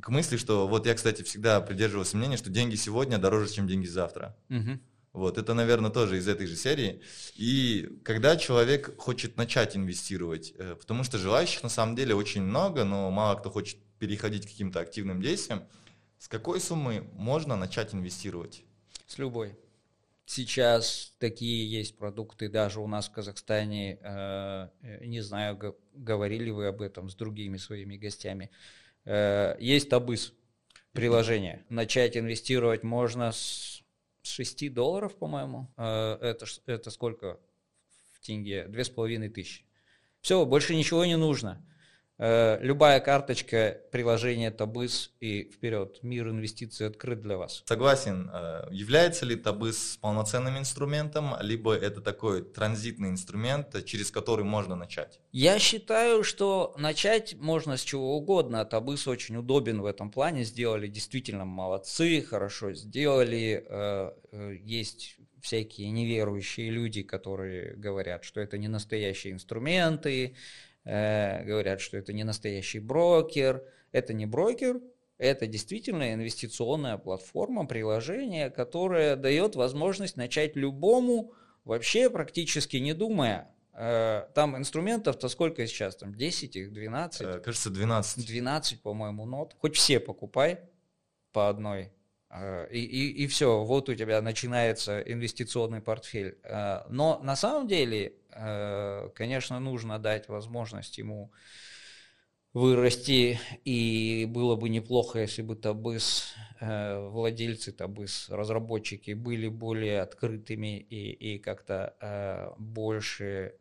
к 0.00 0.08
мысли, 0.08 0.36
что 0.36 0.66
вот 0.68 0.86
я, 0.86 0.94
кстати, 0.94 1.22
всегда 1.22 1.60
придерживался 1.60 2.16
мнения, 2.16 2.36
что 2.36 2.50
деньги 2.50 2.74
сегодня 2.76 3.18
дороже, 3.18 3.52
чем 3.52 3.66
деньги 3.66 3.86
завтра. 3.86 4.36
Угу. 4.50 4.78
Вот, 5.14 5.38
это, 5.38 5.54
наверное, 5.54 5.90
тоже 5.90 6.18
из 6.18 6.26
этой 6.26 6.48
же 6.48 6.56
серии. 6.56 7.00
И 7.36 8.00
когда 8.02 8.36
человек 8.36 8.98
хочет 8.98 9.36
начать 9.36 9.76
инвестировать, 9.76 10.52
э, 10.58 10.74
потому 10.74 11.04
что 11.04 11.18
желающих 11.18 11.62
на 11.62 11.68
самом 11.68 11.94
деле 11.94 12.16
очень 12.16 12.42
много, 12.42 12.84
но 12.84 13.10
мало 13.12 13.36
кто 13.36 13.48
хочет 13.48 13.78
переходить 13.98 14.46
к 14.46 14.50
каким-то 14.50 14.80
активным 14.80 15.22
действиям, 15.22 15.64
с 16.18 16.28
какой 16.28 16.60
суммы 16.60 17.06
можно 17.12 17.56
начать 17.56 17.94
инвестировать? 17.94 18.62
С 19.06 19.18
любой. 19.18 19.56
Сейчас 20.26 21.12
такие 21.18 21.70
есть 21.70 21.98
продукты, 21.98 22.48
даже 22.48 22.80
у 22.80 22.86
нас 22.86 23.08
в 23.08 23.12
Казахстане, 23.12 23.98
э, 24.00 24.68
не 25.02 25.20
знаю, 25.20 25.76
говорили 25.92 26.48
вы 26.50 26.66
об 26.66 26.80
этом 26.80 27.10
с 27.10 27.14
другими 27.14 27.58
своими 27.58 27.98
гостями, 27.98 28.50
э, 29.04 29.54
есть 29.60 29.90
Табыс, 29.90 30.32
приложение. 30.92 31.66
Начать 31.68 32.16
инвестировать 32.16 32.84
можно 32.84 33.32
с 33.32 33.82
6 34.22 34.70
долларов, 34.70 35.14
по-моему. 35.16 35.70
Э, 35.76 36.16
это, 36.22 36.46
это 36.64 36.90
сколько 36.90 37.38
в 38.12 38.20
тенге? 38.20 38.66
Две 38.66 38.84
с 38.84 38.88
половиной 38.88 39.28
тысячи. 39.28 39.66
Все, 40.22 40.46
больше 40.46 40.74
ничего 40.74 41.04
не 41.04 41.18
нужно. 41.18 41.62
Э, 42.16 42.58
любая 42.60 43.00
карточка, 43.00 43.80
приложение 43.90 44.52
Табыс 44.52 45.10
и 45.20 45.50
вперед. 45.50 45.98
Мир 46.02 46.28
инвестиций 46.28 46.86
открыт 46.86 47.20
для 47.22 47.36
вас. 47.36 47.64
Согласен. 47.66 48.30
Э, 48.32 48.68
является 48.70 49.26
ли 49.26 49.34
Табыс 49.34 49.98
полноценным 50.00 50.56
инструментом, 50.56 51.34
либо 51.40 51.74
это 51.74 52.00
такой 52.00 52.42
транзитный 52.42 53.10
инструмент, 53.10 53.84
через 53.84 54.12
который 54.12 54.44
можно 54.44 54.76
начать? 54.76 55.18
Я 55.32 55.58
считаю, 55.58 56.22
что 56.22 56.74
начать 56.78 57.34
можно 57.34 57.76
с 57.76 57.82
чего 57.82 58.16
угодно. 58.16 58.64
Табыс 58.64 59.08
очень 59.08 59.36
удобен 59.36 59.80
в 59.80 59.86
этом 59.86 60.10
плане. 60.10 60.44
Сделали 60.44 60.86
действительно 60.86 61.44
молодцы, 61.44 62.22
хорошо 62.22 62.74
сделали. 62.74 63.64
Э, 63.68 64.12
есть 64.62 65.16
всякие 65.44 65.90
неверующие 65.90 66.70
люди, 66.70 67.02
которые 67.02 67.74
говорят, 67.74 68.24
что 68.24 68.40
это 68.40 68.56
не 68.56 68.68
настоящие 68.68 69.34
инструменты, 69.34 70.36
говорят, 70.84 71.80
что 71.80 71.96
это 71.96 72.12
не 72.12 72.24
настоящий 72.24 72.78
брокер. 72.78 73.64
Это 73.92 74.12
не 74.12 74.26
брокер, 74.26 74.80
это 75.18 75.46
действительно 75.46 76.12
инвестиционная 76.12 76.98
платформа, 76.98 77.66
приложение, 77.66 78.50
которое 78.50 79.14
дает 79.16 79.54
возможность 79.54 80.16
начать 80.16 80.56
любому, 80.56 81.32
вообще 81.64 82.10
практически 82.10 82.78
не 82.78 82.92
думая. 82.92 83.50
Э, 83.72 84.26
там 84.34 84.56
инструментов-то 84.56 85.28
сколько 85.28 85.66
сейчас? 85.66 85.96
Там 85.96 86.14
10 86.14 86.56
их, 86.56 86.72
12? 86.72 87.22
Э, 87.22 87.40
кажется, 87.40 87.70
12. 87.70 88.26
12, 88.26 88.82
по-моему, 88.82 89.24
нот. 89.26 89.54
Хоть 89.60 89.76
все 89.76 90.00
покупай 90.00 90.60
по 91.32 91.48
одной. 91.48 91.92
И, 92.72 92.80
и, 92.80 93.22
и 93.22 93.26
все, 93.28 93.62
вот 93.62 93.88
у 93.88 93.94
тебя 93.94 94.20
начинается 94.20 95.00
инвестиционный 95.00 95.80
портфель. 95.80 96.36
Но 96.88 97.20
на 97.22 97.36
самом 97.36 97.68
деле 97.68 98.14
Э, 98.14 98.23
конечно, 99.14 99.60
нужно 99.60 99.98
дать 99.98 100.28
возможность 100.28 100.98
ему 100.98 101.30
вырасти, 102.54 103.40
и 103.64 104.26
было 104.30 104.54
бы 104.54 104.68
неплохо, 104.68 105.18
если 105.18 105.42
бы 105.42 105.56
Табыс, 105.56 106.34
э, 106.60 107.08
владельцы 107.08 107.72
Табыс, 107.72 108.30
разработчики 108.30 109.10
были 109.12 109.48
более 109.48 110.00
открытыми 110.00 110.78
и, 110.78 111.10
и 111.10 111.38
как-то 111.38 111.96
э, 112.00 112.52
больше 112.58 113.54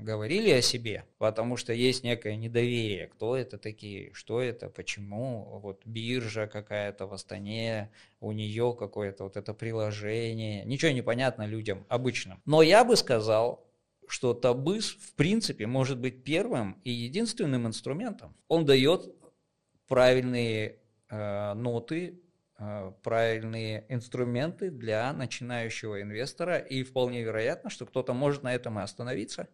говорили 0.00 0.50
о 0.50 0.62
себе, 0.62 1.04
потому 1.18 1.56
что 1.56 1.72
есть 1.72 2.04
некое 2.04 2.36
недоверие, 2.36 3.06
кто 3.06 3.36
это 3.36 3.58
такие, 3.58 4.12
что 4.12 4.40
это, 4.40 4.68
почему, 4.68 5.60
вот 5.62 5.82
биржа 5.84 6.46
какая-то 6.46 7.06
в 7.06 7.12
Астане, 7.12 7.90
у 8.20 8.32
нее 8.32 8.74
какое-то 8.78 9.24
вот 9.24 9.36
это 9.36 9.54
приложение, 9.54 10.64
ничего 10.64 10.90
не 10.90 11.02
понятно 11.02 11.46
людям 11.46 11.86
обычным. 11.88 12.40
Но 12.44 12.62
я 12.62 12.84
бы 12.84 12.96
сказал, 12.96 13.65
что 14.08 14.34
Табыс 14.34 14.90
в 14.90 15.14
принципе 15.14 15.66
может 15.66 15.98
быть 15.98 16.24
первым 16.24 16.80
и 16.84 16.90
единственным 16.90 17.66
инструментом. 17.66 18.36
Он 18.48 18.64
дает 18.64 19.14
правильные 19.88 20.80
э, 21.08 21.54
ноты, 21.54 22.20
э, 22.58 22.92
правильные 23.02 23.86
инструменты 23.88 24.70
для 24.70 25.12
начинающего 25.12 26.02
инвестора, 26.02 26.58
и 26.58 26.82
вполне 26.82 27.22
вероятно, 27.22 27.70
что 27.70 27.86
кто-то 27.86 28.14
может 28.14 28.42
на 28.42 28.54
этом 28.54 28.78
и 28.78 28.82
остановиться, 28.82 29.48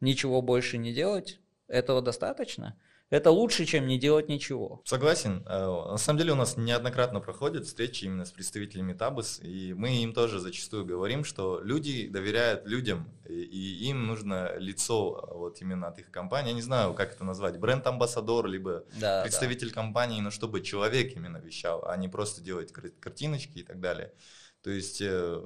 ничего 0.00 0.42
больше 0.42 0.78
не 0.78 0.92
делать, 0.92 1.40
этого 1.68 2.02
достаточно– 2.02 2.78
это 3.12 3.30
лучше, 3.30 3.66
чем 3.66 3.86
не 3.86 3.98
делать 3.98 4.30
ничего. 4.30 4.80
Согласен. 4.86 5.44
Э, 5.46 5.90
на 5.90 5.98
самом 5.98 6.18
деле 6.18 6.32
у 6.32 6.34
нас 6.34 6.56
неоднократно 6.56 7.20
проходят 7.20 7.66
встречи 7.66 8.06
именно 8.06 8.24
с 8.24 8.32
представителями 8.32 8.94
Табыс, 8.94 9.38
и 9.42 9.74
мы 9.74 10.02
им 10.02 10.14
тоже 10.14 10.40
зачастую 10.40 10.86
говорим, 10.86 11.22
что 11.22 11.60
люди 11.62 12.08
доверяют 12.08 12.66
людям, 12.66 13.12
и 13.28 13.86
им 13.88 14.06
нужно 14.06 14.56
лицо 14.56 15.28
вот 15.30 15.60
именно 15.60 15.88
от 15.88 15.98
их 15.98 16.10
компании. 16.10 16.48
Я 16.48 16.54
не 16.54 16.62
знаю, 16.62 16.94
как 16.94 17.12
это 17.12 17.22
назвать, 17.22 17.58
бренд-амбассадор, 17.58 18.46
либо 18.46 18.84
да, 18.98 19.20
представитель 19.22 19.68
да. 19.68 19.74
компании, 19.74 20.22
но 20.22 20.30
чтобы 20.30 20.62
человек 20.62 21.14
именно 21.14 21.36
вещал, 21.36 21.84
а 21.86 21.94
не 21.98 22.08
просто 22.08 22.40
делать 22.40 22.72
картиночки 22.72 23.58
и 23.58 23.62
так 23.62 23.78
далее. 23.78 24.14
То 24.62 24.70
есть, 24.70 25.02
э, 25.02 25.42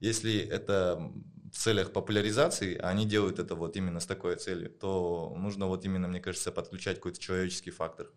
если 0.00 0.36
это 0.36 1.12
целях 1.56 1.92
популяризации, 1.92 2.76
а 2.76 2.88
они 2.88 3.06
делают 3.06 3.38
это 3.38 3.54
вот 3.54 3.76
именно 3.76 4.00
с 4.00 4.06
такой 4.06 4.36
целью, 4.36 4.70
то 4.70 5.34
нужно 5.36 5.66
вот 5.66 5.84
именно, 5.84 6.08
мне 6.08 6.20
кажется, 6.20 6.52
подключать 6.52 6.96
какой-то 6.96 7.20
человеческий 7.20 7.70
фактор. 7.70 8.10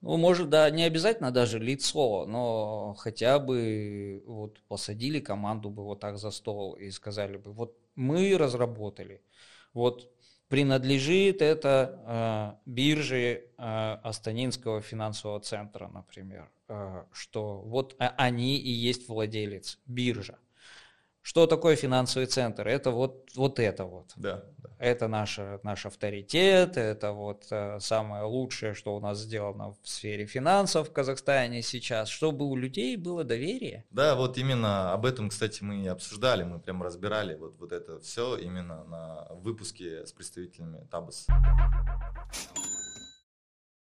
Ну, 0.00 0.16
может, 0.16 0.48
да, 0.48 0.70
не 0.70 0.84
обязательно 0.84 1.30
даже 1.30 1.58
лицо, 1.58 2.24
но 2.26 2.94
хотя 2.98 3.38
бы 3.38 4.22
вот 4.26 4.60
посадили 4.68 5.18
команду 5.20 5.70
бы 5.70 5.84
вот 5.84 6.00
так 6.00 6.18
за 6.18 6.30
стол 6.30 6.74
и 6.74 6.90
сказали 6.90 7.36
бы, 7.36 7.52
вот 7.52 7.76
мы 7.96 8.38
разработали, 8.38 9.22
вот 9.74 10.10
принадлежит 10.48 11.42
это 11.42 12.56
э, 12.64 12.70
бирже 12.70 13.18
э, 13.18 13.98
Астанинского 14.02 14.80
финансового 14.80 15.40
центра, 15.40 15.88
например, 15.88 16.50
э, 16.68 17.04
что 17.12 17.60
вот 17.60 17.96
они 17.98 18.56
и 18.56 18.70
есть 18.70 19.08
владелец, 19.08 19.78
биржа. 19.86 20.38
Что 21.22 21.46
такое 21.46 21.76
финансовый 21.76 22.26
центр? 22.26 22.66
Это 22.66 22.90
вот, 22.90 23.28
вот 23.34 23.58
это 23.58 23.84
вот. 23.84 24.12
Да, 24.16 24.44
да. 24.58 24.70
Это 24.78 25.08
наш, 25.08 25.38
наш 25.62 25.86
авторитет, 25.86 26.76
это 26.76 27.12
вот 27.12 27.46
э, 27.50 27.78
самое 27.80 28.24
лучшее, 28.24 28.74
что 28.74 28.96
у 28.96 29.00
нас 29.00 29.18
сделано 29.18 29.74
в 29.82 29.88
сфере 29.88 30.26
финансов 30.26 30.88
в 30.88 30.92
Казахстане 30.92 31.62
сейчас, 31.62 32.08
чтобы 32.08 32.46
у 32.46 32.56
людей 32.56 32.96
было 32.96 33.24
доверие. 33.24 33.84
Да, 33.90 34.14
вот 34.14 34.38
именно 34.38 34.92
об 34.92 35.04
этом, 35.04 35.28
кстати, 35.28 35.62
мы 35.62 35.82
и 35.82 35.86
обсуждали, 35.88 36.44
мы 36.44 36.60
прям 36.60 36.82
разбирали 36.82 37.34
вот, 37.34 37.56
вот 37.58 37.72
это 37.72 38.00
все 38.00 38.36
именно 38.36 38.84
на 38.84 39.26
выпуске 39.34 40.06
с 40.06 40.12
представителями 40.12 40.86
Табас. 40.90 41.26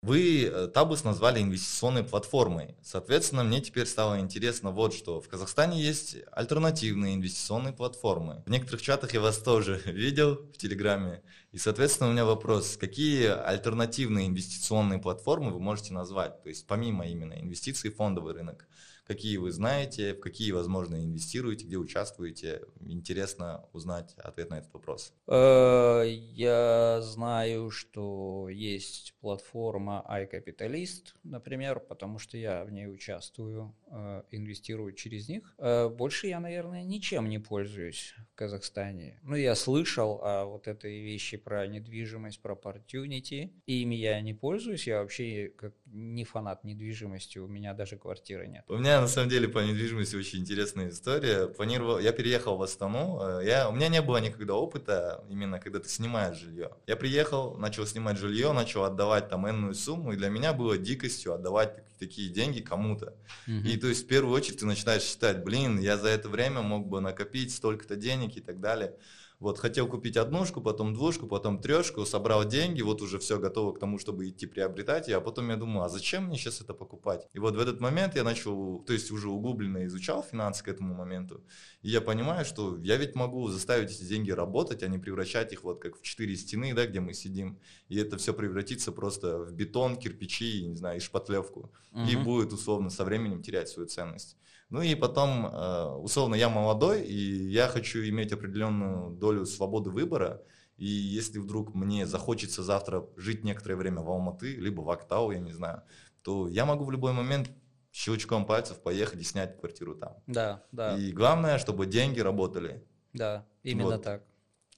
Вы 0.03 0.47
э, 0.47 0.67
Табус 0.67 1.05
назвали 1.05 1.41
инвестиционной 1.41 2.03
платформой. 2.03 2.75
Соответственно, 2.83 3.45
мне 3.45 3.61
теперь 3.61 3.87
стало 3.87 4.19
интересно 4.19 4.73
вот 4.73 4.95
что. 4.95 5.21
В 5.21 5.29
Казахстане 5.29 5.81
есть 5.81 6.17
альтернативные 6.33 7.15
инвестиционные 7.15 7.73
платформы. 7.73 8.43
В 8.45 8.51
некоторых 8.51 8.83
чатах 8.83 9.15
я 9.15 9.21
вас 9.21 9.39
тоже 9.39 9.81
видел 9.87 10.35
в 10.53 10.59
Телеграме. 10.59 11.23
И, 11.53 11.59
соответственно, 11.59 12.11
у 12.11 12.13
меня 12.13 12.25
вопрос. 12.25 12.77
Какие 12.77 13.29
альтернативные 13.29 14.27
инвестиционные 14.27 14.99
платформы 14.99 15.53
вы 15.53 15.61
можете 15.61 15.95
назвать? 15.95 16.43
То 16.43 16.49
есть 16.49 16.67
помимо 16.67 17.07
именно 17.07 17.35
инвестиций 17.35 17.91
в 17.91 17.95
фондовый 17.95 18.35
рынок 18.35 18.67
какие 19.05 19.37
вы 19.37 19.51
знаете, 19.51 20.15
в 20.15 20.21
какие, 20.21 20.53
возможно, 20.53 20.97
инвестируете, 20.97 21.67
где 21.67 21.77
участвуете. 21.77 22.63
Интересно 22.81 23.69
узнать 23.73 24.15
ответ 24.17 24.51
на 24.51 24.59
этот 24.59 24.73
вопрос. 24.73 25.13
Э, 25.27 26.05
я 26.07 27.01
знаю, 27.03 27.71
что 27.71 28.49
есть 28.49 29.15
платформа 29.21 30.05
iCapitalist, 30.09 31.15
например, 31.25 31.81
потому 31.81 32.19
что 32.19 32.37
я 32.37 32.65
в 32.65 32.71
ней 32.71 32.87
участвую, 32.87 33.75
э, 33.91 34.23
инвестирую 34.31 34.93
через 34.93 35.29
них. 35.29 35.55
Э, 35.59 35.89
больше 35.89 36.29
я, 36.29 36.41
наверное, 36.41 36.85
ничем 36.85 37.29
не 37.29 37.39
пользуюсь 37.39 38.15
в 38.33 38.35
Казахстане. 38.35 39.21
Ну, 39.23 39.37
я 39.37 39.55
слышал 39.55 40.21
о 40.23 40.45
вот 40.45 40.69
этой 40.69 41.01
вещи 41.01 41.37
про 41.37 41.67
недвижимость, 41.67 42.41
про 42.41 42.55
opportunity. 42.55 43.53
Ими 43.67 43.95
я 43.95 44.21
не 44.21 44.35
пользуюсь, 44.35 44.87
я 44.87 45.01
вообще 45.01 45.49
как 45.57 45.75
не 45.87 46.25
фанат 46.25 46.65
недвижимости, 46.65 47.39
у 47.39 47.47
меня 47.47 47.75
даже 47.75 47.97
квартиры 47.97 48.47
нет. 48.47 48.65
У 48.69 48.79
меня 48.79 48.92
на 49.01 49.09
самом 49.09 49.29
деле 49.29 49.49
по 49.49 49.59
недвижимости 49.59 50.17
очень 50.17 50.41
интересная 50.41 50.91
история. 50.91 51.47
Планировал, 51.47 51.99
я 51.99 52.13
переехал 52.13 52.57
в 52.57 52.63
Астану, 52.63 53.21
э, 53.23 53.47
я, 53.47 53.69
у 53.69 53.73
меня 53.73 53.89
не 53.89 54.03
было 54.03 54.19
никогда 54.19 54.55
опыта, 54.55 55.25
именно 55.29 55.59
когда 55.59 55.79
ты 55.79 55.89
снимаешь 55.89 56.39
жилье. 56.39 56.73
Я 56.87 56.97
приехал, 56.97 57.57
начал 57.57 57.87
снимать 57.87 58.19
жилье, 58.19 58.53
начал 58.53 58.85
отдавать 58.85 59.29
там 59.29 59.49
энную 59.49 59.75
сумму, 59.75 60.13
и 60.13 60.17
для 60.17 60.29
меня 60.29 60.53
было 60.53 60.77
дикостью 60.79 61.35
отдавать 61.35 61.83
такие 61.99 62.29
деньги 62.29 62.61
кому-то. 62.61 63.15
Угу. 63.47 63.69
И 63.69 63.77
то 63.77 63.87
есть 63.87 64.05
в 64.05 64.07
первую 64.09 64.35
очередь 64.35 64.59
ты 64.59 64.67
начинаешь 64.67 65.03
считать, 65.03 65.45
блин, 65.45 65.79
я 65.79 65.97
за 65.97 66.09
это 66.09 66.29
время 66.29 66.63
мог 66.63 66.87
бы 66.87 67.01
накопить 67.01 67.55
столько-то 67.55 67.97
денег 67.97 68.37
и 68.37 68.41
так 68.41 68.61
далее. 68.61 68.95
Вот 69.43 69.59
хотел 69.59 69.89
купить 69.89 70.17
однушку, 70.17 70.61
потом 70.61 70.95
двушку, 70.95 71.27
потом 71.27 71.61
трешку, 71.61 72.07
собрал 72.07 72.45
деньги, 72.45 72.81
вот 72.81 73.03
уже 73.03 73.19
все 73.19 73.41
готово 73.41 73.73
к 73.73 73.81
тому, 73.81 73.99
чтобы 73.99 74.29
идти 74.29 74.47
приобретать, 74.47 75.09
а 75.09 75.21
потом 75.21 75.51
я 75.51 75.57
думаю, 75.57 75.85
а 75.85 75.89
зачем 75.89 76.27
мне 76.27 76.39
сейчас 76.39 76.61
это 76.61 76.75
покупать? 76.75 77.27
И 77.33 77.41
вот 77.41 77.57
в 77.57 77.59
этот 77.59 77.81
момент 77.81 78.15
я 78.15 78.23
начал, 78.23 78.79
то 78.87 78.93
есть 78.93 79.11
уже 79.11 79.29
углубленно 79.29 79.85
изучал 79.87 80.23
финансы 80.23 80.63
к 80.63 80.69
этому 80.69 80.95
моменту, 80.95 81.43
и 81.83 81.91
я 81.91 82.01
понимаю, 82.01 82.45
что 82.45 82.79
я 82.79 82.97
ведь 82.97 83.17
могу 83.17 83.49
заставить 83.49 83.91
эти 83.91 84.05
деньги 84.05 84.31
работать, 84.31 84.85
а 84.85 84.87
не 84.87 84.99
превращать 84.99 85.53
их 85.53 85.65
вот 85.65 85.83
как 85.83 85.99
в 85.99 86.03
четыре 86.03 86.37
стены, 86.37 86.73
да, 86.73 86.87
где 86.87 87.01
мы 87.01 87.13
сидим, 87.13 87.59
и 87.89 87.99
это 87.99 88.19
все 88.19 88.33
превратится 88.35 88.93
просто 88.93 89.39
в 89.39 89.53
бетон, 89.53 89.97
кирпичи, 89.97 90.65
не 90.65 90.77
знаю, 90.77 90.99
и 90.99 91.01
шпатлевку, 91.01 91.73
угу. 91.91 92.05
и 92.05 92.15
будет 92.15 92.53
условно 92.53 92.91
со 92.91 93.05
временем 93.05 93.43
терять 93.43 93.69
свою 93.69 93.89
ценность. 93.89 94.37
Ну 94.73 94.81
и 94.81 94.95
потом, 94.95 95.47
э, 95.47 95.85
условно, 95.97 96.35
я 96.35 96.49
молодой, 96.49 97.03
и 97.03 97.51
я 97.51 97.69
хочу 97.69 97.99
иметь 98.09 98.33
определенную 98.33 99.11
долю 99.11 99.45
свободы 99.45 99.91
выбора. 99.91 100.41
И 100.79 100.87
если 100.87 101.39
вдруг 101.39 101.75
мне 101.75 102.07
захочется 102.07 102.63
завтра 102.63 103.07
жить 103.19 103.45
некоторое 103.45 103.77
время 103.77 104.01
в 104.01 104.11
Алматы, 104.11 104.57
либо 104.57 104.81
в 104.81 104.89
Актау, 104.89 105.31
я 105.31 105.41
не 105.41 105.53
знаю, 105.53 105.83
то 106.23 106.49
я 106.49 106.65
могу 106.65 106.87
в 106.87 106.91
любой 106.91 107.13
момент 107.13 107.51
щелчком 107.93 108.47
пальцев 108.47 108.81
поехать 108.81 109.21
и 109.21 109.25
снять 109.25 109.61
квартиру 109.61 109.95
там. 109.95 110.15
Да, 110.27 110.65
да. 110.73 110.97
И 110.97 111.13
главное, 111.13 111.59
чтобы 111.59 111.85
деньги 111.85 112.21
работали. 112.21 112.83
Да, 113.13 113.45
именно 113.63 113.97
вот. 113.97 114.03
так. 114.03 114.23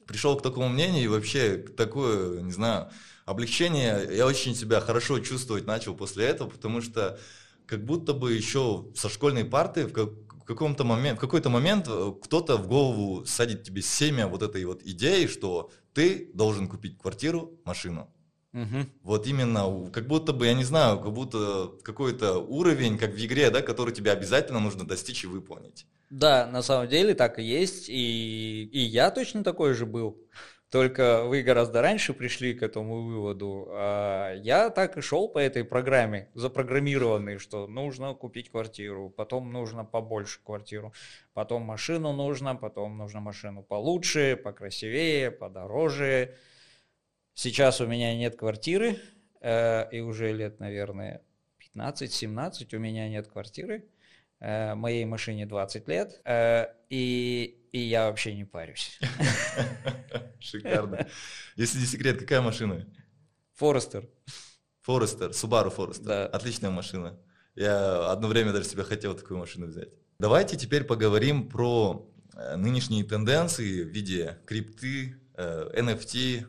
Пришел 0.09 0.37
к 0.37 0.43
такому 0.43 0.71
мнению 0.71 1.05
и 1.05 1.07
вообще 1.07 1.59
к 1.59 1.77
такое, 1.77 2.43
не 2.43 2.51
знаю, 2.51 2.91
облегчение. 3.27 4.09
Я 4.11 4.27
очень 4.27 4.57
себя 4.57 4.81
хорошо 4.81 5.21
чувствовать 5.21 5.67
начал 5.67 5.95
после 5.95 6.27
этого, 6.27 6.51
потому 6.51 6.81
что 6.81 7.17
как 7.67 7.85
будто 7.85 8.13
бы 8.13 8.33
еще 8.33 8.87
со 8.95 9.09
школьной 9.09 9.45
парты 9.45 9.87
в, 9.87 9.93
в 9.93 10.45
каком-то 10.45 10.85
момент, 10.85 11.19
в 11.19 11.21
какой-то 11.21 11.49
момент 11.49 11.87
э, 11.89 12.13
кто-то 12.23 12.57
в 12.57 12.69
голову 12.69 13.25
садит 13.25 13.63
тебе 13.63 13.83
семя 13.83 14.27
вот 14.27 14.43
этой 14.43 14.65
вот 14.65 14.83
идеи, 14.83 15.27
что 15.27 15.71
ты 15.95 16.31
должен 16.35 16.69
купить 16.69 16.99
квартиру, 16.99 17.59
машину. 17.65 18.11
Угу. 18.53 18.87
Вот 19.03 19.27
именно, 19.27 19.91
как 19.91 20.07
будто 20.07 20.33
бы, 20.33 20.47
я 20.47 20.55
не 20.55 20.63
знаю, 20.63 21.01
как 21.01 21.13
будто 21.13 21.73
какой-то 21.83 22.39
уровень, 22.39 22.99
как 22.99 23.13
в 23.13 23.25
игре, 23.25 23.51
да, 23.51 23.63
который 23.63 23.93
тебе 23.93 24.13
обязательно 24.13 24.61
нужно 24.61 24.87
достичь 24.87 25.25
и 25.25 25.27
выполнить. 25.27 25.87
Да, 26.11 26.47
на 26.47 26.63
самом 26.63 26.89
деле 26.89 27.15
так 27.15 27.41
и 27.41 27.43
есть, 27.43 27.89
и, 27.89 28.65
и 28.73 28.79
я 28.79 29.11
точно 29.11 29.43
такой 29.43 29.75
же 29.75 29.87
был. 29.87 30.17
Только 30.75 31.23
вы 31.23 31.43
гораздо 31.43 31.83
раньше 31.83 32.15
пришли 32.15 32.53
к 32.53 32.61
этому 32.61 33.03
выводу. 33.03 33.69
А 33.71 34.35
я 34.35 34.71
так 34.71 34.97
и 34.97 35.01
шел 35.01 35.29
по 35.29 35.39
этой 35.39 35.63
программе, 35.63 36.31
запрограммированный, 36.35 37.39
что 37.39 37.69
нужно 37.69 38.13
купить 38.15 38.51
квартиру, 38.51 39.09
потом 39.09 39.53
нужно 39.53 39.85
побольше 39.85 40.41
квартиру, 40.43 40.93
потом 41.33 41.63
машину 41.63 42.13
нужно, 42.13 42.57
потом 42.57 42.99
нужно 42.99 43.21
машину 43.21 43.63
получше, 43.63 44.35
покрасивее, 44.35 45.31
подороже. 45.31 46.35
Сейчас 47.35 47.81
у 47.81 47.87
меня 47.87 48.13
нет 48.17 48.35
квартиры, 48.35 48.99
э, 49.43 49.89
и 49.93 50.01
уже 50.01 50.33
лет, 50.33 50.59
наверное, 50.59 51.23
15-17 51.61 52.75
у 52.75 52.81
меня 52.81 53.09
нет 53.09 53.29
квартиры. 53.29 53.85
Э, 54.41 54.75
моей 54.75 55.05
машине 55.05 55.47
20 55.47 55.87
лет, 55.87 56.21
э, 56.25 56.67
и, 56.91 57.64
и 57.75 57.81
я 57.81 58.07
вообще 58.07 58.33
не 58.35 58.45
парюсь. 58.45 59.01
Шикарно. 60.39 61.09
Если 61.57 61.81
не 61.81 61.87
секрет, 61.87 62.21
какая 62.21 62.41
машина? 62.41 62.87
Форестер. 63.55 64.09
Форестер, 64.83 65.31
Subaru 65.31 65.71
Форестер. 65.71 66.07
Да. 66.07 66.27
Отличная 66.27 66.71
машина. 66.71 67.19
Я 67.57 68.13
одно 68.13 68.29
время 68.29 68.53
даже 68.53 68.69
себе 68.69 68.85
хотел 68.85 69.17
такую 69.17 69.39
машину 69.41 69.67
взять. 69.67 69.89
Давайте 70.21 70.57
теперь 70.57 70.85
поговорим 70.85 71.49
про 71.49 72.09
э, 72.37 72.55
нынешние 72.55 73.03
тенденции 73.03 73.83
в 73.83 73.89
виде 73.89 74.39
крипты, 74.47 75.17
NFT, 75.37 76.47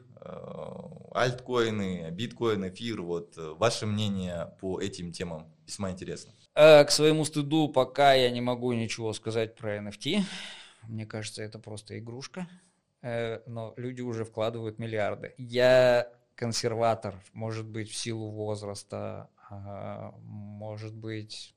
альткоины, 1.12 2.12
биткоин, 2.12 2.70
эфир. 2.70 3.02
Вот 3.02 3.34
ваше 3.36 3.88
мнение 3.88 4.54
по 4.62 4.80
этим 4.80 5.12
темам 5.12 5.52
весьма 5.66 5.90
интересно. 5.90 6.34
Э, 6.54 6.84
к 6.84 6.92
своему 6.92 7.26
стыду 7.26 7.68
пока 7.70 8.14
я 8.14 8.30
не 8.30 8.42
могу 8.42 8.74
ничего 8.74 9.12
сказать 9.14 9.56
про 9.56 9.78
NFT. 9.78 10.24
Мне 10.88 11.06
кажется, 11.06 11.44
это 11.44 11.60
просто 11.60 11.98
игрушка. 12.00 12.48
Э, 13.02 13.42
но 13.46 13.74
люди 13.78 14.02
уже 14.02 14.26
вкладывают 14.26 14.80
миллиарды. 14.80 15.34
Я 15.38 16.12
консерватор, 16.36 17.16
может 17.34 17.68
быть, 17.68 17.90
в 17.90 17.96
силу 17.96 18.30
возраста, 18.30 19.30
а, 19.50 20.14
может 20.22 20.96
быть, 20.96 21.56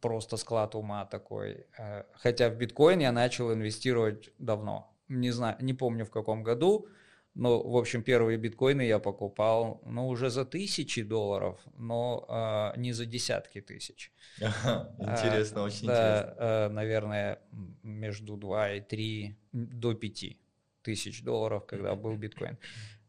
просто 0.00 0.36
склад 0.36 0.74
ума 0.74 1.06
такой. 1.06 1.66
Э, 1.78 2.04
хотя 2.14 2.50
в 2.50 2.56
биткоин 2.56 3.00
я 3.00 3.12
начал 3.12 3.52
инвестировать 3.52 4.30
давно. 4.38 4.94
Не 5.08 5.30
знаю, 5.30 5.56
не 5.60 5.72
помню 5.74 6.04
в 6.04 6.10
каком 6.10 6.42
году. 6.42 6.88
Ну, 7.38 7.62
в 7.62 7.76
общем, 7.76 8.02
первые 8.02 8.36
биткоины 8.36 8.82
я 8.82 8.98
покупал, 8.98 9.80
ну, 9.86 10.08
уже 10.08 10.28
за 10.28 10.44
тысячи 10.44 11.02
долларов, 11.02 11.60
но 11.76 12.26
э, 12.28 12.80
не 12.80 12.92
за 12.92 13.06
десятки 13.06 13.60
тысяч. 13.60 14.12
Ага, 14.42 14.92
интересно, 14.98 15.60
а, 15.60 15.64
очень 15.64 15.86
да, 15.86 16.18
интересно. 16.18 16.36
Э, 16.38 16.68
наверное, 16.68 17.38
между 17.84 18.36
2 18.36 18.72
и 18.72 18.80
3 18.80 19.36
до 19.52 19.94
5 19.94 20.36
тысяч 20.82 21.22
долларов, 21.22 21.64
когда 21.66 21.94
был 21.94 22.16
биткоин. 22.16 22.58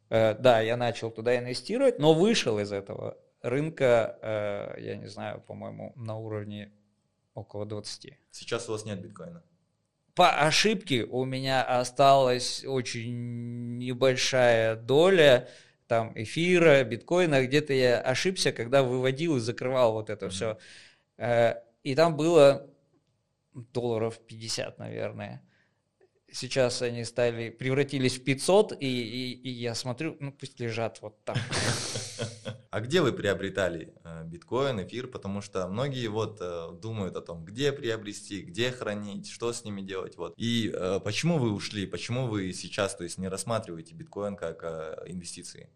Э, 0.10 0.36
да, 0.36 0.62
я 0.62 0.78
начал 0.78 1.10
туда 1.10 1.36
инвестировать, 1.36 1.98
но 1.98 2.14
вышел 2.14 2.60
из 2.60 2.72
этого 2.72 3.18
рынка, 3.42 4.20
э, 4.22 4.82
я 4.82 4.96
не 4.96 5.08
знаю, 5.08 5.42
по-моему, 5.42 5.94
на 5.96 6.18
уровне 6.18 6.72
около 7.34 7.66
20. 7.66 8.14
Сейчас 8.30 8.70
у 8.70 8.74
вас 8.74 8.86
нет 8.86 9.02
биткоина? 9.02 9.42
По 10.20 10.32
ошибке 10.32 11.06
у 11.06 11.24
меня 11.24 11.64
осталась 11.64 12.66
очень 12.66 13.78
небольшая 13.78 14.76
доля 14.76 15.48
там 15.88 16.12
эфира, 16.14 16.84
биткоина, 16.84 17.48
где-то 17.48 17.72
я 17.72 18.02
ошибся, 18.02 18.52
когда 18.52 18.84
выводил 18.84 19.38
и 19.38 19.40
закрывал 19.40 19.94
вот 19.94 20.10
это 20.10 20.26
mm-hmm. 20.26 20.30
все. 20.30 20.58
Э, 21.16 21.54
и 21.84 21.96
там 21.96 22.18
было 22.18 22.70
долларов 23.54 24.20
50, 24.28 24.78
наверное. 24.78 25.42
Сейчас 26.30 26.82
они 26.82 27.06
стали, 27.06 27.50
превратились 27.50 28.20
в 28.20 28.24
500, 28.26 28.74
и, 28.74 28.76
и, 28.86 29.32
и 29.36 29.50
я 29.50 29.74
смотрю, 29.74 30.18
ну 30.20 30.34
пусть 30.34 30.60
лежат 30.60 31.02
вот 31.02 31.24
там. 31.24 31.38
А 32.72 32.82
где 32.82 33.02
вы 33.02 33.14
приобретали 33.14 33.96
э, 34.04 34.24
биткоин, 34.26 34.80
эфир? 34.84 35.08
Потому 35.08 35.42
что 35.42 35.68
многие 35.68 36.06
вот 36.06 36.38
э, 36.40 36.70
думают 36.80 37.16
о 37.16 37.22
том, 37.22 37.44
где 37.44 37.72
приобрести, 37.72 38.42
где 38.44 38.72
хранить, 38.72 39.28
что 39.28 39.52
с 39.52 39.64
ними 39.64 39.82
делать. 39.82 40.18
Вот. 40.18 40.36
И 40.38 40.72
э, 40.72 41.00
почему 41.04 41.40
вы 41.40 41.52
ушли, 41.52 41.88
почему 41.88 42.28
вы 42.28 42.54
сейчас 42.54 42.96
то 42.96 43.04
есть, 43.04 43.18
не 43.18 43.28
рассматриваете 43.28 43.96
биткоин 43.96 44.36
как 44.36 44.64
инвестиции? 45.08 45.70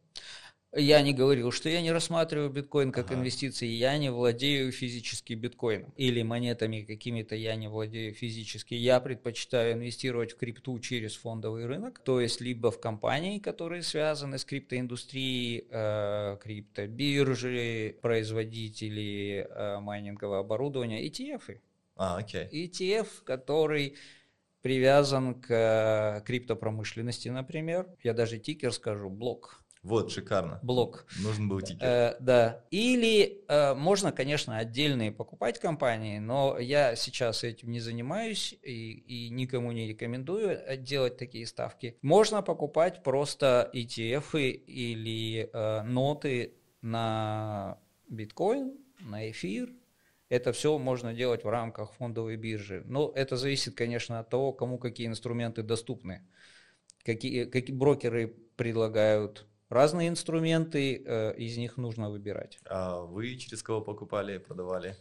Я 0.75 1.03
не 1.03 1.13
говорил, 1.13 1.51
что 1.51 1.69
я 1.69 1.81
не 1.81 1.91
рассматриваю 1.91 2.49
биткоин 2.49 2.91
как 2.91 3.11
ага. 3.11 3.15
инвестиции, 3.15 3.67
я 3.67 3.95
не 3.99 4.09
владею 4.11 4.71
физически 4.71 5.33
биткоином 5.33 5.93
или 5.97 6.23
монетами 6.23 6.81
какими-то 6.81 7.35
я 7.35 7.55
не 7.55 7.67
владею 7.67 8.13
физически. 8.15 8.73
Я 8.73 8.99
предпочитаю 8.99 9.73
инвестировать 9.73 10.31
в 10.31 10.37
крипту 10.37 10.79
через 10.79 11.15
фондовый 11.15 11.67
рынок, 11.67 11.99
то 11.99 12.19
есть 12.19 12.41
либо 12.41 12.71
в 12.71 12.79
компании, 12.79 13.37
которые 13.37 13.83
связаны 13.83 14.39
с 14.39 14.45
криптоиндустрией, 14.45 15.67
э, 15.69 16.37
криптобиржи, 16.41 17.95
производители 18.01 19.47
э, 19.47 19.79
майнингового 19.79 20.39
оборудования, 20.39 21.07
ETF. 21.07 21.59
А, 21.95 22.17
окей. 22.17 22.47
ETF, 22.51 23.07
который 23.23 23.95
привязан 24.63 25.35
к 25.35 25.51
э, 25.51 26.21
криптопромышленности, 26.25 27.29
например. 27.29 27.87
Я 28.01 28.13
даже 28.13 28.39
тикер 28.39 28.71
скажу, 28.73 29.09
блок 29.09 29.62
вот, 29.83 30.11
шикарно. 30.11 30.59
Блок. 30.63 31.05
Нужен 31.21 31.49
был 31.49 31.59
тикет. 31.59 31.83
Э, 31.83 32.15
да. 32.21 32.63
Или 32.71 33.43
э, 33.49 33.73
можно, 33.73 34.13
конечно, 34.13 34.57
отдельные 34.57 35.11
покупать 35.11 35.59
компании, 35.59 36.19
но 36.19 36.57
я 36.57 36.95
сейчас 36.95 37.43
этим 37.43 37.69
не 37.69 37.81
занимаюсь 37.81 38.53
и, 38.63 38.93
и 38.93 39.29
никому 39.29 39.73
не 39.73 39.89
рекомендую 39.89 40.51
э, 40.51 40.77
делать 40.77 41.17
такие 41.17 41.45
ставки. 41.45 41.97
Можно 42.01 42.41
покупать 42.41 43.03
просто 43.03 43.69
ETF 43.73 44.39
или 44.39 45.49
э, 45.51 45.81
ноты 45.83 46.53
на 46.81 47.77
биткоин, 48.07 48.77
на 49.01 49.29
эфир. 49.31 49.69
Это 50.29 50.53
все 50.53 50.77
можно 50.77 51.13
делать 51.13 51.43
в 51.43 51.49
рамках 51.49 51.91
фондовой 51.95 52.37
биржи. 52.37 52.83
Но 52.85 53.11
это 53.13 53.35
зависит, 53.35 53.75
конечно, 53.75 54.19
от 54.19 54.29
того, 54.29 54.53
кому 54.53 54.77
какие 54.77 55.07
инструменты 55.07 55.61
доступны. 55.61 56.25
Какие, 57.03 57.43
какие 57.43 57.75
брокеры 57.75 58.33
предлагают 58.55 59.45
разные 59.73 60.09
инструменты, 60.09 61.03
э, 61.05 61.35
из 61.37 61.57
них 61.57 61.77
нужно 61.77 62.09
выбирать. 62.09 62.59
А 62.65 63.01
вы 63.01 63.35
через 63.35 63.63
кого 63.63 63.81
покупали, 63.81 64.37
продавали? 64.37 64.95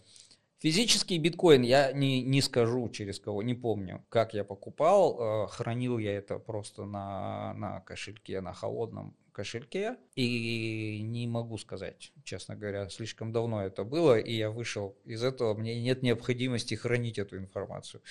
Физический 0.58 1.18
биткоин 1.18 1.62
я 1.62 1.90
не, 1.92 2.22
не 2.22 2.40
скажу 2.40 2.88
через 2.88 3.18
кого, 3.18 3.42
не 3.42 3.54
помню, 3.54 4.04
как 4.08 4.32
я 4.32 4.44
покупал. 4.44 5.44
Э, 5.44 5.48
хранил 5.48 5.98
я 5.98 6.12
это 6.16 6.38
просто 6.38 6.84
на, 6.84 7.52
на 7.54 7.80
кошельке, 7.80 8.40
на 8.40 8.52
холодном 8.52 9.16
кошельке. 9.32 9.96
И 10.14 11.02
не 11.02 11.26
могу 11.26 11.58
сказать, 11.58 12.12
честно 12.22 12.54
говоря, 12.54 12.88
слишком 12.90 13.32
давно 13.32 13.62
это 13.62 13.82
было, 13.82 14.18
и 14.18 14.32
я 14.34 14.50
вышел 14.50 14.96
из 15.04 15.24
этого, 15.24 15.54
мне 15.54 15.80
нет 15.82 16.02
необходимости 16.02 16.74
хранить 16.74 17.18
эту 17.18 17.38
информацию. 17.38 18.02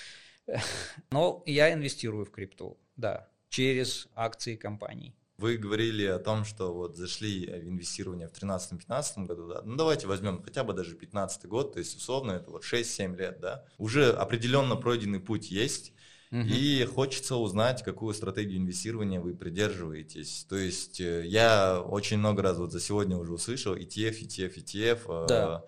Но 1.11 1.43
я 1.45 1.71
инвестирую 1.71 2.25
в 2.25 2.31
крипту, 2.31 2.77
да, 2.97 3.29
через 3.49 4.09
акции 4.13 4.55
компаний. 4.55 5.15
Вы 5.41 5.57
говорили 5.57 6.05
о 6.05 6.19
том, 6.19 6.45
что 6.45 6.73
вот 6.73 6.95
зашли 6.95 7.47
в 7.47 7.67
инвестирование 7.67 8.29
в 8.29 8.31
2013-2015 8.33 9.25
году, 9.25 9.47
да? 9.47 9.61
Ну 9.65 9.75
давайте 9.75 10.07
возьмем 10.07 10.41
хотя 10.43 10.63
бы 10.63 10.73
даже 10.73 10.95
15 10.95 11.45
год, 11.47 11.73
то 11.73 11.79
есть 11.79 11.97
условно 11.97 12.31
это 12.33 12.51
вот 12.51 12.63
6-7 12.63 13.17
лет, 13.17 13.39
да? 13.41 13.65
Уже 13.77 14.11
определенно 14.11 14.75
пройденный 14.75 15.19
путь 15.19 15.51
есть, 15.51 15.93
Угу. 16.31 16.43
И 16.47 16.85
хочется 16.85 17.35
узнать, 17.35 17.83
какую 17.83 18.13
стратегию 18.13 18.59
инвестирования 18.59 19.19
вы 19.19 19.35
придерживаетесь. 19.35 20.45
То 20.47 20.55
есть 20.55 21.01
э, 21.01 21.25
я 21.25 21.81
очень 21.81 22.19
много 22.19 22.41
раз 22.41 22.57
вот 22.57 22.71
за 22.71 22.79
сегодня 22.79 23.17
уже 23.17 23.33
услышал 23.33 23.75
ETF, 23.75 24.21
ETF, 24.21 24.55
ETF. 24.55 25.27
Да. 25.27 25.65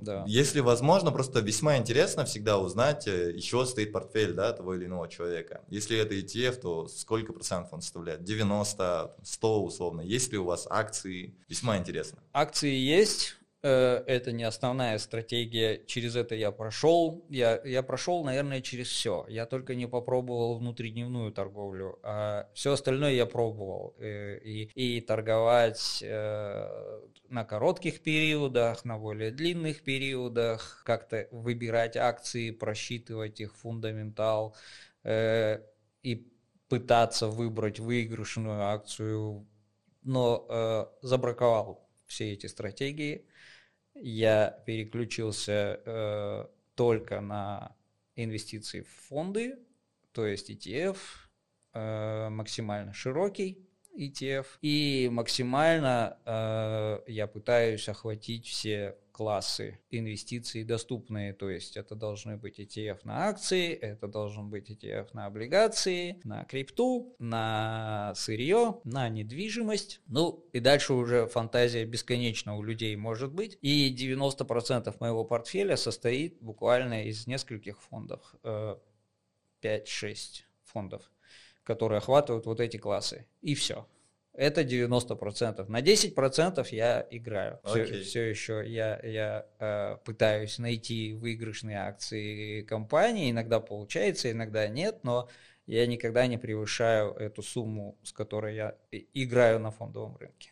Да. 0.00 0.24
Если 0.26 0.60
возможно, 0.60 1.10
просто 1.12 1.40
весьма 1.40 1.78
интересно 1.78 2.24
всегда 2.24 2.58
узнать, 2.58 3.06
э, 3.06 3.32
еще 3.32 3.64
стоит 3.66 3.92
портфель 3.92 4.32
да, 4.32 4.52
того 4.52 4.74
или 4.74 4.86
иного 4.86 5.08
человека. 5.08 5.62
Если 5.68 5.98
это 5.98 6.14
ETF, 6.14 6.60
то 6.60 6.88
сколько 6.88 7.32
процентов 7.32 7.72
он 7.72 7.80
составляет? 7.80 8.24
90, 8.24 9.16
100 9.22 9.64
условно. 9.64 10.00
Есть 10.00 10.32
ли 10.32 10.38
у 10.38 10.44
вас 10.44 10.66
акции? 10.68 11.34
Весьма 11.48 11.78
интересно. 11.78 12.18
Акции 12.32 12.74
есть. 12.74 13.36
Э, 13.66 14.04
это 14.06 14.30
не 14.30 14.44
основная 14.44 14.96
стратегия, 14.98 15.84
через 15.86 16.14
это 16.14 16.36
я 16.36 16.52
прошел. 16.52 17.26
Я, 17.28 17.60
я 17.64 17.82
прошел, 17.82 18.22
наверное, 18.22 18.60
через 18.60 18.86
все. 18.86 19.26
Я 19.28 19.44
только 19.44 19.74
не 19.74 19.88
попробовал 19.88 20.56
внутридневную 20.58 21.32
торговлю, 21.32 21.98
а 22.04 22.48
все 22.54 22.74
остальное 22.74 23.14
я 23.14 23.26
пробовал. 23.26 23.96
Э, 23.98 24.38
и, 24.38 24.70
и 24.76 25.00
торговать 25.00 25.98
э, 26.00 27.00
на 27.28 27.44
коротких 27.44 28.02
периодах, 28.02 28.84
на 28.84 28.98
более 28.98 29.32
длинных 29.32 29.82
периодах, 29.82 30.84
как-то 30.86 31.26
выбирать 31.32 31.96
акции, 31.96 32.52
просчитывать 32.52 33.40
их 33.40 33.56
фундаментал 33.56 34.54
и 35.04 36.32
пытаться 36.68 37.28
выбрать 37.28 37.78
выигрышную 37.80 38.62
акцию, 38.62 39.46
но 40.02 40.88
забраковал 41.02 41.88
все 42.06 42.32
эти 42.32 42.46
стратегии 42.46 43.24
я 44.00 44.62
переключился 44.66 45.80
э, 45.84 46.46
только 46.74 47.20
на 47.20 47.76
инвестиции 48.14 48.82
в 48.82 48.88
фонды, 49.08 49.58
то 50.12 50.26
есть 50.26 50.50
ETF, 50.50 50.96
э, 51.74 52.28
максимально 52.30 52.92
широкий 52.92 53.66
ETF, 53.98 54.46
и 54.62 55.08
максимально 55.10 56.18
э, 56.24 57.00
я 57.06 57.26
пытаюсь 57.26 57.88
охватить 57.88 58.46
все 58.46 58.96
классы 59.16 59.78
инвестиций 59.90 60.62
доступные, 60.62 61.32
то 61.32 61.48
есть 61.48 61.78
это 61.78 61.94
должны 61.94 62.36
быть 62.36 62.60
ETF 62.60 62.98
на 63.04 63.28
акции, 63.28 63.72
это 63.72 64.08
должен 64.08 64.50
быть 64.50 64.70
ETF 64.70 65.08
на 65.14 65.24
облигации, 65.24 66.20
на 66.22 66.44
крипту, 66.44 67.16
на 67.18 68.12
сырье, 68.14 68.78
на 68.84 69.08
недвижимость. 69.08 70.02
Ну 70.06 70.44
и 70.52 70.60
дальше 70.60 70.92
уже 70.92 71.28
фантазия 71.28 71.86
бесконечна 71.86 72.56
у 72.56 72.62
людей 72.62 72.94
может 72.94 73.32
быть. 73.32 73.56
И 73.62 73.90
90% 73.98 74.94
моего 75.00 75.24
портфеля 75.24 75.76
состоит 75.76 76.38
буквально 76.42 77.04
из 77.04 77.26
нескольких 77.26 77.80
фондов, 77.80 78.34
5-6 78.42 78.82
э, 79.62 80.16
фондов, 80.64 81.10
которые 81.64 81.98
охватывают 81.98 82.44
вот 82.44 82.60
эти 82.60 82.76
классы. 82.76 83.26
И 83.40 83.54
все 83.54 83.86
это 84.36 84.62
90%. 84.62 85.68
На 85.68 85.80
10% 85.80 86.66
я 86.70 87.06
играю. 87.10 87.58
Okay. 87.64 87.84
Все, 87.84 88.00
все 88.02 88.22
еще 88.22 88.64
я, 88.66 89.00
я 89.02 89.46
э, 89.58 89.96
пытаюсь 90.04 90.58
найти 90.58 91.14
выигрышные 91.14 91.78
акции 91.78 92.62
компании. 92.62 93.30
Иногда 93.30 93.60
получается, 93.60 94.30
иногда 94.30 94.68
нет, 94.68 95.00
но 95.02 95.28
я 95.66 95.86
никогда 95.86 96.26
не 96.26 96.38
превышаю 96.38 97.12
эту 97.14 97.42
сумму, 97.42 97.98
с 98.02 98.12
которой 98.12 98.54
я 98.54 98.76
играю 99.14 99.58
на 99.58 99.70
фондовом 99.70 100.16
рынке. 100.18 100.50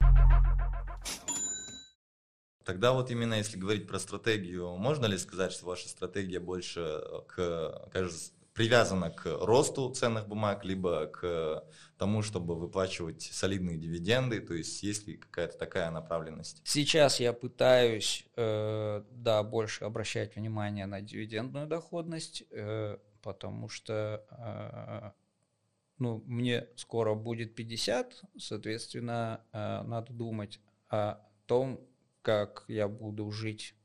Тогда 2.64 2.94
вот 2.94 3.10
именно 3.10 3.34
если 3.34 3.58
говорить 3.58 3.86
про 3.86 3.98
стратегию, 3.98 4.76
можно 4.76 5.04
ли 5.04 5.18
сказать, 5.18 5.52
что 5.52 5.66
ваша 5.66 5.86
стратегия 5.88 6.40
больше 6.40 7.02
к, 7.28 7.90
кажется, 7.92 8.32
привязана 8.54 9.10
к 9.10 9.26
росту 9.26 9.90
ценных 9.90 10.28
бумаг, 10.28 10.64
либо 10.64 11.06
к 11.06 11.64
тому, 11.98 12.22
чтобы 12.22 12.54
выплачивать 12.54 13.22
солидные 13.22 13.76
дивиденды, 13.76 14.40
то 14.40 14.54
есть 14.54 14.82
есть 14.82 15.08
ли 15.08 15.16
какая-то 15.16 15.58
такая 15.58 15.90
направленность? 15.90 16.62
Сейчас 16.64 17.20
я 17.20 17.32
пытаюсь, 17.32 18.26
э, 18.36 19.02
да, 19.10 19.42
больше 19.42 19.84
обращать 19.84 20.36
внимание 20.36 20.86
на 20.86 21.00
дивидендную 21.00 21.66
доходность, 21.66 22.44
э, 22.50 22.98
потому 23.22 23.68
что 23.68 24.24
э, 24.30 25.10
ну, 25.98 26.22
мне 26.26 26.68
скоро 26.76 27.14
будет 27.14 27.56
50, 27.56 28.22
соответственно, 28.38 29.40
э, 29.52 29.82
надо 29.82 30.12
думать 30.12 30.60
о 30.88 31.18
том, 31.46 31.80
как 32.22 32.64
я 32.68 32.86
буду 32.86 33.30
жить 33.32 33.74
Э, 33.74 33.83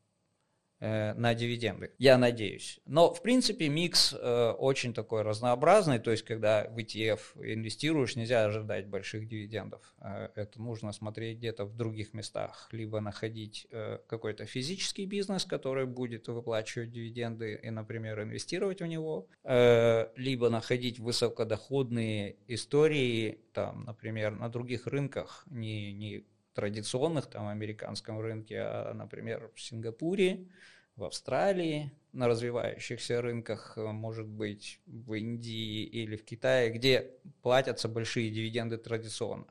на 0.79 1.33
дивиденды. 1.33 1.91
Я 1.97 2.17
надеюсь. 2.17 2.79
Но, 2.85 3.13
в 3.13 3.21
принципе, 3.21 3.67
микс 3.67 4.13
э, 4.13 4.51
очень 4.51 4.93
такой 4.93 5.23
разнообразный. 5.23 5.99
То 5.99 6.11
есть, 6.11 6.23
когда 6.23 6.69
в 6.69 6.77
ETF 6.77 7.19
инвестируешь, 7.35 8.15
нельзя 8.15 8.45
ожидать 8.45 8.87
больших 8.87 9.27
дивидендов. 9.27 9.81
Э, 10.01 10.29
это 10.35 10.61
нужно 10.61 10.91
смотреть 10.93 11.37
где-то 11.37 11.65
в 11.65 11.75
других 11.75 12.13
местах. 12.13 12.69
Либо 12.71 13.01
находить 13.01 13.67
э, 13.71 13.99
какой-то 14.07 14.45
физический 14.45 15.05
бизнес, 15.05 15.45
который 15.45 15.85
будет 15.85 16.27
выплачивать 16.27 16.91
дивиденды 16.91 17.59
и, 17.61 17.69
например, 17.69 18.21
инвестировать 18.21 18.81
в 18.81 18.85
него. 18.85 19.27
Э, 19.43 20.07
либо 20.15 20.49
находить 20.49 20.99
высокодоходные 20.99 22.37
истории, 22.47 23.39
там, 23.53 23.83
например, 23.83 24.31
на 24.31 24.49
других 24.49 24.87
рынках, 24.87 25.45
не, 25.49 25.93
не 25.93 26.25
традиционных, 26.53 27.27
там, 27.27 27.47
американском 27.47 28.19
рынке, 28.19 28.59
а, 28.61 28.93
например, 28.93 29.51
в 29.55 29.61
Сингапуре, 29.61 30.47
в 30.95 31.03
Австралии, 31.03 31.91
на 32.11 32.27
развивающихся 32.27 33.21
рынках, 33.21 33.77
э, 33.77 33.91
может 33.91 34.27
быть, 34.27 34.79
в 34.85 35.13
Индии 35.13 35.83
или 35.83 36.15
в 36.15 36.25
Китае, 36.25 36.71
где 36.71 37.11
платятся 37.41 37.87
большие 37.87 38.29
дивиденды 38.31 38.77
традиционно. 38.77 39.47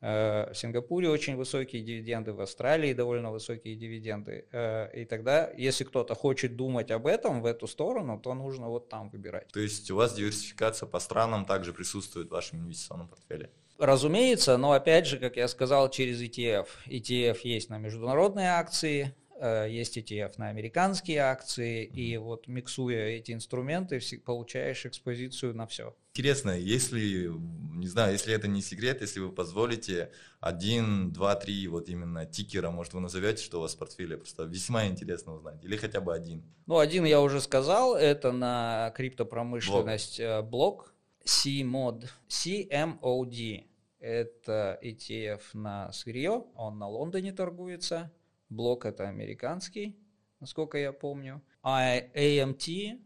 Э, 0.00 0.52
в 0.52 0.56
Сингапуре 0.56 1.08
очень 1.08 1.36
высокие 1.36 1.82
дивиденды, 1.82 2.32
в 2.32 2.40
Австралии 2.40 2.92
довольно 2.92 3.30
высокие 3.30 3.76
дивиденды. 3.76 4.46
Э, 4.52 4.90
и 4.94 5.04
тогда, 5.04 5.50
если 5.56 5.84
кто-то 5.84 6.14
хочет 6.14 6.56
думать 6.56 6.90
об 6.90 7.06
этом, 7.06 7.40
в 7.40 7.46
эту 7.46 7.68
сторону, 7.68 8.18
то 8.18 8.34
нужно 8.34 8.68
вот 8.68 8.88
там 8.88 9.10
выбирать. 9.10 9.48
То 9.52 9.60
есть 9.60 9.90
у 9.90 9.96
вас 9.96 10.14
диверсификация 10.14 10.88
по 10.88 10.98
странам 10.98 11.44
также 11.44 11.72
присутствует 11.72 12.28
в 12.28 12.32
вашем 12.32 12.60
инвестиционном 12.60 13.08
портфеле? 13.08 13.50
Разумеется, 13.82 14.58
но 14.58 14.70
опять 14.70 15.08
же, 15.08 15.18
как 15.18 15.36
я 15.36 15.48
сказал, 15.48 15.90
через 15.90 16.22
ETF. 16.22 16.68
ETF 16.86 17.38
есть 17.42 17.68
на 17.68 17.78
международные 17.78 18.50
акции, 18.50 19.12
э, 19.40 19.66
есть 19.68 19.98
ETF 19.98 20.34
на 20.36 20.50
американские 20.50 21.18
акции, 21.18 21.84
и 21.84 22.16
вот 22.16 22.46
миксуя 22.46 23.08
эти 23.08 23.32
инструменты, 23.32 24.00
получаешь 24.24 24.86
экспозицию 24.86 25.56
на 25.56 25.66
все. 25.66 25.96
Интересно, 26.14 26.56
если, 26.56 27.32
не 27.74 27.88
знаю, 27.88 28.12
если 28.12 28.32
это 28.32 28.46
не 28.46 28.62
секрет, 28.62 29.00
если 29.00 29.18
вы 29.18 29.32
позволите 29.32 30.12
один, 30.38 31.10
два, 31.10 31.34
три 31.34 31.66
вот 31.66 31.88
именно 31.88 32.24
тикера, 32.24 32.70
может 32.70 32.92
вы 32.92 33.00
назовете, 33.00 33.42
что 33.42 33.58
у 33.58 33.62
вас 33.62 33.74
в 33.74 33.78
портфеле, 33.78 34.16
просто 34.16 34.44
весьма 34.44 34.86
интересно 34.86 35.34
узнать, 35.34 35.64
или 35.64 35.76
хотя 35.76 36.00
бы 36.00 36.14
один. 36.14 36.44
Ну, 36.66 36.78
один 36.78 37.04
я 37.04 37.20
уже 37.20 37.40
сказал, 37.40 37.96
это 37.96 38.30
на 38.30 38.92
криптопромышленность 38.94 40.20
блок, 40.20 40.44
блок 40.48 40.94
CMOD, 41.24 42.08
CMOD. 42.28 43.71
Это 44.02 44.78
ETF 44.82 45.42
на 45.54 45.90
сырье, 45.92 46.44
он 46.54 46.78
на 46.78 46.88
Лондоне 46.88 47.32
торгуется, 47.32 48.12
блок 48.50 48.84
это 48.84 49.08
американский, 49.08 49.96
насколько 50.40 50.76
я 50.76 50.92
помню. 50.92 51.40
А 51.62 51.98
AMT, 51.98 53.00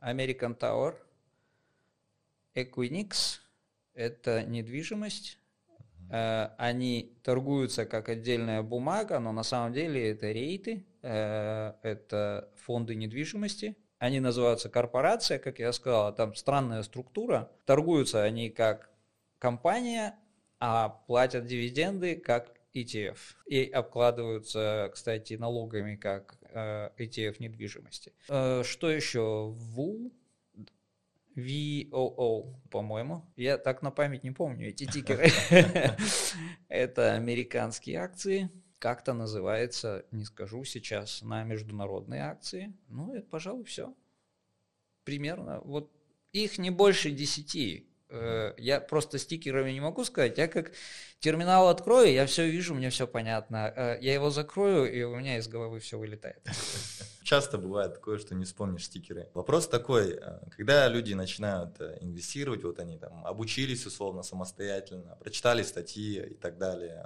American 0.00 0.58
Tower– 0.58 0.96
Equinix– 2.54 3.40
это 3.94 4.42
недвижимость. 4.42 5.38
Э, 6.10 6.48
они 6.58 7.16
торгуются 7.22 7.86
как 7.86 8.08
отдельная 8.08 8.62
бумага, 8.62 9.18
но 9.20 9.32
на 9.32 9.42
самом 9.42 9.72
деле 9.72 10.10
это 10.10 10.32
рейты, 10.32 10.84
э, 11.02 11.72
это 11.82 12.50
фонды 12.56 12.94
недвижимости. 12.94 13.76
Они 13.98 14.18
называются 14.18 14.68
корпорация, 14.68 15.38
как 15.38 15.58
я 15.58 15.72
сказал, 15.72 16.14
там 16.14 16.34
странная 16.34 16.82
структура. 16.82 17.50
Торгуются 17.66 18.22
они 18.22 18.50
как 18.50 18.90
компания, 19.38 20.18
а 20.60 20.90
платят 20.90 21.46
дивиденды 21.46 22.16
как 22.16 22.52
ETF. 22.74 23.18
И 23.46 23.64
обкладываются, 23.64 24.90
кстати, 24.92 25.34
налогами 25.34 25.96
как 25.96 26.36
э, 26.42 26.90
ETF 26.98 27.36
недвижимости. 27.40 28.12
Что 28.26 28.90
еще? 28.90 29.48
ВУ 29.48 30.12
VOO, 31.36 32.54
по-моему. 32.70 33.24
Я 33.36 33.58
так 33.58 33.82
на 33.82 33.90
память 33.90 34.24
не 34.24 34.30
помню 34.30 34.68
эти 34.68 34.84
тикеры. 34.84 35.30
Это 36.68 37.14
американские 37.14 37.98
акции. 37.98 38.50
Как-то 38.78 39.12
называется, 39.12 40.06
не 40.10 40.24
скажу 40.24 40.64
сейчас, 40.64 41.22
на 41.22 41.44
международные 41.44 42.22
акции. 42.22 42.72
Ну, 42.88 43.14
это, 43.14 43.26
пожалуй, 43.28 43.64
все. 43.64 43.94
Примерно. 45.04 45.60
Вот 45.64 45.92
их 46.32 46.56
не 46.56 46.70
больше 46.70 47.10
десяти. 47.10 47.89
Э, 48.10 48.54
я 48.58 48.80
просто 48.80 49.18
стикерами 49.18 49.70
не 49.70 49.80
могу 49.80 50.04
сказать. 50.04 50.38
Я 50.38 50.48
как 50.48 50.72
терминал 51.20 51.68
открою, 51.68 52.12
я 52.12 52.26
все 52.26 52.48
вижу, 52.48 52.74
мне 52.74 52.90
все 52.90 53.06
понятно. 53.06 53.72
Э, 53.76 53.98
я 54.00 54.14
его 54.14 54.30
закрою, 54.30 54.92
и 54.92 55.02
у 55.02 55.16
меня 55.16 55.38
из 55.38 55.48
головы 55.48 55.78
все 55.80 55.98
вылетает. 55.98 56.40
Часто 57.22 57.58
бывает 57.58 57.94
такое, 57.94 58.18
что 58.18 58.34
не 58.34 58.44
вспомнишь 58.44 58.86
стикеры. 58.86 59.28
Вопрос 59.34 59.68
такой, 59.68 60.18
э, 60.20 60.40
когда 60.56 60.88
люди 60.88 61.14
начинают 61.14 61.80
инвестировать, 62.00 62.64
вот 62.64 62.80
они 62.80 62.98
там 62.98 63.24
обучились 63.24 63.86
условно 63.86 64.22
самостоятельно, 64.22 65.16
прочитали 65.20 65.62
статьи 65.62 66.20
и 66.20 66.34
так 66.34 66.58
далее, 66.58 67.04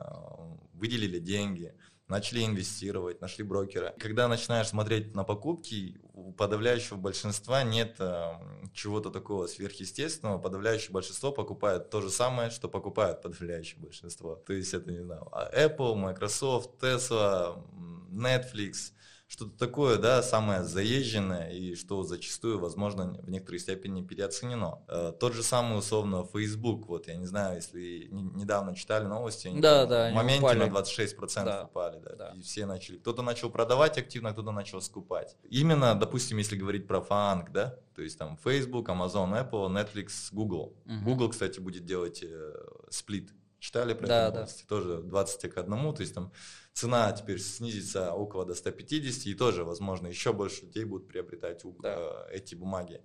выделили 0.73 1.19
деньги, 1.19 1.75
начали 2.09 2.45
инвестировать, 2.45 3.21
нашли 3.21 3.45
брокера. 3.45 3.95
Когда 3.99 4.29
начинаешь 4.29 4.69
смотреть 4.69 5.15
на 5.15 5.25
покупки, 5.25 6.01
у 6.13 6.33
подавляющего 6.33 6.97
большинства 6.97 7.63
нет 7.63 7.97
э, 7.99 8.33
чего-то 8.73 9.11
такого 9.11 9.47
сверхъестественного. 9.47 10.39
Подавляющее 10.39 10.93
большинство 10.93 11.33
покупает 11.33 11.91
то 11.91 12.01
же 12.01 12.11
самое, 12.11 12.51
что 12.51 12.69
покупает 12.69 13.23
подавляющее 13.23 13.81
большинство. 13.81 14.37
То 14.37 14.53
есть 14.53 14.75
это, 14.75 14.91
не 14.91 15.03
знаю, 15.03 15.29
Apple, 15.57 15.95
Microsoft, 15.95 16.83
Tesla, 16.83 17.63
Netflix– 18.11 18.93
что-то 19.27 19.57
такое, 19.59 19.99
да, 19.99 20.23
самое 20.23 20.65
заезженное 20.65 21.51
и 21.51 21.75
что 21.75 22.03
зачастую, 22.03 22.59
возможно, 22.59 23.19
в 23.23 23.31
некоторой 23.31 23.59
степени 23.59 24.03
переоценено. 24.03 24.81
Э, 24.87 25.13
тот 25.19 25.33
же 25.33 25.43
самый, 25.43 25.79
условно, 25.79 26.27
Facebook, 26.33 26.87
вот 26.87 27.09
я 27.09 27.17
не 27.17 27.27
знаю, 27.27 27.57
если 27.57 28.09
недавно 28.11 28.75
читали 28.75 29.07
новости, 29.07 29.49
они 29.49 29.61
да, 29.61 29.87
да, 29.87 30.11
в 30.11 30.15
моменте 30.15 30.45
упали. 30.45 30.59
на 30.59 30.65
26% 30.65 31.45
да, 31.45 31.65
упали, 31.65 32.01
да, 32.01 32.17
да, 32.17 32.33
и 32.37 32.43
все 32.43 32.67
начали, 32.67 32.99
кто-то 32.99 33.23
начал 33.23 33.51
продавать 33.51 33.99
активно, 33.99 34.33
кто-то 34.33 34.53
начал 34.53 34.81
скупать. 34.81 35.37
Именно, 35.49 35.95
допустим, 35.95 36.39
если 36.39 36.57
говорить 36.57 36.87
про 36.87 37.01
фанк, 37.01 37.51
да, 37.51 37.79
то 37.95 38.03
есть 38.03 38.19
там 38.19 38.37
Facebook, 38.37 38.89
Amazon, 38.89 39.33
Apple, 39.33 39.69
Netflix, 39.69 40.29
Google. 40.33 40.77
Угу. 40.87 41.05
Google, 41.05 41.29
кстати, 41.31 41.61
будет 41.61 41.85
делать 41.85 42.23
э, 42.23 42.55
сплит. 42.91 43.31
Читали 43.65 43.95
про 43.95 44.07
да, 44.07 44.29
это 44.29 44.37
новости? 44.41 44.61
Да. 44.61 44.69
Тоже 44.69 44.99
20 44.99 45.55
к 45.55 45.57
1, 45.57 45.95
то 45.95 46.01
есть 46.03 46.13
там 46.15 46.33
цена 46.75 47.11
теперь 47.13 47.41
снизится 47.41 48.13
около 48.13 48.45
до 48.45 48.55
150, 48.55 49.25
и 49.25 49.33
тоже, 49.35 49.65
возможно, 49.65 50.07
еще 50.07 50.35
больше 50.35 50.67
людей 50.67 50.85
будут 50.85 51.09
приобретать 51.09 51.63
да. 51.81 52.27
Э, 52.29 52.37
эти 52.37 52.55
бумаги. 52.55 53.01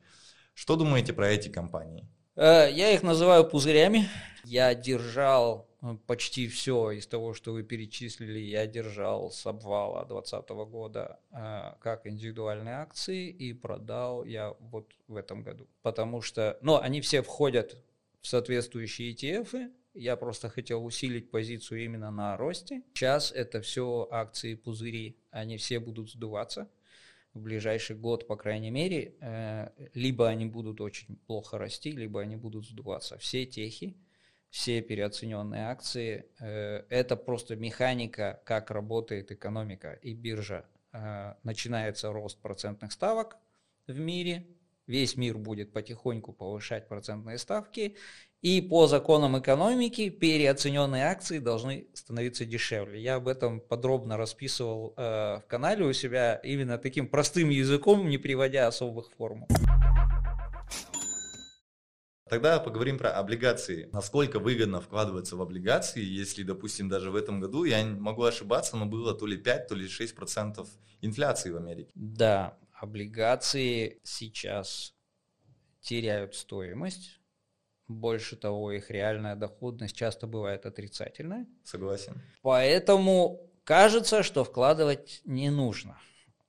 Что 0.53 0.75
думаете 0.75 1.13
про 1.13 1.29
эти 1.29 1.47
компании? 1.47 2.09
Э, 2.35 2.69
я 2.69 2.91
их 2.91 3.03
называю 3.03 3.49
пузырями. 3.49 4.09
Я 4.43 4.75
держал 4.75 5.69
э, 5.81 5.95
почти 6.07 6.49
все 6.49 6.91
из 6.91 7.07
того, 7.07 7.33
что 7.33 7.53
вы 7.53 7.63
перечислили, 7.63 8.39
я 8.39 8.67
держал 8.67 9.31
с 9.31 9.45
обвала 9.45 10.03
2020 10.03 10.49
года 10.69 11.21
как 11.79 12.05
индивидуальные 12.05 12.75
акции 12.75 13.29
и 13.29 13.53
продал 13.53 14.25
я 14.25 14.53
вот 14.59 14.91
в 15.07 15.15
этом 15.15 15.41
году. 15.41 15.69
Потому 15.83 16.21
что, 16.21 16.57
ну, 16.61 16.77
они 16.77 16.99
все 16.99 17.21
входят 17.21 17.77
в 18.19 18.27
соответствующие 18.27 19.13
ETF, 19.13 19.71
я 19.93 20.15
просто 20.15 20.49
хотел 20.49 20.85
усилить 20.85 21.31
позицию 21.31 21.83
именно 21.83 22.11
на 22.11 22.37
росте. 22.37 22.83
Сейчас 22.93 23.31
это 23.31 23.61
все 23.61 24.07
акции 24.11 24.55
пузыри, 24.55 25.17
они 25.31 25.57
все 25.57 25.79
будут 25.79 26.09
сдуваться 26.09 26.69
в 27.33 27.41
ближайший 27.41 27.95
год, 27.95 28.27
по 28.27 28.35
крайней 28.35 28.71
мере. 28.71 29.15
Э, 29.21 29.69
либо 29.93 30.27
они 30.27 30.45
будут 30.45 30.81
очень 30.81 31.17
плохо 31.27 31.57
расти, 31.57 31.91
либо 31.91 32.21
они 32.21 32.35
будут 32.35 32.65
сдуваться. 32.65 33.17
Все 33.17 33.45
техи, 33.45 33.97
все 34.49 34.81
переоцененные 34.81 35.67
акции, 35.67 36.25
э, 36.39 36.83
это 36.89 37.15
просто 37.15 37.55
механика, 37.55 38.41
как 38.45 38.71
работает 38.71 39.31
экономика 39.31 39.93
и 39.93 40.13
биржа. 40.13 40.65
Э, 40.91 41.35
начинается 41.43 42.11
рост 42.11 42.41
процентных 42.41 42.91
ставок 42.91 43.37
в 43.87 43.99
мире, 43.99 44.47
весь 44.87 45.15
мир 45.17 45.37
будет 45.37 45.71
потихоньку 45.71 46.33
повышать 46.33 46.87
процентные 46.87 47.37
ставки, 47.37 47.95
и 48.41 48.61
по 48.61 48.87
законам 48.87 49.37
экономики 49.37 50.09
переоцененные 50.09 51.05
акции 51.05 51.39
должны 51.39 51.87
становиться 51.93 52.45
дешевле. 52.45 53.01
Я 53.01 53.15
об 53.15 53.27
этом 53.27 53.59
подробно 53.59 54.15
расписывал 54.15 54.93
э, 54.95 55.39
в 55.39 55.43
канале 55.47 55.85
у 55.85 55.93
себя 55.93 56.35
именно 56.35 56.77
таким 56.77 57.07
простым 57.07 57.49
языком, 57.49 58.07
не 58.07 58.17
приводя 58.17 58.67
особых 58.67 59.11
формул. 59.17 59.47
Тогда 62.29 62.59
поговорим 62.59 62.99
про 62.99 63.09
облигации. 63.09 63.89
Насколько 63.91 64.39
выгодно 64.39 64.79
вкладываться 64.81 65.35
в 65.35 65.41
облигации, 65.41 66.03
если, 66.03 66.43
допустим, 66.43 66.87
даже 66.87 67.09
в 67.09 67.15
этом 67.15 67.39
году, 67.39 67.63
я 67.63 67.83
могу 67.83 68.23
ошибаться, 68.23 68.77
но 68.77 68.85
было 68.85 69.15
то 69.15 69.25
ли 69.25 69.35
5, 69.35 69.67
то 69.67 69.75
ли 69.75 69.87
6 69.87 70.15
процентов 70.15 70.69
инфляции 71.01 71.49
в 71.49 71.57
Америке. 71.57 71.91
Да, 71.95 72.55
облигации 72.71 73.99
сейчас 74.03 74.93
теряют 75.81 76.35
стоимость 76.35 77.18
больше 77.89 78.35
того, 78.35 78.71
их 78.71 78.89
реальная 78.91 79.35
доходность 79.35 79.95
часто 79.95 80.27
бывает 80.27 80.65
отрицательная. 80.65 81.47
Согласен. 81.63 82.21
Поэтому 82.41 83.49
кажется, 83.63 84.23
что 84.23 84.43
вкладывать 84.43 85.21
не 85.25 85.49
нужно. 85.49 85.99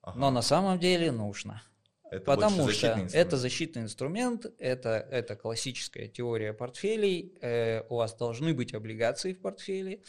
Ага. 0.03 0.19
Но 0.19 0.31
на 0.31 0.43
самом 0.43 0.79
деле 0.79 1.11
нужно. 1.11 1.63
Это 2.11 2.25
Потому 2.25 2.69
что 2.69 3.09
это 3.13 3.37
защитный 3.37 3.83
инструмент, 3.83 4.45
это, 4.59 5.07
это 5.11 5.37
классическая 5.37 6.09
теория 6.09 6.53
портфелей. 6.53 7.39
Э, 7.41 7.85
у 7.89 7.97
вас 7.97 8.15
должны 8.15 8.53
быть 8.53 8.75
облигации 8.75 9.33
в 9.33 9.41
портфеле. 9.41 10.03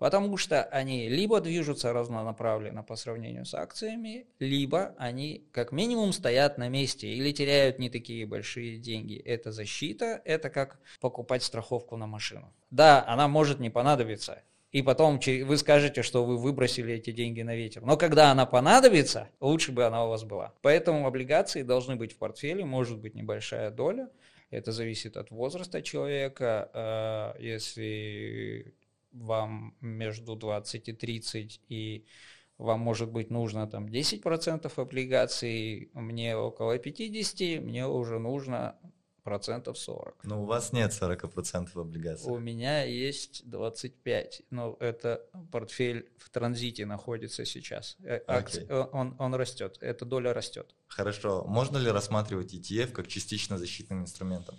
Потому 0.00 0.38
что 0.38 0.62
они 0.62 1.10
либо 1.10 1.42
движутся 1.42 1.92
разнонаправленно 1.92 2.82
по 2.82 2.96
сравнению 2.96 3.44
с 3.44 3.52
акциями, 3.52 4.26
либо 4.38 4.94
они 4.96 5.44
как 5.52 5.72
минимум 5.72 6.14
стоят 6.14 6.56
на 6.56 6.70
месте 6.70 7.06
или 7.06 7.32
теряют 7.32 7.78
не 7.78 7.90
такие 7.90 8.24
большие 8.24 8.78
деньги. 8.78 9.16
Это 9.18 9.52
защита, 9.52 10.22
это 10.24 10.48
как 10.48 10.80
покупать 11.02 11.42
страховку 11.42 11.98
на 11.98 12.06
машину. 12.06 12.50
Да, 12.70 13.04
она 13.06 13.28
может 13.28 13.60
не 13.60 13.68
понадобиться, 13.68 14.42
и 14.72 14.80
потом 14.80 15.20
вы 15.44 15.58
скажете, 15.58 16.02
что 16.02 16.24
вы 16.24 16.38
выбросили 16.38 16.94
эти 16.94 17.10
деньги 17.12 17.42
на 17.42 17.54
ветер. 17.54 17.82
Но 17.82 17.98
когда 17.98 18.30
она 18.30 18.46
понадобится, 18.46 19.28
лучше 19.38 19.70
бы 19.70 19.84
она 19.84 20.06
у 20.06 20.08
вас 20.08 20.24
была. 20.24 20.54
Поэтому 20.62 21.06
облигации 21.06 21.60
должны 21.60 21.96
быть 21.96 22.12
в 22.14 22.16
портфеле, 22.16 22.64
может 22.64 22.98
быть 22.98 23.14
небольшая 23.14 23.70
доля. 23.70 24.08
Это 24.48 24.72
зависит 24.72 25.18
от 25.18 25.30
возраста 25.30 25.82
человека. 25.82 26.70
А, 26.72 27.36
если 27.38 28.74
вам 29.12 29.74
между 29.80 30.36
20 30.36 30.88
и 30.88 30.92
30, 30.92 31.60
и 31.68 32.06
вам 32.58 32.80
может 32.80 33.10
быть 33.10 33.30
нужно 33.30 33.66
там 33.66 33.86
10% 33.86 34.72
облигаций, 34.76 35.90
мне 35.94 36.36
около 36.36 36.78
50, 36.78 37.62
мне 37.62 37.86
уже 37.86 38.18
нужно 38.18 38.76
процентов 39.22 39.78
40. 39.78 40.24
Но 40.24 40.42
у 40.42 40.44
вас 40.44 40.72
нет 40.72 40.90
40% 40.90 41.68
облигаций. 41.80 42.30
У 42.32 42.38
меня 42.38 42.82
есть 42.82 43.48
25, 43.48 44.42
но 44.50 44.76
это 44.80 45.24
портфель 45.52 46.10
в 46.18 46.30
транзите 46.30 46.86
находится 46.86 47.44
сейчас. 47.44 47.96
Э, 48.02 48.20
акции, 48.26 48.66
okay. 48.66 48.90
он, 48.92 49.14
он 49.18 49.34
растет, 49.34 49.78
эта 49.80 50.04
доля 50.04 50.32
растет. 50.32 50.74
Хорошо. 50.88 51.44
Можно 51.46 51.78
ли 51.78 51.90
рассматривать 51.90 52.54
ETF 52.54 52.92
как 52.92 53.08
частично 53.08 53.58
защитным 53.58 54.02
инструментом? 54.02 54.56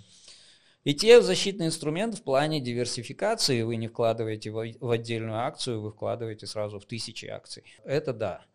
ETF 0.86 1.22
защитный 1.22 1.68
инструмент 1.68 2.16
в 2.16 2.24
плане 2.24 2.60
диверсификации. 2.60 3.62
Вы 3.62 3.76
не 3.76 3.88
вкладываете 3.88 4.50
в 4.52 4.90
отдельную 4.90 5.38
акцию, 5.38 5.82
вы 5.82 5.92
вкладываете 5.92 6.48
сразу 6.48 6.80
в 6.80 6.86
тысячи 6.86 7.28
акций. 7.28 7.64
Это 7.84 8.14
да. 8.14 8.46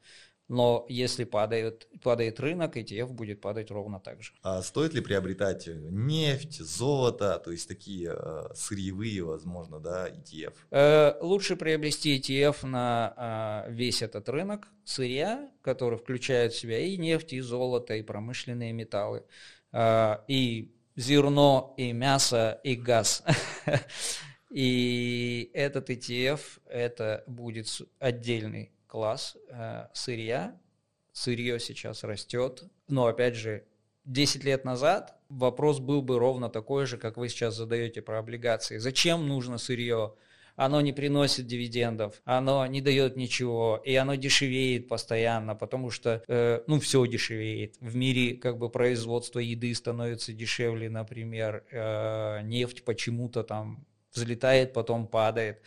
Но 0.48 0.86
если 0.88 1.24
падает, 1.24 1.88
падает 2.02 2.38
рынок, 2.38 2.76
ETF 2.76 3.08
будет 3.08 3.40
падать 3.40 3.70
ровно 3.70 3.98
так 3.98 4.22
же. 4.22 4.32
А 4.42 4.62
стоит 4.62 4.94
ли 4.94 5.00
приобретать 5.00 5.66
нефть, 5.66 6.60
золото, 6.60 7.40
то 7.44 7.50
есть 7.50 7.66
такие 7.66 8.14
э, 8.16 8.54
сырьевые, 8.54 9.24
возможно, 9.24 9.80
да, 9.80 10.08
ETF? 10.08 10.54
Э, 10.70 11.14
лучше 11.20 11.56
приобрести 11.56 12.16
ETF 12.16 12.64
на 12.64 13.64
э, 13.66 13.72
весь 13.72 14.02
этот 14.02 14.28
рынок 14.28 14.68
сырья, 14.84 15.50
который 15.62 15.98
включает 15.98 16.52
в 16.52 16.58
себя 16.58 16.78
и 16.78 16.96
нефть, 16.96 17.32
и 17.32 17.40
золото, 17.40 17.96
и 17.96 18.02
промышленные 18.02 18.72
металлы, 18.72 19.24
э, 19.72 20.16
и 20.28 20.75
зерно, 20.96 21.74
и 21.76 21.92
мясо, 21.92 22.60
и 22.64 22.74
газ. 22.74 23.22
И 24.50 25.50
этот 25.52 25.90
ETF, 25.90 26.40
это 26.66 27.24
будет 27.26 27.66
отдельный 27.98 28.72
класс 28.86 29.36
э, 29.50 29.88
сырья. 29.92 30.58
Сырье 31.12 31.58
сейчас 31.60 32.04
растет. 32.04 32.64
Но 32.88 33.06
опять 33.06 33.34
же, 33.34 33.66
10 34.04 34.44
лет 34.44 34.64
назад 34.64 35.18
вопрос 35.28 35.80
был 35.80 36.00
бы 36.00 36.18
ровно 36.18 36.48
такой 36.48 36.86
же, 36.86 36.96
как 36.96 37.16
вы 37.16 37.28
сейчас 37.28 37.56
задаете 37.56 38.02
про 38.02 38.18
облигации. 38.18 38.78
Зачем 38.78 39.26
нужно 39.28 39.58
сырье? 39.58 40.14
Оно 40.56 40.80
не 40.80 40.92
приносит 40.92 41.46
дивидендов, 41.46 42.20
оно 42.24 42.66
не 42.66 42.80
дает 42.80 43.16
ничего, 43.16 43.80
и 43.84 43.94
оно 43.94 44.14
дешевеет 44.14 44.88
постоянно, 44.88 45.54
потому 45.54 45.90
что, 45.90 46.22
э, 46.26 46.62
ну, 46.66 46.80
все 46.80 47.06
дешевеет. 47.06 47.76
В 47.80 47.94
мире 47.94 48.34
как 48.34 48.58
бы 48.58 48.70
производство 48.70 49.38
еды 49.38 49.74
становится 49.74 50.32
дешевле, 50.32 50.88
например, 50.88 51.64
э, 51.70 52.40
нефть 52.42 52.84
почему-то 52.84 53.42
там 53.42 53.86
взлетает, 54.14 54.72
потом 54.72 55.06
падает. 55.06 55.60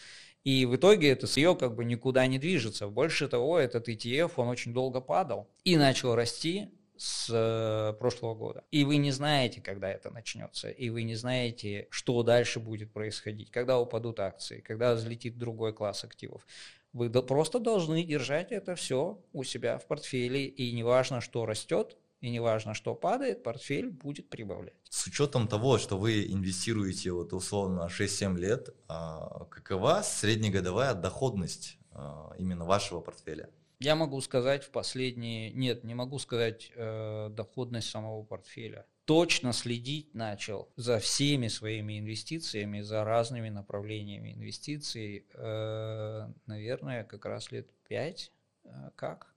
И 0.43 0.65
в 0.65 0.75
итоге 0.75 1.09
это 1.09 1.27
сырье 1.27 1.55
как 1.55 1.75
бы 1.75 1.85
никуда 1.85 2.25
не 2.25 2.39
движется. 2.39 2.87
Больше 2.87 3.27
того, 3.27 3.59
этот 3.59 3.89
ETF, 3.89 4.31
он 4.37 4.47
очень 4.47 4.73
долго 4.73 5.01
падал 5.01 5.47
и 5.63 5.77
начал 5.77 6.15
расти 6.15 6.69
с 6.99 7.29
э, 7.31 7.93
прошлого 7.97 8.35
года. 8.35 8.65
И 8.71 8.83
вы 8.83 8.97
не 8.97 9.11
знаете, 9.11 9.61
когда 9.61 9.89
это 9.89 10.11
начнется, 10.11 10.69
и 10.69 10.89
вы 10.89 11.03
не 11.03 11.15
знаете, 11.15 11.87
что 11.89 12.23
дальше 12.23 12.59
будет 12.59 12.91
происходить, 12.91 13.51
когда 13.51 13.79
упадут 13.79 14.19
акции, 14.19 14.59
когда 14.59 14.93
взлетит 14.93 15.37
другой 15.37 15.73
класс 15.73 16.03
активов. 16.03 16.45
Вы 16.91 17.09
просто 17.09 17.59
должны 17.59 18.03
держать 18.03 18.51
это 18.51 18.75
все 18.75 19.23
у 19.31 19.43
себя 19.43 19.77
в 19.77 19.87
портфеле, 19.87 20.45
и 20.45 20.73
неважно, 20.73 21.21
что 21.21 21.45
растет, 21.45 21.97
и 22.19 22.29
неважно, 22.29 22.73
что 22.73 22.95
падает, 22.95 23.43
портфель 23.43 23.89
будет 23.89 24.29
прибавлять. 24.29 24.73
С 24.89 25.07
учетом 25.07 25.47
того, 25.47 25.77
что 25.77 25.97
вы 25.97 26.25
инвестируете 26.25 27.11
вот 27.11 27.31
условно 27.31 27.87
6-7 27.89 28.37
лет, 28.37 28.75
а, 28.89 29.45
какова 29.45 30.01
среднегодовая 30.03 30.95
доходность 30.95 31.77
а, 31.91 32.33
именно 32.37 32.65
вашего 32.65 32.99
портфеля? 32.99 33.49
Я 33.79 33.95
могу 33.95 34.19
сказать 34.21 34.63
в 34.63 34.71
последние... 34.71 35.51
Нет, 35.51 35.83
не 35.83 35.95
могу 35.95 36.19
сказать 36.19 36.71
э, 36.75 37.29
доходность 37.31 37.89
самого 37.89 38.23
портфеля. 38.23 38.85
Точно 39.05 39.53
следить 39.53 40.13
начал 40.13 40.69
за 40.75 40.99
всеми 40.99 41.47
своими 41.47 41.97
инвестициями, 41.99 42.81
за 42.81 43.03
разными 43.03 43.49
направлениями 43.49 44.33
инвестиций, 44.33 45.25
э, 45.33 46.27
наверное, 46.45 47.03
как 47.05 47.25
раз 47.25 47.51
лет 47.51 47.69
5 47.87 48.31
э, 48.65 48.69
как. 48.95 49.33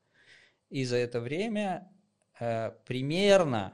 И 0.70 0.84
за 0.84 0.97
это 0.97 1.20
время 1.20 1.88
Э, 2.45 2.72
примерно 2.86 3.72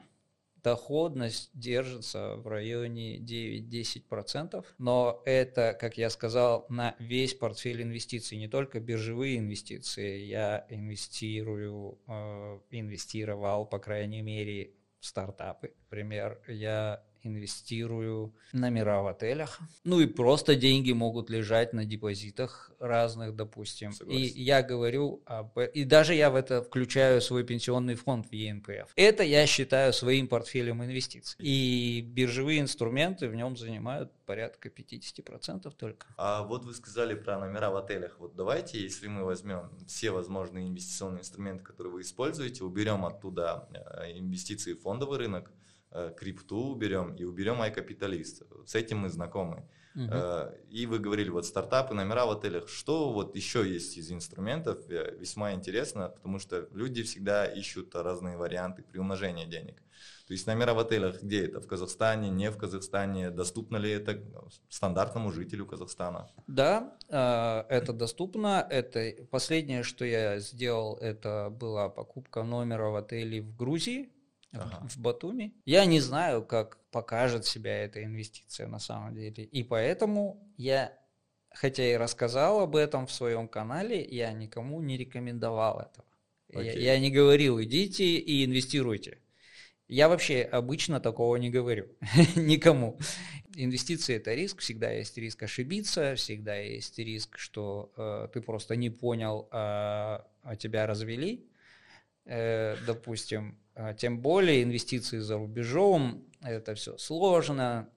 доходность 0.62 1.50
держится 1.54 2.36
в 2.36 2.46
районе 2.48 3.18
9-10%, 3.18 4.64
но 4.78 5.22
это, 5.24 5.76
как 5.78 5.98
я 5.98 6.10
сказал, 6.10 6.66
на 6.68 6.96
весь 6.98 7.34
портфель 7.34 7.82
инвестиций, 7.82 8.38
не 8.38 8.48
только 8.48 8.80
биржевые 8.80 9.38
инвестиции. 9.38 10.18
Я 10.24 10.66
инвестирую, 10.68 11.98
э, 12.06 12.60
инвестировал, 12.70 13.66
по 13.66 13.78
крайней 13.78 14.22
мере, 14.22 14.74
в 15.00 15.06
стартапы. 15.06 15.74
Например, 15.84 16.40
я 16.48 17.02
инвестирую 17.22 18.34
номера 18.52 19.02
в 19.02 19.06
отелях. 19.06 19.58
Ну 19.84 20.00
и 20.00 20.06
просто 20.06 20.54
деньги 20.54 20.92
могут 20.92 21.30
лежать 21.30 21.72
на 21.72 21.84
депозитах 21.84 22.70
разных, 22.78 23.34
допустим. 23.34 23.92
Согласен. 23.92 24.22
И 24.22 24.42
я 24.42 24.62
говорю 24.62 25.22
об... 25.26 25.58
И 25.58 25.84
даже 25.84 26.14
я 26.14 26.30
в 26.30 26.36
это 26.36 26.62
включаю 26.62 27.20
свой 27.20 27.44
пенсионный 27.44 27.94
фонд 27.94 28.26
в 28.30 28.32
ЕНПФ. 28.32 28.92
Это 28.96 29.22
я 29.22 29.46
считаю 29.46 29.92
своим 29.92 30.28
портфелем 30.28 30.82
инвестиций. 30.84 31.36
И 31.40 32.00
биржевые 32.06 32.60
инструменты 32.60 33.28
в 33.28 33.34
нем 33.34 33.56
занимают 33.56 34.12
порядка 34.26 34.68
50% 34.68 35.72
только. 35.76 36.06
А 36.16 36.42
вот 36.42 36.64
вы 36.64 36.74
сказали 36.74 37.14
про 37.14 37.38
номера 37.38 37.70
в 37.70 37.76
отелях. 37.76 38.16
Вот 38.18 38.36
давайте, 38.36 38.80
если 38.80 39.08
мы 39.08 39.24
возьмем 39.24 39.70
все 39.86 40.10
возможные 40.10 40.68
инвестиционные 40.68 41.20
инструменты, 41.20 41.64
которые 41.64 41.92
вы 41.92 42.02
используете, 42.02 42.64
уберем 42.64 43.04
оттуда 43.04 43.68
э, 43.72 44.18
инвестиции 44.18 44.74
в 44.74 44.82
фондовый 44.82 45.18
рынок, 45.18 45.50
Э, 45.67 45.67
крипту 46.16 46.72
уберем 46.72 47.14
и 47.14 47.24
уберем 47.24 47.62
iCapitalist. 47.62 48.66
С 48.66 48.74
этим 48.74 48.98
мы 48.98 49.08
знакомы. 49.08 49.68
Uh-huh. 49.96 50.54
И 50.70 50.86
вы 50.86 51.00
говорили, 51.00 51.28
вот 51.28 51.44
стартапы, 51.44 51.92
номера 51.92 52.24
в 52.26 52.30
отелях. 52.30 52.68
Что 52.68 53.12
вот 53.12 53.34
еще 53.34 53.68
есть 53.68 53.96
из 53.96 54.12
инструментов? 54.12 54.78
Э, 54.88 55.16
весьма 55.18 55.54
интересно, 55.54 56.10
потому 56.10 56.38
что 56.38 56.68
люди 56.72 57.02
всегда 57.02 57.46
ищут 57.46 57.96
разные 57.96 58.36
варианты 58.36 58.82
приумножения 58.82 59.46
денег. 59.46 59.82
То 60.28 60.34
есть 60.34 60.46
номера 60.46 60.74
в 60.74 60.78
отелях, 60.78 61.22
где 61.22 61.46
это? 61.46 61.60
В 61.60 61.66
Казахстане, 61.66 62.30
не 62.30 62.50
в 62.50 62.58
Казахстане? 62.58 63.30
Доступно 63.30 63.78
ли 63.78 63.90
это 63.90 64.22
стандартному 64.68 65.32
жителю 65.32 65.66
Казахстана? 65.66 66.30
Да, 66.46 66.94
это 67.08 67.92
доступно. 67.92 68.64
Это 68.70 69.14
последнее, 69.30 69.82
что 69.82 70.04
я 70.04 70.38
сделал, 70.38 70.96
это 70.98 71.48
была 71.50 71.88
покупка 71.88 72.44
номера 72.44 72.90
в 72.90 72.96
отеле 72.96 73.40
в 73.40 73.56
Грузии 73.56 74.10
ага. 74.52 74.86
в 74.88 74.98
Батуми. 74.98 75.54
Я 75.64 75.84
не 75.84 76.00
знаю, 76.00 76.44
как 76.44 76.78
покажет 76.90 77.44
себя 77.44 77.76
эта 77.84 78.04
инвестиция 78.04 78.66
на 78.66 78.78
самом 78.78 79.14
деле. 79.14 79.44
И 79.44 79.62
поэтому 79.62 80.52
я, 80.56 80.92
хотя 81.50 81.84
и 81.84 81.96
рассказал 81.96 82.60
об 82.60 82.76
этом 82.76 83.06
в 83.06 83.12
своем 83.12 83.48
канале, 83.48 84.04
я 84.04 84.32
никому 84.32 84.80
не 84.80 84.96
рекомендовал 84.96 85.80
этого. 85.80 86.06
Я, 86.50 86.72
я 86.72 86.98
не 86.98 87.10
говорил, 87.10 87.62
идите 87.62 88.04
и 88.04 88.44
инвестируйте. 88.44 89.18
Я 89.86 90.08
вообще 90.08 90.42
обычно 90.42 91.00
такого 91.00 91.36
не 91.36 91.50
говорю 91.50 91.86
никому. 92.36 92.98
Инвестиции 93.54 94.16
это 94.16 94.34
риск, 94.34 94.60
всегда 94.60 94.90
есть 94.90 95.16
риск 95.16 95.42
ошибиться, 95.42 96.14
всегда 96.14 96.56
есть 96.56 96.98
риск, 96.98 97.38
что 97.38 97.90
э, 97.96 98.28
ты 98.32 98.40
просто 98.40 98.76
не 98.76 98.90
понял, 98.90 99.48
а, 99.50 100.26
а 100.42 100.56
тебя 100.56 100.86
развели. 100.86 101.46
Э, 102.26 102.76
допустим, 102.86 103.58
тем 103.96 104.20
более 104.20 104.62
инвестиции 104.62 105.18
за 105.18 105.36
рубежом, 105.36 106.24
это 106.42 106.74
все 106.74 106.98
сложно, 106.98 107.88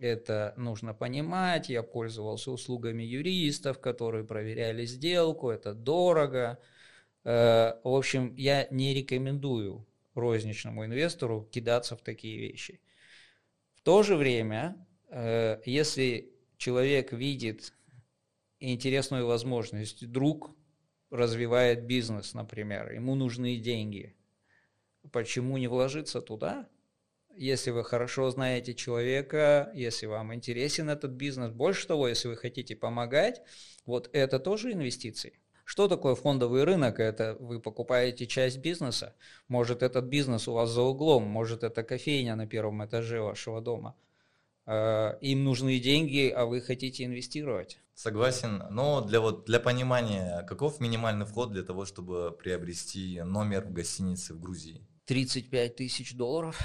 это 0.00 0.52
нужно 0.56 0.94
понимать. 0.94 1.68
Я 1.68 1.82
пользовался 1.82 2.50
услугами 2.50 3.02
юристов, 3.02 3.78
которые 3.80 4.24
проверяли 4.24 4.84
сделку, 4.84 5.50
это 5.50 5.74
дорого. 5.74 6.58
Э, 7.24 7.74
в 7.84 7.94
общем, 7.94 8.34
я 8.36 8.66
не 8.70 8.94
рекомендую 8.94 9.86
розничному 10.14 10.84
инвестору 10.84 11.48
кидаться 11.50 11.96
в 11.96 12.02
такие 12.02 12.38
вещи. 12.38 12.80
В 13.74 13.82
то 13.82 14.02
же 14.02 14.16
время, 14.16 14.86
э, 15.08 15.60
если 15.64 16.32
человек 16.56 17.12
видит 17.12 17.74
интересную 18.58 19.26
возможность, 19.26 20.04
друг 20.10 20.50
развивает 21.10 21.86
бизнес, 21.86 22.34
например, 22.34 22.90
ему 22.90 23.14
нужны 23.14 23.56
деньги– 23.56 24.16
Почему 25.12 25.56
не 25.56 25.68
вложиться 25.68 26.20
туда? 26.20 26.68
Если 27.36 27.70
вы 27.70 27.84
хорошо 27.84 28.30
знаете 28.30 28.74
человека, 28.74 29.70
если 29.74 30.06
вам 30.06 30.34
интересен 30.34 30.90
этот 30.90 31.12
бизнес, 31.12 31.52
больше 31.52 31.86
того, 31.86 32.08
если 32.08 32.28
вы 32.28 32.36
хотите 32.36 32.74
помогать, 32.74 33.42
вот 33.86 34.10
это 34.12 34.40
тоже 34.40 34.72
инвестиции. 34.72 35.38
Что 35.64 35.86
такое 35.86 36.14
фондовый 36.14 36.64
рынок? 36.64 36.98
Это 36.98 37.36
вы 37.38 37.60
покупаете 37.60 38.26
часть 38.26 38.58
бизнеса. 38.58 39.14
Может, 39.48 39.82
этот 39.82 40.06
бизнес 40.06 40.48
у 40.48 40.52
вас 40.54 40.70
за 40.70 40.80
углом, 40.82 41.24
может, 41.24 41.62
это 41.62 41.82
кофейня 41.82 42.36
на 42.36 42.46
первом 42.46 42.84
этаже 42.84 43.20
вашего 43.20 43.60
дома. 43.60 43.94
Э, 44.66 45.18
им 45.20 45.44
нужны 45.44 45.78
деньги, 45.78 46.28
а 46.28 46.46
вы 46.46 46.60
хотите 46.60 47.04
инвестировать. 47.04 47.78
Согласен, 47.98 48.62
но 48.70 49.00
для, 49.00 49.20
вот, 49.20 49.44
для 49.46 49.58
понимания, 49.58 50.44
каков 50.46 50.78
минимальный 50.78 51.26
вход 51.26 51.50
для 51.50 51.64
того, 51.64 51.84
чтобы 51.84 52.30
приобрести 52.30 53.20
номер 53.22 53.64
в 53.64 53.72
гостинице 53.72 54.34
в 54.34 54.40
Грузии? 54.40 54.86
35 55.06 55.74
тысяч 55.74 56.14
долларов. 56.14 56.60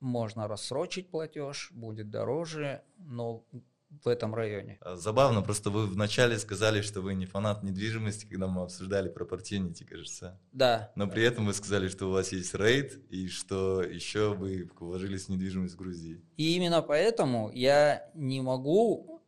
Можно 0.00 0.48
рассрочить 0.48 1.10
платеж, 1.10 1.70
будет 1.72 2.08
дороже, 2.08 2.80
но 2.96 3.44
в 3.90 4.08
этом 4.08 4.34
районе. 4.34 4.78
А, 4.80 4.96
забавно, 4.96 5.42
просто 5.42 5.68
вы 5.68 5.86
вначале 5.86 6.38
сказали, 6.38 6.80
что 6.80 7.02
вы 7.02 7.12
не 7.12 7.26
фанат 7.26 7.62
недвижимости, 7.62 8.24
когда 8.24 8.46
мы 8.46 8.62
обсуждали 8.62 9.10
про 9.10 9.26
Opportunity, 9.26 9.84
кажется. 9.84 10.40
Да. 10.52 10.92
Но 10.96 11.06
при 11.08 11.22
этом 11.24 11.44
вы 11.44 11.52
сказали, 11.52 11.88
что 11.88 12.06
у 12.06 12.12
вас 12.12 12.32
есть 12.32 12.54
рейд, 12.54 12.94
и 13.10 13.28
что 13.28 13.82
еще 13.82 14.32
вы 14.32 14.70
вложились 14.80 15.26
в 15.26 15.28
недвижимость 15.28 15.74
в 15.74 15.76
Грузии. 15.76 16.22
И 16.38 16.56
именно 16.56 16.80
поэтому 16.80 17.50
я 17.52 18.10
не 18.14 18.40
могу 18.40 19.20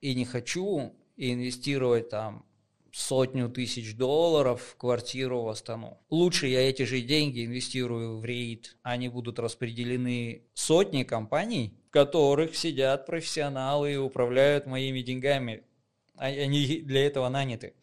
и 0.00 0.14
не 0.14 0.24
хочу 0.24 0.94
инвестировать 1.20 2.08
там 2.08 2.46
сотню 2.92 3.48
тысяч 3.48 3.96
долларов 3.96 4.62
в 4.62 4.76
квартиру 4.76 5.42
в 5.42 5.48
Астану. 5.48 5.98
Лучше 6.10 6.46
я 6.46 6.68
эти 6.68 6.82
же 6.82 7.00
деньги 7.00 7.44
инвестирую 7.44 8.18
в 8.18 8.24
рейд, 8.24 8.76
они 8.82 9.08
будут 9.08 9.38
распределены 9.38 10.42
сотни 10.54 11.04
компаний, 11.04 11.78
в 11.88 11.90
которых 11.90 12.56
сидят 12.56 13.06
профессионалы 13.06 13.92
и 13.92 13.96
управляют 13.96 14.66
моими 14.66 15.02
деньгами. 15.02 15.62
А, 16.16 16.26
они 16.26 16.82
для 16.82 17.06
этого 17.06 17.28
наняты. 17.28 17.74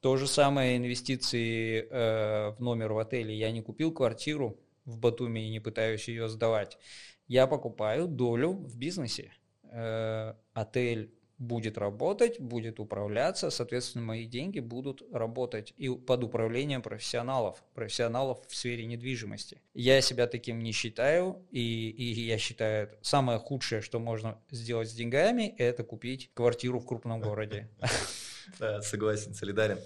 То 0.00 0.16
же 0.16 0.26
самое 0.26 0.76
инвестиции 0.76 1.86
э, 1.90 2.50
в 2.50 2.60
номер 2.60 2.92
в 2.92 2.98
отеле. 2.98 3.34
Я 3.34 3.50
не 3.50 3.62
купил 3.62 3.90
квартиру 3.90 4.60
в 4.84 4.98
Батуми 4.98 5.46
и 5.46 5.50
не 5.50 5.60
пытаюсь 5.60 6.08
ее 6.08 6.28
сдавать. 6.28 6.78
Я 7.26 7.46
покупаю 7.46 8.06
долю 8.06 8.52
в 8.52 8.76
бизнесе. 8.76 9.32
Э, 9.62 10.34
отель 10.52 11.14
будет 11.38 11.78
работать, 11.78 12.40
будет 12.40 12.80
управляться, 12.80 13.50
соответственно, 13.50 14.04
мои 14.04 14.26
деньги 14.26 14.60
будут 14.60 15.02
работать 15.12 15.74
и 15.76 15.88
под 15.88 16.24
управлением 16.24 16.82
профессионалов, 16.82 17.62
профессионалов 17.74 18.38
в 18.48 18.54
сфере 18.54 18.86
недвижимости. 18.86 19.60
Я 19.74 20.00
себя 20.00 20.26
таким 20.26 20.60
не 20.60 20.72
считаю, 20.72 21.44
и, 21.50 21.90
и 21.90 22.20
я 22.22 22.38
считаю, 22.38 22.90
самое 23.02 23.38
худшее, 23.38 23.82
что 23.82 23.98
можно 23.98 24.38
сделать 24.50 24.88
с 24.88 24.92
деньгами, 24.92 25.54
это 25.58 25.82
купить 25.82 26.30
квартиру 26.34 26.78
в 26.78 26.86
крупном 26.86 27.20
городе. 27.20 27.68
Согласен, 28.82 29.34
солидарен. 29.34 29.78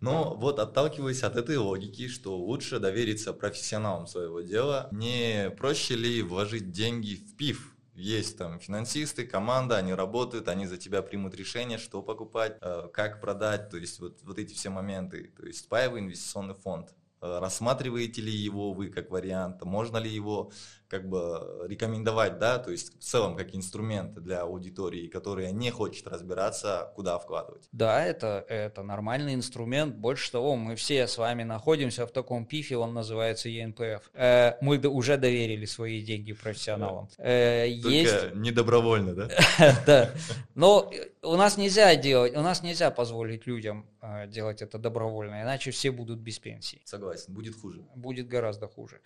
Но 0.00 0.34
вот 0.34 0.58
отталкиваясь 0.58 1.22
от 1.22 1.36
этой 1.36 1.56
логики, 1.56 2.08
что 2.08 2.36
лучше 2.36 2.78
довериться 2.78 3.32
профессионалам 3.32 4.06
своего 4.06 4.40
дела, 4.42 4.88
не 4.92 5.50
проще 5.56 5.96
ли 5.96 6.22
вложить 6.22 6.70
деньги 6.70 7.14
в 7.14 7.36
ПИФ, 7.36 7.75
есть 7.96 8.36
там 8.36 8.60
финансисты, 8.60 9.26
команда, 9.26 9.78
они 9.78 9.94
работают, 9.94 10.48
они 10.48 10.66
за 10.66 10.76
тебя 10.76 11.02
примут 11.02 11.34
решение, 11.34 11.78
что 11.78 12.02
покупать, 12.02 12.58
э, 12.60 12.88
как 12.92 13.20
продать, 13.20 13.70
то 13.70 13.78
есть 13.78 13.98
вот, 14.00 14.18
вот 14.22 14.38
эти 14.38 14.52
все 14.54 14.68
моменты. 14.70 15.32
То 15.36 15.46
есть 15.46 15.68
паевый 15.68 16.02
инвестиционный 16.02 16.54
фонд. 16.54 16.94
Э, 17.22 17.38
рассматриваете 17.40 18.20
ли 18.20 18.30
его 18.30 18.72
вы 18.74 18.88
как 18.88 19.10
вариант, 19.10 19.62
можно 19.64 19.96
ли 19.96 20.10
его 20.10 20.52
как 20.88 21.08
бы 21.08 21.66
рекомендовать, 21.66 22.38
да, 22.38 22.58
то 22.58 22.70
есть 22.70 22.98
в 22.98 23.02
целом 23.02 23.36
как 23.36 23.54
инструмент 23.54 24.14
для 24.14 24.42
аудитории, 24.42 25.08
которая 25.08 25.50
не 25.50 25.70
хочет 25.70 26.06
разбираться, 26.06 26.92
куда 26.94 27.18
вкладывать. 27.18 27.68
Да, 27.72 28.04
это, 28.04 28.44
это 28.48 28.82
нормальный 28.82 29.34
инструмент. 29.34 29.96
Больше 29.96 30.30
того, 30.30 30.56
мы 30.56 30.76
все 30.76 31.06
с 31.06 31.18
вами 31.18 31.42
находимся 31.42 32.06
в 32.06 32.12
таком 32.12 32.46
пифе, 32.46 32.76
он 32.76 32.94
называется 32.94 33.48
ЕНПФ. 33.48 34.10
Э, 34.14 34.54
мы 34.60 34.78
уже 34.78 35.16
доверили 35.16 35.64
свои 35.64 36.02
деньги 36.02 36.32
профессионалам. 36.32 37.08
Э, 37.18 37.66
Только 37.82 37.88
есть... 37.88 38.34
не 38.34 38.50
добровольно, 38.50 39.14
да? 39.14 39.28
Да. 39.86 40.10
Но 40.54 40.90
у 41.22 41.36
нас 41.36 41.56
нельзя 41.56 41.94
делать, 41.96 42.36
у 42.36 42.42
нас 42.42 42.62
нельзя 42.62 42.90
позволить 42.90 43.46
людям 43.46 43.86
э, 44.00 44.26
делать 44.28 44.62
это 44.62 44.78
добровольно, 44.78 45.42
иначе 45.42 45.70
все 45.70 45.90
будут 45.90 46.18
без 46.20 46.38
пенсии. 46.38 46.80
Согласен, 46.84 47.34
будет 47.34 47.60
хуже. 47.60 47.84
Будет 47.94 48.28
гораздо 48.28 48.68
хуже. 48.68 49.00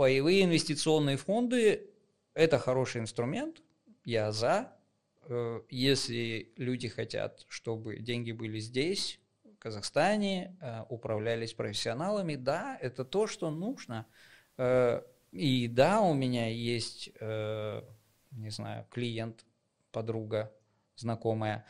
Паевые 0.00 0.44
инвестиционные 0.44 1.18
фонды– 1.18 1.90
это 2.34 2.58
хороший 2.58 3.02
инструмент, 3.02 3.62
я 4.06 4.32
за. 4.32 4.72
Э, 5.28 5.60
если 5.68 6.54
люди 6.56 6.88
хотят, 6.88 7.44
чтобы 7.48 7.98
деньги 7.98 8.32
были 8.32 8.60
здесь, 8.60 9.20
в 9.44 9.58
Казахстане, 9.58 10.56
э, 10.62 10.84
управлялись 10.88 11.52
профессионалами, 11.52 12.36
да, 12.36 12.78
это 12.80 13.04
то, 13.04 13.26
что 13.26 13.50
нужно. 13.50 14.06
Э, 14.56 15.02
и 15.32 15.68
да, 15.68 16.00
у 16.00 16.14
меня 16.14 16.48
есть, 16.48 17.10
не 17.20 18.50
знаю, 18.50 18.86
клиент, 18.90 19.44
подруга, 19.92 20.50
знакомая, 20.96 21.66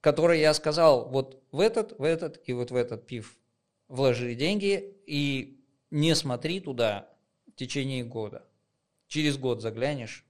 которой 0.00 0.40
я 0.40 0.54
сказал, 0.54 1.10
вот 1.10 1.42
в 1.52 1.60
этот, 1.60 1.98
в 1.98 2.02
этот 2.02 2.40
и 2.48 2.54
вот 2.54 2.70
в 2.70 2.76
этот 2.76 3.06
пив 3.06 3.36
вложи 3.88 4.34
деньги 4.34 4.96
и 5.04 5.62
не 5.90 6.14
смотри 6.14 6.60
туда, 6.60 7.10
течение 7.58 8.04
года. 8.04 8.46
Через 9.08 9.36
год 9.36 9.60
заглянешь, 9.60 10.24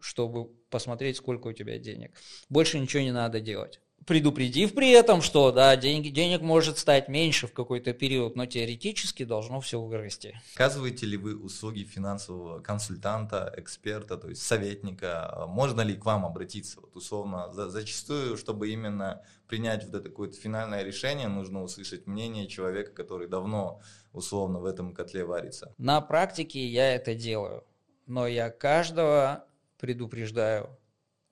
чтобы 0.00 0.46
посмотреть, 0.70 1.16
сколько 1.16 1.48
у 1.48 1.52
тебя 1.52 1.78
денег. 1.78 2.12
Больше 2.48 2.78
ничего 2.78 3.02
не 3.02 3.12
надо 3.12 3.40
делать. 3.40 3.80
Предупредив 4.06 4.74
при 4.74 4.90
этом, 4.92 5.20
что 5.20 5.52
да, 5.52 5.76
деньги, 5.76 6.08
денег 6.08 6.40
может 6.40 6.78
стать 6.78 7.08
меньше 7.08 7.46
в 7.46 7.52
какой-то 7.52 7.92
период, 7.92 8.36
но 8.36 8.46
теоретически 8.46 9.24
должно 9.24 9.60
все 9.60 9.80
вырасти. 9.80 10.40
Оказываете 10.54 11.04
ли 11.04 11.16
вы 11.16 11.36
услуги 11.36 11.82
финансового 11.82 12.60
консультанта, 12.60 13.52
эксперта, 13.56 14.16
то 14.16 14.28
есть 14.28 14.42
советника? 14.42 15.44
Можно 15.48 15.82
ли 15.82 15.94
к 15.94 16.06
вам 16.06 16.24
обратиться? 16.24 16.80
Вот 16.80 16.96
условно, 16.96 17.52
за, 17.52 17.68
зачастую, 17.68 18.38
чтобы 18.38 18.70
именно 18.70 19.20
принять 19.46 19.84
вот 19.84 19.94
это 19.94 20.08
какое-то 20.08 20.36
финальное 20.40 20.84
решение, 20.84 21.28
нужно 21.28 21.62
услышать 21.62 22.06
мнение 22.06 22.46
человека, 22.46 22.92
который 22.92 23.28
давно 23.28 23.82
условно 24.18 24.60
в 24.60 24.64
этом 24.64 24.92
котле 24.92 25.24
варится? 25.24 25.74
На 25.78 26.00
практике 26.00 26.66
я 26.66 26.94
это 26.94 27.14
делаю, 27.14 27.64
но 28.06 28.26
я 28.26 28.50
каждого 28.50 29.46
предупреждаю, 29.78 30.76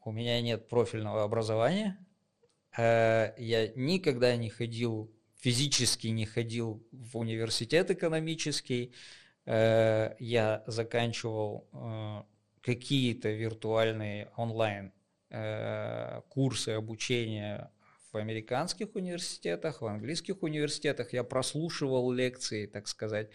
у 0.04 0.12
меня 0.12 0.40
нет 0.40 0.68
профильного 0.68 1.24
образования, 1.24 1.98
э, 2.76 3.34
я 3.36 3.68
никогда 3.74 4.36
не 4.36 4.48
ходил, 4.48 5.12
физически 5.34 6.06
не 6.08 6.24
ходил 6.24 6.86
в 6.92 7.18
университет 7.18 7.90
экономический, 7.90 8.94
э, 9.44 10.14
я 10.18 10.62
заканчивал 10.66 11.68
э, 11.72 12.22
какие-то 12.62 13.28
виртуальные 13.30 14.30
онлайн 14.36 14.92
курсы 16.28 16.70
обучения 16.70 17.70
в 18.16 18.18
американских 18.18 18.94
университетах, 18.94 19.82
в 19.82 19.86
английских 19.86 20.42
университетах. 20.42 21.12
Я 21.12 21.22
прослушивал 21.22 22.10
лекции, 22.10 22.66
так 22.66 22.88
сказать, 22.88 23.28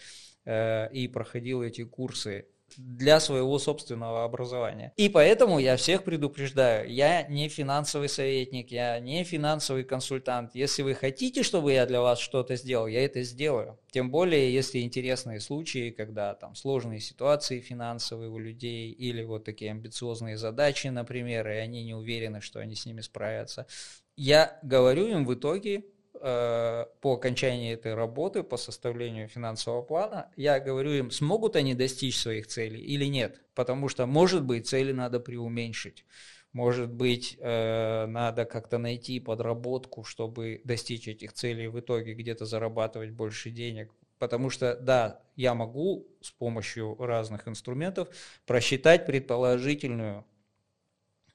э, 0.45 0.91
и 0.91 1.07
проходил 1.07 1.61
эти 1.61 1.83
курсы 1.83 2.47
для 2.77 3.19
своего 3.19 3.59
собственного 3.59 4.23
образования. 4.23 4.93
И 4.97 5.09
поэтому 5.09 5.59
я 5.59 5.75
всех 5.75 6.03
предупреждаю, 6.03 6.89
я 6.89 7.23
не 7.23 7.49
финансовый 7.49 8.09
советник, 8.09 8.71
я 8.71 8.99
не 8.99 9.23
финансовый 9.23 9.83
консультант. 9.83 10.55
Если 10.55 10.81
вы 10.81 10.95
хотите, 10.95 11.43
чтобы 11.43 11.73
я 11.73 11.85
для 11.85 12.01
вас 12.01 12.19
что-то 12.19 12.55
сделал, 12.55 12.87
я 12.87 13.03
это 13.03 13.23
сделаю. 13.23 13.79
Тем 13.91 14.11
более, 14.11 14.53
если 14.53 14.79
интересные 14.79 15.39
случаи, 15.39 15.91
когда 15.91 16.33
там 16.33 16.55
сложные 16.55 16.99
ситуации 16.99 17.59
финансовые 17.59 18.29
у 18.29 18.39
людей 18.39 18.91
или 18.91 19.23
вот 19.23 19.43
такие 19.43 19.71
амбициозные 19.71 20.37
задачи, 20.37 20.87
например, 20.87 21.47
и 21.47 21.55
они 21.55 21.83
не 21.83 21.93
уверены, 21.93 22.41
что 22.41 22.59
они 22.59 22.75
с 22.75 22.85
ними 22.85 23.01
справятся, 23.01 23.67
я 24.15 24.59
говорю 24.63 25.07
им 25.07 25.25
в 25.25 25.33
итоге 25.33 25.85
э, 26.21 26.85
по 27.01 27.13
окончании 27.13 27.73
этой 27.73 27.93
работы, 27.95 28.43
по 28.43 28.57
составлению 28.57 29.27
финансового 29.27 29.81
плана, 29.81 30.29
я 30.35 30.59
говорю 30.59 30.91
им, 30.91 31.11
смогут 31.11 31.55
они 31.55 31.73
достичь 31.73 32.19
своих 32.19 32.47
целей 32.47 32.81
или 32.81 33.05
нет. 33.05 33.41
Потому 33.55 33.89
что, 33.89 34.05
может 34.05 34.43
быть, 34.43 34.67
цели 34.67 34.91
надо 34.91 35.19
преуменьшить. 35.19 36.05
Может 36.53 36.91
быть, 36.91 37.37
э, 37.39 38.05
надо 38.07 38.45
как-то 38.45 38.77
найти 38.77 39.19
подработку, 39.19 40.03
чтобы 40.03 40.61
достичь 40.65 41.07
этих 41.07 41.31
целей, 41.33 41.67
в 41.67 41.79
итоге 41.79 42.13
где-то 42.13 42.45
зарабатывать 42.45 43.11
больше 43.11 43.51
денег. 43.51 43.91
Потому 44.19 44.49
что, 44.49 44.75
да, 44.75 45.21
я 45.35 45.55
могу 45.55 46.07
с 46.21 46.29
помощью 46.29 46.95
разных 46.99 47.47
инструментов 47.47 48.09
просчитать 48.45 49.05
предположительную 49.05 50.25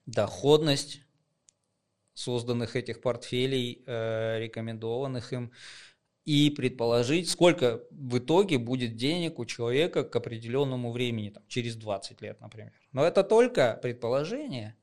доходность 0.04 1.05
созданных 2.16 2.76
этих 2.76 3.00
портфелей, 3.00 3.84
э, 3.86 4.40
рекомендованных 4.40 5.32
им, 5.32 5.52
и 6.24 6.50
предположить, 6.50 7.30
сколько 7.30 7.82
в 7.90 8.18
итоге 8.18 8.58
будет 8.58 8.96
денег 8.96 9.38
у 9.38 9.44
человека 9.44 10.02
к 10.02 10.16
определенному 10.16 10.90
времени, 10.90 11.30
там, 11.30 11.44
через 11.46 11.76
20 11.76 12.20
лет, 12.22 12.40
например. 12.40 12.72
Но 12.92 13.04
это 13.04 13.22
только 13.22 13.78
предположение. 13.82 14.74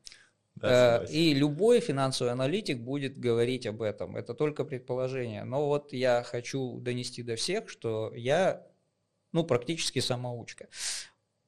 Да, 0.55 1.03
э, 1.03 1.11
и 1.11 1.33
любой 1.33 1.79
финансовый 1.79 2.31
аналитик 2.31 2.79
будет 2.79 3.17
говорить 3.17 3.65
об 3.65 3.81
этом. 3.81 4.15
Это 4.15 4.35
только 4.35 4.63
предположение. 4.63 5.43
Но 5.43 5.67
вот 5.67 5.91
я 5.91 6.21
хочу 6.23 6.79
донести 6.79 7.23
до 7.23 7.35
всех, 7.35 7.67
что 7.67 8.13
я 8.15 8.65
ну, 9.31 9.43
практически 9.43 9.99
самоучка. 9.99 10.67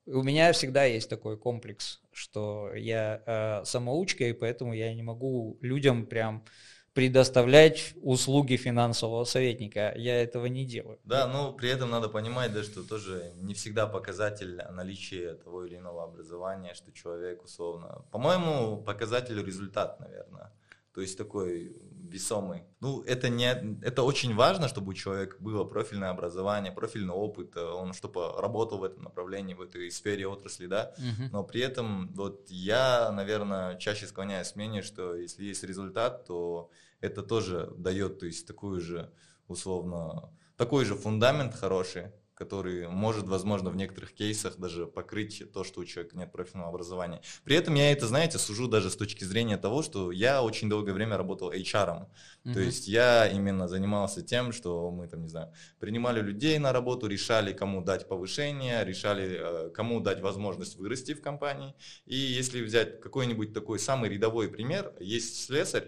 У 0.07 0.23
меня 0.23 0.51
всегда 0.51 0.83
есть 0.85 1.09
такой 1.09 1.37
комплекс, 1.37 2.01
что 2.15 2.73
я 2.73 3.21
э, 3.25 3.65
самоучка, 3.65 4.23
и 4.23 4.33
поэтому 4.33 4.73
я 4.73 4.93
не 4.93 5.03
могу 5.03 5.57
людям 5.61 6.05
прям 6.05 6.45
предоставлять 6.93 7.93
услуги 8.01 8.55
финансового 8.55 9.25
советника. 9.25 9.93
Я 9.97 10.23
этого 10.23 10.45
не 10.45 10.65
делаю. 10.65 10.97
Да, 11.03 11.27
но 11.27 11.51
при 11.51 11.69
этом 11.69 11.89
надо 11.89 12.07
понимать, 12.07 12.53
да, 12.53 12.63
что 12.63 12.83
тоже 12.83 13.33
не 13.35 13.53
всегда 13.53 13.85
показатель 13.85 14.55
наличия 14.71 15.33
того 15.33 15.65
или 15.65 15.75
иного 15.75 16.05
образования, 16.05 16.73
что 16.73 16.93
человек 16.93 17.43
условно... 17.43 18.05
По-моему, 18.11 18.81
показатель 18.81 19.43
результат, 19.45 19.99
наверное. 19.99 20.53
То 20.93 21.01
есть 21.01 21.17
такой 21.17 21.75
весомый. 22.09 22.63
Ну, 22.79 23.01
это, 23.03 23.29
не, 23.29 23.77
это 23.81 24.03
очень 24.03 24.35
важно, 24.35 24.67
чтобы 24.67 24.91
у 24.91 24.93
человека 24.93 25.37
было 25.39 25.63
профильное 25.63 26.09
образование, 26.09 26.71
профильный 26.71 27.13
опыт, 27.13 27.55
он 27.57 27.93
чтобы 27.93 28.31
работал 28.39 28.79
в 28.79 28.83
этом 28.83 29.03
направлении, 29.03 29.53
в 29.53 29.61
этой 29.61 29.89
сфере 29.91 30.27
отрасли, 30.27 30.67
да. 30.67 30.93
Uh-huh. 30.97 31.29
Но 31.31 31.43
при 31.43 31.61
этом 31.61 32.11
вот 32.13 32.45
я, 32.49 33.11
наверное, 33.11 33.77
чаще 33.77 34.07
склоняюсь 34.07 34.51
к 34.51 34.55
мнению, 34.55 34.83
что 34.83 35.15
если 35.15 35.43
есть 35.43 35.63
результат, 35.63 36.25
то 36.25 36.69
это 37.01 37.21
тоже 37.23 37.71
дает, 37.77 38.19
то 38.19 38.25
есть 38.25 38.47
такую 38.47 38.81
же, 38.81 39.11
условно, 39.47 40.29
такой 40.57 40.85
же 40.85 40.95
фундамент 40.95 41.55
хороший, 41.55 42.11
который 42.35 42.87
может, 42.87 43.27
возможно, 43.27 43.69
в 43.69 43.75
некоторых 43.75 44.13
кейсах 44.13 44.57
даже 44.57 44.85
покрыть 44.85 45.43
то, 45.53 45.63
что 45.63 45.81
у 45.81 45.85
человека 45.85 46.17
нет 46.17 46.31
профильного 46.31 46.69
образования. 46.69 47.21
При 47.43 47.55
этом 47.55 47.75
я 47.75 47.91
это, 47.91 48.07
знаете, 48.07 48.37
сужу 48.37 48.67
даже 48.67 48.89
с 48.89 48.95
точки 48.95 49.23
зрения 49.23 49.57
того, 49.57 49.81
что 49.81 50.11
я 50.11 50.43
очень 50.43 50.69
долгое 50.69 50.93
время 50.93 51.17
работал 51.17 51.51
HR. 51.51 52.07
Mm-hmm. 52.43 52.53
То 52.53 52.59
есть 52.59 52.87
я 52.87 53.27
именно 53.27 53.67
занимался 53.67 54.21
тем, 54.21 54.51
что 54.51 54.91
мы 54.91 55.07
там, 55.07 55.23
не 55.23 55.29
знаю, 55.29 55.53
принимали 55.79 56.21
людей 56.21 56.59
на 56.59 56.73
работу, 56.73 57.07
решали, 57.07 57.53
кому 57.53 57.81
дать 57.81 58.07
повышение, 58.07 58.83
решали, 58.83 59.37
э, 59.39 59.69
кому 59.69 60.01
дать 60.01 60.21
возможность 60.21 60.75
вырасти 60.75 61.13
в 61.13 61.21
компании. 61.21 61.73
И 62.05 62.15
если 62.15 62.61
взять 62.61 62.99
какой-нибудь 62.99 63.53
такой 63.53 63.79
самый 63.79 64.09
рядовой 64.09 64.49
пример, 64.49 64.93
есть 64.99 65.45
слесарь, 65.45 65.87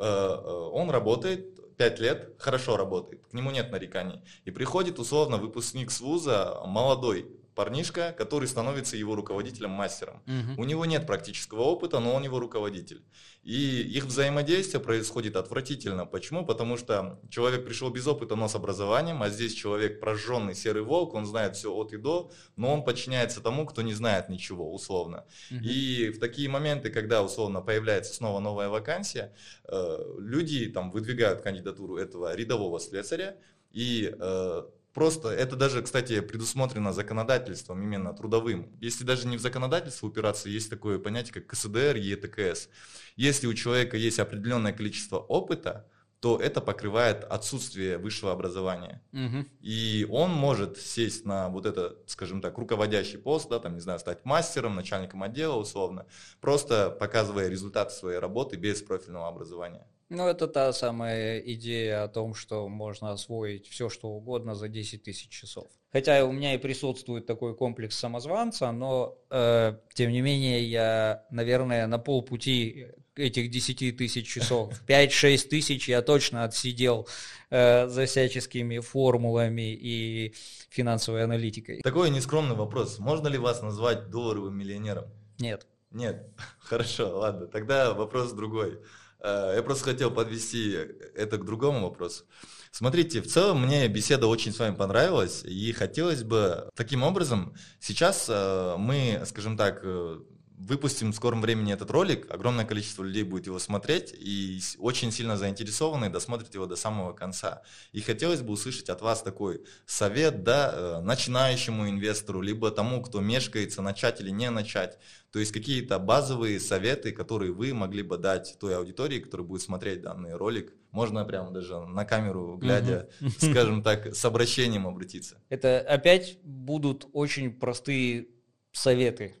Э, 0.00 0.02
э, 0.02 0.70
он 0.72 0.88
работает 0.88 1.59
5 1.80 1.98
лет, 1.98 2.34
хорошо 2.38 2.76
работает, 2.76 3.26
к 3.28 3.32
нему 3.32 3.50
нет 3.50 3.72
нареканий. 3.72 4.22
И 4.44 4.50
приходит 4.50 4.98
условно 4.98 5.38
выпускник 5.38 5.90
с 5.90 6.02
вуза, 6.02 6.60
молодой, 6.66 7.39
парнишка, 7.60 8.14
который 8.16 8.48
становится 8.48 8.96
его 8.96 9.14
руководителем-мастером. 9.14 10.22
Угу. 10.26 10.62
У 10.62 10.64
него 10.64 10.86
нет 10.86 11.06
практического 11.06 11.60
опыта, 11.60 12.00
но 12.00 12.14
он 12.14 12.22
его 12.22 12.40
руководитель. 12.40 13.02
И 13.42 13.82
их 13.82 14.04
взаимодействие 14.06 14.80
происходит 14.80 15.36
отвратительно. 15.36 16.06
Почему? 16.06 16.46
Потому 16.46 16.78
что 16.78 17.20
человек 17.28 17.66
пришел 17.66 17.90
без 17.90 18.06
опыта, 18.06 18.34
но 18.34 18.48
с 18.48 18.54
образованием, 18.54 19.22
а 19.22 19.28
здесь 19.28 19.52
человек 19.52 20.00
прожженный 20.00 20.54
серый 20.54 20.82
волк, 20.82 21.12
он 21.12 21.26
знает 21.26 21.54
все 21.54 21.70
от 21.70 21.92
и 21.92 21.98
до, 21.98 22.30
но 22.56 22.72
он 22.72 22.82
подчиняется 22.82 23.42
тому, 23.42 23.66
кто 23.66 23.82
не 23.82 23.92
знает 23.92 24.30
ничего, 24.30 24.72
условно. 24.72 25.26
Угу. 25.50 25.60
И 25.62 26.08
в 26.08 26.18
такие 26.18 26.48
моменты, 26.48 26.88
когда 26.88 27.22
условно 27.22 27.60
появляется 27.60 28.14
снова 28.14 28.40
новая 28.40 28.70
вакансия, 28.70 29.34
э, 29.64 29.98
люди 30.18 30.70
там 30.70 30.90
выдвигают 30.90 31.42
кандидатуру 31.42 31.98
этого 31.98 32.34
рядового 32.34 32.80
слесаря, 32.80 33.36
и 33.70 34.10
э, 34.18 34.62
Просто 34.92 35.28
это 35.28 35.56
даже, 35.56 35.82
кстати, 35.82 36.20
предусмотрено 36.20 36.92
законодательством, 36.92 37.82
именно 37.82 38.12
трудовым. 38.12 38.76
Если 38.80 39.04
даже 39.04 39.28
не 39.28 39.36
в 39.36 39.40
законодательство 39.40 40.08
упираться, 40.08 40.48
есть 40.48 40.68
такое 40.68 40.98
понятие, 40.98 41.34
как 41.34 41.46
КСДР 41.46 41.96
ЕТКС. 41.96 42.68
Если 43.16 43.46
у 43.46 43.54
человека 43.54 43.96
есть 43.96 44.18
определенное 44.18 44.72
количество 44.72 45.18
опыта, 45.18 45.86
то 46.20 46.38
это 46.38 46.60
покрывает 46.60 47.24
отсутствие 47.24 47.96
высшего 47.96 48.32
образования. 48.32 49.00
Угу. 49.12 49.46
И 49.60 50.06
он 50.10 50.30
может 50.30 50.76
сесть 50.76 51.24
на 51.24 51.48
вот 51.48 51.64
это, 51.64 51.96
скажем 52.06 52.42
так, 52.42 52.58
руководящий 52.58 53.18
пост, 53.18 53.48
да, 53.48 53.58
там, 53.58 53.74
не 53.74 53.80
знаю, 53.80 53.98
стать 53.98 54.24
мастером, 54.24 54.74
начальником 54.74 55.22
отдела 55.22 55.56
условно, 55.56 56.06
просто 56.40 56.90
показывая 56.90 57.48
результаты 57.48 57.94
своей 57.94 58.18
работы 58.18 58.56
без 58.56 58.82
профильного 58.82 59.28
образования. 59.28 59.86
Ну, 60.10 60.26
это 60.26 60.48
та 60.48 60.72
самая 60.72 61.38
идея 61.38 62.02
о 62.02 62.08
том, 62.08 62.34
что 62.34 62.68
можно 62.68 63.12
освоить 63.12 63.68
все, 63.68 63.88
что 63.88 64.08
угодно 64.08 64.56
за 64.56 64.68
10 64.68 65.04
тысяч 65.04 65.28
часов. 65.28 65.68
Хотя 65.92 66.24
у 66.24 66.32
меня 66.32 66.54
и 66.54 66.58
присутствует 66.58 67.26
такой 67.26 67.54
комплекс 67.54 67.96
самозванца, 67.96 68.72
но 68.72 69.18
э, 69.30 69.76
тем 69.94 70.10
не 70.10 70.20
менее 70.20 70.64
я, 70.64 71.24
наверное, 71.30 71.86
на 71.86 71.98
полпути 71.98 72.88
этих 73.14 73.50
10 73.50 73.96
тысяч 73.96 74.26
часов, 74.26 74.72
5-6 74.88 75.48
тысяч 75.48 75.88
я 75.88 76.02
точно 76.02 76.42
отсидел 76.42 77.06
э, 77.50 77.86
за 77.86 78.06
всяческими 78.06 78.80
формулами 78.80 79.72
и 79.72 80.34
финансовой 80.70 81.22
аналитикой. 81.22 81.82
Такой 81.82 82.10
нескромный 82.10 82.56
вопрос. 82.56 82.98
Можно 82.98 83.28
ли 83.28 83.38
вас 83.38 83.62
назвать 83.62 84.10
долларовым 84.10 84.58
миллионером? 84.58 85.04
Нет. 85.38 85.68
Нет. 85.92 86.26
Хорошо, 86.58 87.16
ладно. 87.16 87.46
Тогда 87.46 87.94
вопрос 87.94 88.32
другой. 88.32 88.80
Э, 89.22 89.54
я 89.56 89.62
просто 89.62 89.84
хотел 89.84 90.10
подвести 90.10 90.72
это 91.14 91.38
к 91.38 91.44
другому 91.44 91.82
вопросу. 91.82 92.24
Смотрите, 92.72 93.20
в 93.20 93.26
целом 93.26 93.66
мне 93.66 93.88
беседа 93.88 94.26
очень 94.26 94.52
с 94.52 94.58
вами 94.58 94.74
понравилась, 94.74 95.42
и 95.44 95.72
хотелось 95.72 96.22
бы 96.22 96.68
таким 96.74 97.02
образом, 97.02 97.54
сейчас 97.80 98.26
э, 98.28 98.76
мы, 98.78 99.22
скажем 99.26 99.56
так, 99.56 99.80
э, 99.82 100.20
выпустим 100.60 101.12
в 101.12 101.16
скором 101.16 101.40
времени 101.40 101.72
этот 101.72 101.90
ролик, 101.90 102.30
огромное 102.30 102.66
количество 102.66 103.02
людей 103.02 103.22
будет 103.22 103.46
его 103.46 103.58
смотреть 103.58 104.14
и 104.16 104.60
очень 104.78 105.10
сильно 105.10 105.36
заинтересованы 105.36 106.10
досмотрят 106.10 106.54
его 106.54 106.66
до 106.66 106.76
самого 106.76 107.12
конца. 107.12 107.62
И 107.92 108.00
хотелось 108.00 108.42
бы 108.42 108.52
услышать 108.52 108.90
от 108.90 109.00
вас 109.00 109.22
такой 109.22 109.64
совет, 109.86 110.42
да, 110.42 110.72
э, 110.72 111.00
начинающему 111.00 111.88
инвестору, 111.88 112.42
либо 112.42 112.70
тому, 112.70 113.02
кто 113.02 113.20
мешкается, 113.20 113.80
начать 113.80 114.20
или 114.20 114.30
не 114.30 114.50
начать. 114.50 114.98
То 115.32 115.38
есть 115.38 115.52
какие-то 115.52 115.98
базовые 115.98 116.60
советы, 116.60 117.12
которые 117.12 117.52
вы 117.52 117.72
могли 117.72 118.02
бы 118.02 118.18
дать 118.18 118.56
той 118.60 118.76
аудитории, 118.76 119.20
которая 119.20 119.46
будет 119.46 119.62
смотреть 119.62 120.02
данный 120.02 120.34
ролик. 120.34 120.74
Можно 120.90 121.24
прямо 121.24 121.52
даже 121.52 121.78
на 121.80 122.04
камеру, 122.04 122.58
глядя, 122.58 123.08
скажем 123.38 123.82
так, 123.82 124.14
с 124.14 124.24
обращением 124.24 124.86
обратиться. 124.86 125.40
Это 125.48 125.80
опять 125.80 126.38
будут 126.42 127.08
очень 127.12 127.52
простые 127.52 128.28
советы 128.72 129.39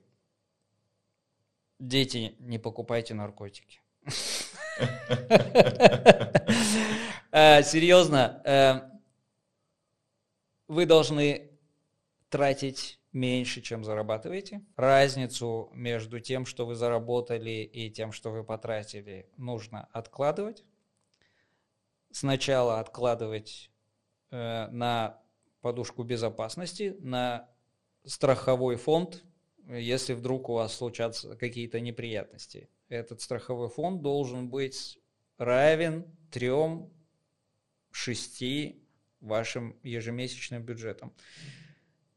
Дети, 1.80 2.36
не 2.40 2.58
покупайте 2.58 3.14
наркотики. 3.14 3.80
Э, 7.32 7.62
серьезно, 7.62 8.42
э, 8.44 8.80
вы 10.66 10.84
должны 10.84 11.48
тратить 12.28 12.98
меньше, 13.12 13.60
чем 13.60 13.84
зарабатываете. 13.84 14.64
Разницу 14.74 15.70
между 15.72 16.18
тем, 16.18 16.44
что 16.44 16.66
вы 16.66 16.74
заработали, 16.74 17.62
и 17.62 17.88
тем, 17.88 18.10
что 18.10 18.30
вы 18.30 18.42
потратили, 18.42 19.30
нужно 19.36 19.88
откладывать. 19.92 20.64
Сначала 22.10 22.80
откладывать 22.80 23.70
э, 24.32 24.66
на 24.72 25.22
подушку 25.60 26.02
безопасности, 26.02 26.96
на 26.98 27.48
страховой 28.04 28.74
фонд, 28.74 29.22
если 29.78 30.14
вдруг 30.14 30.48
у 30.48 30.54
вас 30.54 30.74
случатся 30.74 31.36
какие-то 31.36 31.80
неприятности. 31.80 32.68
Этот 32.88 33.20
страховой 33.20 33.68
фонд 33.68 34.02
должен 34.02 34.48
быть 34.48 34.98
равен 35.38 36.04
трем 36.30 36.92
шести 37.90 38.82
вашим 39.20 39.78
ежемесячным 39.82 40.62
бюджетам. 40.62 41.14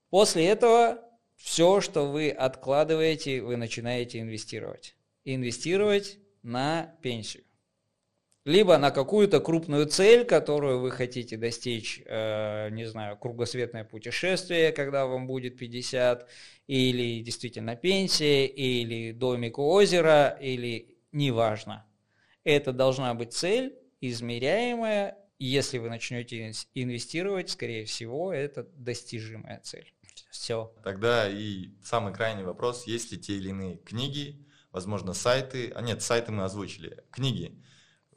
После 0.09 0.45
этого 0.47 1.03
все, 1.35 1.81
что 1.81 2.11
вы 2.11 2.29
откладываете, 2.29 3.41
вы 3.41 3.57
начинаете 3.57 4.19
инвестировать. 4.19 4.95
Инвестировать 5.25 6.19
на 6.41 6.95
пенсию 7.01 7.43
либо 8.45 8.77
на 8.77 8.91
какую-то 8.91 9.39
крупную 9.39 9.85
цель, 9.85 10.25
которую 10.25 10.79
вы 10.79 10.91
хотите 10.91 11.37
достичь, 11.37 12.01
э, 12.05 12.69
не 12.71 12.85
знаю, 12.85 13.17
кругосветное 13.17 13.85
путешествие, 13.85 14.71
когда 14.73 15.05
вам 15.05 15.27
будет 15.27 15.57
50, 15.57 16.29
или 16.67 17.21
действительно 17.21 17.75
пенсия, 17.75 18.45
или 18.45 19.11
домик 19.11 19.59
у 19.59 19.69
озера, 19.69 20.37
или 20.41 20.97
неважно. 21.11 21.85
Это 22.43 22.73
должна 22.73 23.13
быть 23.13 23.33
цель, 23.33 23.77
измеряемая, 24.01 25.17
если 25.39 25.77
вы 25.77 25.89
начнете 25.89 26.51
инвестировать, 26.73 27.49
скорее 27.49 27.85
всего, 27.85 28.33
это 28.33 28.67
достижимая 28.75 29.61
цель. 29.63 29.93
Все. 30.29 30.73
Тогда 30.83 31.29
и 31.29 31.69
самый 31.83 32.13
крайний 32.13 32.43
вопрос, 32.43 32.87
есть 32.87 33.11
ли 33.11 33.17
те 33.17 33.33
или 33.35 33.49
иные 33.49 33.77
книги, 33.77 34.45
возможно, 34.71 35.13
сайты, 35.13 35.71
а 35.75 35.81
нет, 35.81 36.01
сайты 36.01 36.31
мы 36.31 36.43
озвучили, 36.43 37.03
книги, 37.11 37.57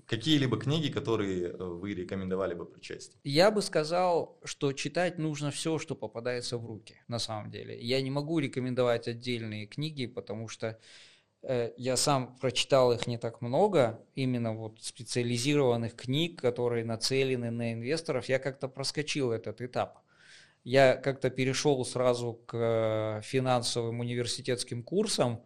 какие-либо 0.07 0.59
книги, 0.59 0.89
которые 0.89 1.49
э, 1.49 1.57
вы 1.57 1.95
рекомендовали 1.95 2.55
бы 2.55 2.65
прочесть? 2.65 3.17
Я 3.25 3.51
бы 3.51 3.61
сказал, 3.61 4.39
что 4.45 4.73
читать 4.73 5.19
нужно 5.19 5.51
все, 5.51 5.79
что 5.79 5.95
попадается 5.95 6.59
в 6.59 6.67
руки, 6.67 7.03
на 7.09 7.19
самом 7.19 7.51
деле. 7.51 7.79
Я 7.81 8.01
не 8.01 8.11
могу 8.11 8.39
рекомендовать 8.39 9.09
отдельные 9.09 9.67
книги, 9.67 10.07
потому 10.07 10.49
что 10.49 10.79
э, 11.43 11.73
я 11.77 11.97
сам 11.97 12.37
прочитал 12.37 12.93
их 12.93 13.07
не 13.07 13.19
так 13.19 13.43
много, 13.43 14.01
именно 14.15 14.55
вот 14.55 14.83
специализированных 14.83 15.97
книг, 15.97 16.41
которые 16.41 16.85
нацелены 16.85 17.51
на 17.51 17.73
инвесторов. 17.73 18.29
Я 18.29 18.39
как-то 18.39 18.69
проскочил 18.69 19.33
этот 19.33 19.61
этап. 19.61 19.99
я 20.63 20.97
как-то 20.97 21.31
перешел 21.31 21.85
сразу 21.85 22.35
к 22.47 23.21
финансовым 23.25 24.01
университетским 24.01 24.83
курсам, 24.83 25.43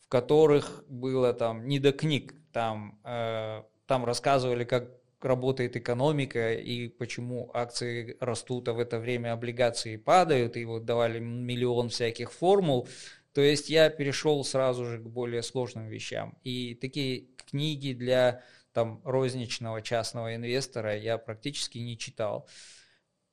в 0.00 0.08
которых 0.08 0.84
было 0.88 1.32
там 1.32 1.66
не 1.66 1.78
до 1.78 1.92
книг, 1.92 2.34
там, 2.52 3.00
э, 3.04 3.62
там 3.92 4.06
рассказывали, 4.06 4.64
как 4.64 4.88
работает 5.20 5.76
экономика 5.76 6.54
и 6.54 6.88
почему 6.88 7.50
акции 7.52 8.16
растут, 8.20 8.68
а 8.68 8.72
в 8.72 8.78
это 8.78 8.98
время 8.98 9.34
облигации 9.34 9.98
падают, 9.98 10.56
и 10.56 10.64
вот 10.64 10.86
давали 10.86 11.18
миллион 11.18 11.90
всяких 11.90 12.32
формул. 12.32 12.88
То 13.34 13.42
есть 13.42 13.68
я 13.68 13.90
перешел 13.90 14.42
сразу 14.44 14.86
же 14.86 14.98
к 14.98 15.02
более 15.02 15.42
сложным 15.42 15.88
вещам. 15.88 16.38
И 16.42 16.74
такие 16.74 17.26
книги 17.50 17.92
для 17.92 18.42
там, 18.72 19.02
розничного 19.04 19.82
частного 19.82 20.34
инвестора 20.34 20.96
я 20.96 21.18
практически 21.18 21.76
не 21.76 21.98
читал. 21.98 22.48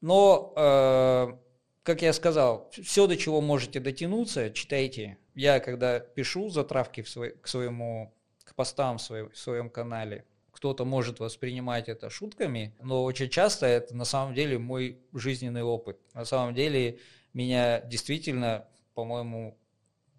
Но, 0.01 0.51
э, 0.57 1.37
как 1.83 2.01
я 2.01 2.11
сказал, 2.11 2.69
все, 2.83 3.07
до 3.07 3.15
чего 3.15 3.39
можете 3.39 3.79
дотянуться, 3.79 4.49
читайте. 4.51 5.19
Я, 5.35 5.61
когда 5.61 6.01
пишу 6.01 6.49
затравки 6.49 7.01
в 7.01 7.07
свой, 7.07 7.37
к 7.37 7.47
своему, 7.47 8.13
к 8.43 8.55
постам 8.55 8.97
в 8.97 9.01
своем, 9.01 9.29
в 9.29 9.37
своем 9.37 9.69
канале, 9.69 10.25
кто-то 10.59 10.83
может 10.83 11.21
воспринимать 11.21 11.87
это 11.87 12.09
шутками, 12.09 12.75
но 12.81 13.05
очень 13.05 13.29
часто 13.29 13.65
это 13.65 13.95
на 13.95 14.03
самом 14.03 14.35
деле 14.35 14.59
мой 14.59 14.99
жизненный 15.13 15.63
опыт. 15.63 15.97
На 16.13 16.25
самом 16.25 16.53
деле 16.53 16.99
меня 17.33 17.79
действительно, 17.79 18.67
по-моему, 18.93 19.57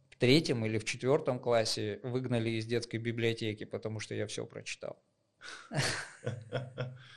в 0.08 0.16
третьем 0.16 0.64
или 0.64 0.78
в 0.78 0.86
четвертом 0.86 1.40
классе 1.40 2.00
выгнали 2.02 2.48
из 2.48 2.64
детской 2.64 2.96
библиотеки, 2.96 3.64
потому 3.64 4.00
что 4.00 4.14
я 4.14 4.26
все 4.26 4.46
прочитал. 4.46 4.98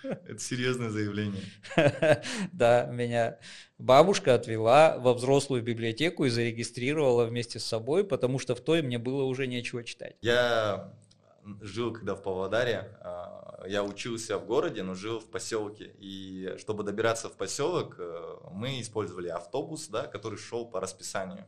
Это 0.01 0.39
серьезное 0.39 0.89
заявление. 0.89 1.43
Да, 2.51 2.89
меня 2.91 3.39
бабушка 3.77 4.35
отвела 4.35 4.97
во 4.97 5.13
взрослую 5.13 5.63
библиотеку 5.63 6.25
и 6.25 6.29
зарегистрировала 6.29 7.25
вместе 7.25 7.59
с 7.59 7.63
собой, 7.63 8.03
потому 8.03 8.37
что 8.37 8.53
в 8.53 8.59
той 8.59 8.81
мне 8.81 8.97
было 8.97 9.23
уже 9.23 9.47
нечего 9.47 9.83
читать. 9.83 10.17
Я 10.21 10.93
жил 11.61 11.93
когда 11.93 12.15
в 12.15 12.23
Павлодаре, 12.23 12.97
а, 13.01 13.63
я 13.67 13.83
учился 13.83 14.37
в 14.37 14.45
городе, 14.45 14.83
но 14.83 14.93
жил 14.93 15.19
в 15.19 15.29
поселке. 15.29 15.93
И 15.97 16.55
чтобы 16.57 16.83
добираться 16.83 17.29
в 17.29 17.33
поселок, 17.37 17.95
э, 17.97 18.35
мы 18.51 18.81
использовали 18.81 19.29
автобус, 19.29 19.87
да, 19.87 20.07
который 20.07 20.37
шел 20.37 20.65
по 20.65 20.79
расписанию. 20.79 21.45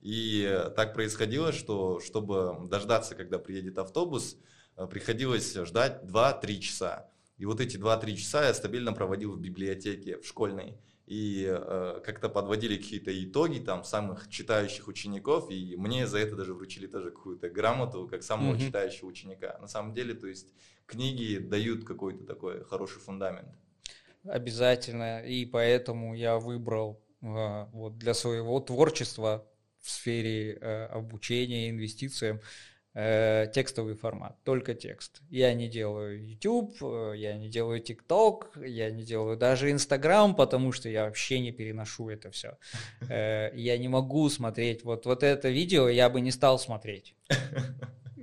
И 0.00 0.62
так 0.76 0.94
происходило, 0.94 1.52
что 1.52 2.00
чтобы 2.00 2.68
дождаться, 2.68 3.14
когда 3.14 3.38
приедет 3.38 3.78
автобус, 3.78 4.36
э, 4.76 4.86
приходилось 4.86 5.54
ждать 5.54 6.02
2-3 6.04 6.60
часа. 6.60 7.10
И 7.36 7.46
вот 7.46 7.60
эти 7.60 7.76
2-3 7.76 8.16
часа 8.16 8.46
я 8.46 8.54
стабильно 8.54 8.92
проводил 8.92 9.32
в 9.32 9.40
библиотеке, 9.40 10.18
в 10.18 10.26
школьной 10.26 10.78
и 11.06 11.46
э, 11.46 12.00
как-то 12.04 12.28
подводили 12.28 12.76
какие-то 12.76 13.12
итоги 13.24 13.58
там 13.58 13.84
самых 13.84 14.28
читающих 14.30 14.88
учеников, 14.88 15.50
и 15.50 15.76
мне 15.76 16.06
за 16.06 16.18
это 16.18 16.34
даже 16.34 16.54
вручили 16.54 16.86
тоже 16.86 17.10
какую-то 17.10 17.50
грамоту 17.50 18.08
как 18.08 18.22
самого 18.22 18.54
mm-hmm. 18.54 18.66
читающего 18.66 19.08
ученика. 19.08 19.58
На 19.60 19.68
самом 19.68 19.92
деле, 19.92 20.14
то 20.14 20.26
есть 20.26 20.48
книги 20.86 21.38
дают 21.38 21.84
какой-то 21.84 22.24
такой 22.24 22.64
хороший 22.64 23.00
фундамент. 23.00 23.48
Обязательно, 24.24 25.20
и 25.20 25.44
поэтому 25.44 26.14
я 26.14 26.38
выбрал 26.38 27.02
э, 27.20 27.66
вот 27.72 27.98
для 27.98 28.14
своего 28.14 28.58
творчества 28.60 29.46
в 29.80 29.90
сфере 29.90 30.54
э, 30.54 30.86
обучения 30.86 31.68
инвестициям 31.68 32.40
э, 32.94 33.46
текстовый 33.52 33.94
формат, 33.94 34.36
только 34.44 34.74
текст. 34.74 35.20
Я 35.30 35.52
не 35.54 35.68
делаю 35.68 36.24
YouTube, 36.24 36.76
э, 36.82 37.14
я 37.16 37.36
не 37.36 37.48
делаю 37.48 37.82
TikTok, 37.82 38.66
я 38.66 38.90
не 38.90 39.02
делаю 39.02 39.36
даже 39.36 39.70
Instagram, 39.70 40.34
потому 40.34 40.72
что 40.72 40.88
я 40.88 41.04
вообще 41.04 41.40
не 41.40 41.52
переношу 41.52 42.08
это 42.08 42.30
все. 42.30 42.56
Э, 43.08 43.50
я 43.54 43.76
не 43.78 43.88
могу 43.88 44.28
смотреть, 44.28 44.84
вот, 44.84 45.06
вот 45.06 45.22
это 45.22 45.48
видео 45.48 45.88
я 45.88 46.08
бы 46.08 46.20
не 46.20 46.30
стал 46.30 46.58
смотреть. 46.58 47.14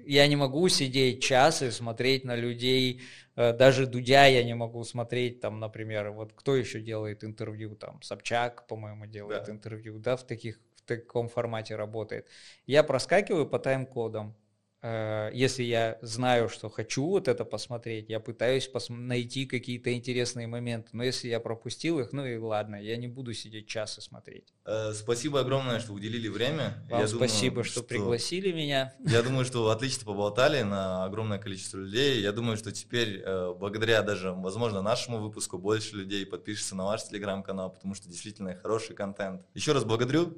Я 0.04 0.28
не 0.28 0.36
могу 0.36 0.68
сидеть 0.68 1.24
час 1.24 1.62
и 1.62 1.72
смотреть 1.72 2.26
на 2.26 2.36
людей, 2.36 3.02
даже 3.36 3.86
Дудя 3.86 4.26
я 4.26 4.44
не 4.44 4.56
могу 4.56 4.84
смотреть, 4.84 5.40
там, 5.40 5.60
например, 5.60 6.12
вот 6.12 6.34
кто 6.34 6.56
еще 6.56 6.82
делает 6.82 7.24
интервью, 7.24 7.76
там, 7.76 8.02
Собчак, 8.02 8.68
по-моему, 8.68 9.06
делает 9.06 9.46
да. 9.46 9.54
интервью, 9.54 10.00
да, 10.00 10.18
в 10.18 10.24
таких 10.24 10.60
в 10.76 10.88
таком 10.88 11.30
формате 11.30 11.76
работает. 11.76 12.28
Я 12.66 12.84
проскакиваю 12.84 13.48
по 13.48 13.60
тайм-кодам, 13.60 14.36
если 14.84 15.64
я 15.64 16.00
знаю, 16.02 16.50
что 16.50 16.70
хочу 16.70 17.06
вот 17.06 17.28
это 17.28 17.46
посмотреть, 17.46 18.10
я 18.10 18.20
пытаюсь 18.20 18.68
пос 18.68 18.90
найти 18.90 19.46
какие-то 19.46 19.94
интересные 19.94 20.48
моменты. 20.48 20.90
Но 20.94 21.04
если 21.04 21.28
я 21.28 21.40
пропустил 21.40 22.00
их, 22.00 22.14
ну 22.14 22.26
и 22.26 22.38
ладно, 22.38 22.76
я 22.76 22.98
не 22.98 23.08
буду 23.08 23.34
сидеть 23.34 23.68
час 23.68 23.98
и 23.98 24.02
смотреть. 24.02 24.54
Э, 24.66 24.94
спасибо 24.94 25.40
огромное, 25.40 25.80
что 25.80 25.94
уделили 25.94 26.28
время. 26.28 26.84
Вам 26.90 27.02
я 27.02 27.08
спасибо, 27.08 27.56
думаю, 27.56 27.64
что, 27.66 27.80
что 27.80 27.84
пригласили 27.84 28.52
меня. 28.52 28.94
Я 29.06 29.22
думаю, 29.22 29.46
что 29.46 29.70
отлично 29.70 30.06
поболтали 30.06 30.62
на 30.64 31.06
огромное 31.06 31.40
количество 31.40 31.78
людей. 31.78 32.22
Я 32.22 32.32
думаю, 32.32 32.58
что 32.58 32.72
теперь, 32.72 33.22
э, 33.24 33.54
благодаря 33.54 34.02
даже, 34.02 34.32
возможно, 34.32 34.82
нашему 34.82 35.20
выпуску, 35.20 35.58
больше 35.58 35.96
людей 35.96 36.26
подпишется 36.26 36.76
на 36.76 36.86
ваш 36.86 37.04
телеграм-канал, 37.04 37.72
потому 37.72 37.96
что 37.96 38.10
действительно 38.10 38.56
хороший 38.56 38.96
контент. 38.96 39.46
Еще 39.54 39.74
раз 39.74 39.84
благодарю. 39.84 40.38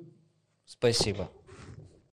Спасибо. 0.65 1.29